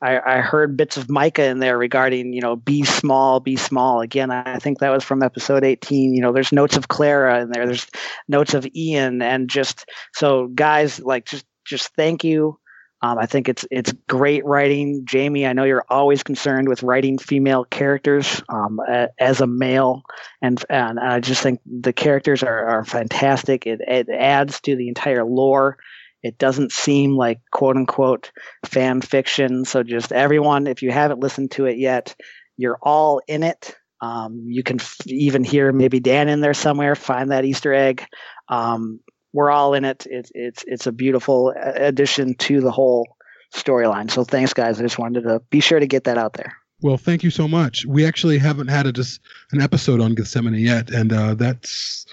[0.00, 4.00] I, I heard bits of Micah in there regarding, you know, be small, be small.
[4.00, 6.14] Again, I think that was from episode 18.
[6.14, 7.66] You know, there's notes of Clara in there.
[7.66, 7.86] There's
[8.28, 12.58] notes of Ian and just so guys like just just thank you.
[13.02, 15.44] Um, I think it's it's great writing, Jamie.
[15.46, 18.78] I know you're always concerned with writing female characters um,
[19.18, 20.02] as a male,
[20.40, 23.66] and and I just think the characters are, are fantastic.
[23.66, 25.78] It it adds to the entire lore.
[26.22, 28.30] It doesn't seem like quote unquote
[28.64, 29.64] fan fiction.
[29.64, 32.14] So just everyone, if you haven't listened to it yet,
[32.56, 33.74] you're all in it.
[34.00, 36.94] Um, you can f- even hear maybe Dan in there somewhere.
[36.94, 38.04] Find that Easter egg.
[38.48, 39.00] Um,
[39.32, 40.06] we're all in it.
[40.10, 43.16] It's it's it's a beautiful addition to the whole
[43.52, 44.10] storyline.
[44.10, 44.78] So thanks, guys.
[44.78, 46.56] I just wanted to be sure to get that out there.
[46.80, 47.86] Well, thank you so much.
[47.86, 49.20] We actually haven't had a just
[49.52, 52.06] an episode on Gethsemane yet, and uh, that's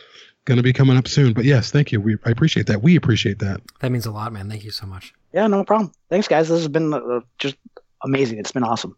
[0.45, 1.33] going to be coming up soon.
[1.33, 1.99] But yes, thank you.
[1.99, 2.81] We I appreciate that.
[2.83, 3.61] We appreciate that.
[3.79, 4.49] That means a lot, man.
[4.49, 5.13] Thank you so much.
[5.33, 5.91] Yeah, no problem.
[6.09, 6.49] Thanks, guys.
[6.49, 7.55] This has been uh, just
[8.03, 8.39] amazing.
[8.39, 8.95] It's been awesome.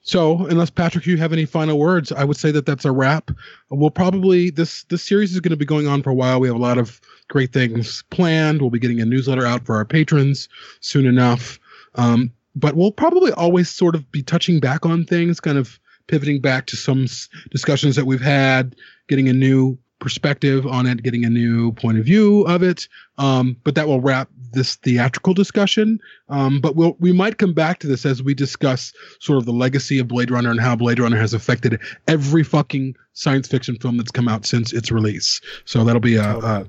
[0.00, 3.30] So, unless Patrick, you have any final words, I would say that that's a wrap.
[3.70, 6.40] We'll probably this this series is going to be going on for a while.
[6.40, 8.60] We have a lot of great things planned.
[8.60, 10.48] We'll be getting a newsletter out for our patrons
[10.80, 11.58] soon enough.
[11.96, 16.40] Um, but we'll probably always sort of be touching back on things, kind of pivoting
[16.40, 18.74] back to some s- discussions that we've had,
[19.08, 22.88] getting a new perspective on it, getting a new point of view of it.
[23.18, 26.00] Um, but that will wrap this theatrical discussion.
[26.28, 29.52] Um, but we'll we might come back to this as we discuss sort of the
[29.52, 33.96] legacy of Blade Runner and how Blade Runner has affected every fucking science fiction film
[33.96, 35.40] that's come out since its release.
[35.64, 36.66] So that'll be a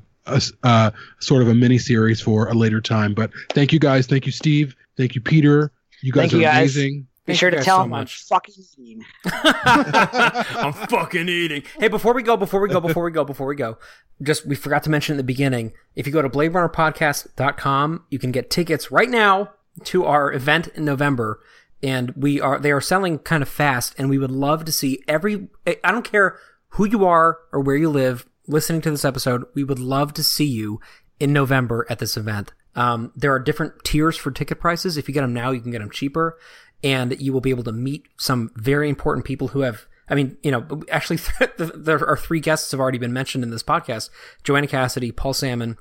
[0.64, 3.14] a sort of a mini series for a later time.
[3.14, 4.08] But thank you guys.
[4.08, 4.76] Thank you, Steve.
[4.98, 5.72] Thank you, Peter.
[6.02, 6.76] You guys Thank are you, guys.
[6.76, 7.08] amazing.
[7.30, 9.06] Be Thank sure to tell so them I'm fucking eating.
[9.24, 11.62] I'm fucking eating.
[11.80, 13.78] Hey, before we go, before we go, before we go, before we go,
[14.24, 15.74] just we forgot to mention at the beginning.
[15.96, 19.52] If you go to BladeRunnerPodcast.com, you can get tickets right now
[19.84, 21.40] to our event in November,
[21.84, 25.04] and we are they are selling kind of fast, and we would love to see
[25.08, 25.50] every.
[25.68, 26.40] I don't care
[26.70, 29.46] who you are or where you live, listening to this episode.
[29.54, 30.82] We would love to see you
[31.20, 32.54] in November at this event.
[32.76, 34.98] Um, there are different tiers for ticket prices.
[34.98, 36.38] If you get them now, you can get them cheaper,
[36.84, 39.86] and you will be able to meet some very important people who have.
[40.10, 41.20] I mean, you know, actually,
[41.58, 44.10] there are three guests have already been mentioned in this podcast:
[44.44, 45.78] Joanna Cassidy, Paul Sammon,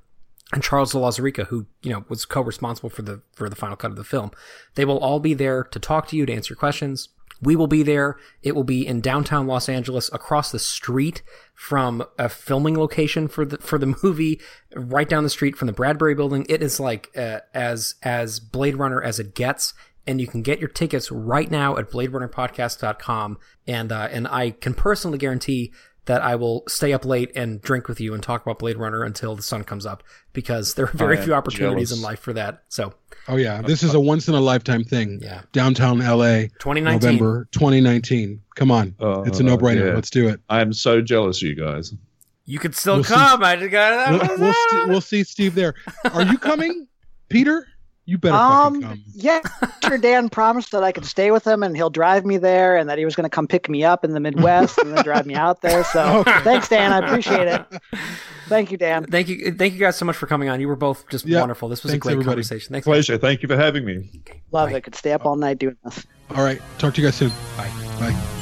[0.52, 3.90] and Charles de Lauzirika, who you know was co-responsible for the for the final cut
[3.90, 4.30] of the film.
[4.74, 7.08] They will all be there to talk to you, to answer questions.
[7.40, 8.16] We will be there.
[8.42, 11.22] It will be in downtown Los Angeles, across the street
[11.54, 14.40] from a filming location for the for the movie,
[14.74, 16.46] right down the street from the Bradbury Building.
[16.48, 19.74] It is like uh, as as Blade Runner as it gets,
[20.08, 23.38] and you can get your tickets right now at BladeRunnerPodcast.com.
[23.66, 25.72] And uh, and I can personally guarantee
[26.06, 29.04] that I will stay up late and drink with you and talk about Blade Runner
[29.04, 30.02] until the sun comes up
[30.32, 32.00] because there are very I am few opportunities jealous.
[32.02, 32.62] in life for that.
[32.68, 32.94] So
[33.28, 35.20] Oh yeah, this is a once in a lifetime thing.
[35.22, 35.42] Yeah.
[35.52, 36.92] Downtown LA, 2019.
[36.94, 38.40] November 2019.
[38.56, 39.88] Come on, Oh, it's a no brainer.
[39.88, 39.94] yeah.
[39.94, 40.40] Let's do it.
[40.48, 41.92] I am so jealous, you guys.
[42.46, 43.44] You could still We'll see- come.
[43.44, 44.38] I just got We'll, that.
[44.38, 45.74] we'll, st- we'll see Steve there.
[46.14, 46.88] Are you coming,
[47.28, 47.66] Peter?
[48.10, 49.02] You better Um, come.
[49.12, 49.40] yeah,
[49.84, 49.98] sure.
[49.98, 52.96] Dan promised that I could stay with him and he'll drive me there, and that
[52.96, 55.34] he was going to come pick me up in the Midwest and then drive me
[55.34, 55.84] out there.
[55.84, 56.40] So Okay.
[56.40, 56.90] thanks, Dan.
[56.90, 57.66] I appreciate it.
[58.48, 59.04] Thank you, Dan.
[59.04, 60.58] Thank you, thank you guys so much for coming on.
[60.58, 61.40] You were both just Yeah.
[61.40, 61.68] wonderful.
[61.68, 62.36] This was Thanks, a great everybody.
[62.36, 62.72] conversation.
[62.72, 62.86] Thanks.
[62.86, 62.92] guys.
[62.94, 63.18] Pleasure.
[63.18, 64.08] Thank you for having me.
[64.52, 64.76] Love Bye.
[64.78, 64.84] it.
[64.84, 66.06] Could stay up all night doing this.
[66.34, 67.28] All right, talk to you guys soon.
[67.58, 67.70] Bye.
[68.00, 68.37] Bye.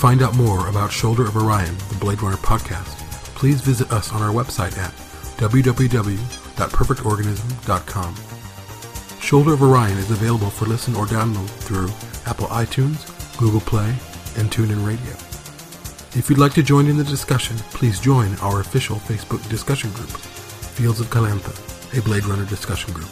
[0.00, 2.96] Find out more about Shoulder of Orion, the Blade Runner podcast,
[3.34, 4.92] please visit us on our website at
[5.36, 8.14] www.perfectorganism.com.
[9.20, 11.90] Shoulder of Orion is available for listen or download through
[12.24, 13.94] Apple iTunes, Google Play,
[14.38, 15.12] and TuneIn Radio.
[16.18, 20.08] If you'd like to join in the discussion, please join our official Facebook discussion group,
[20.08, 21.52] Fields of Calantha,
[21.98, 23.10] a Blade Runner discussion group.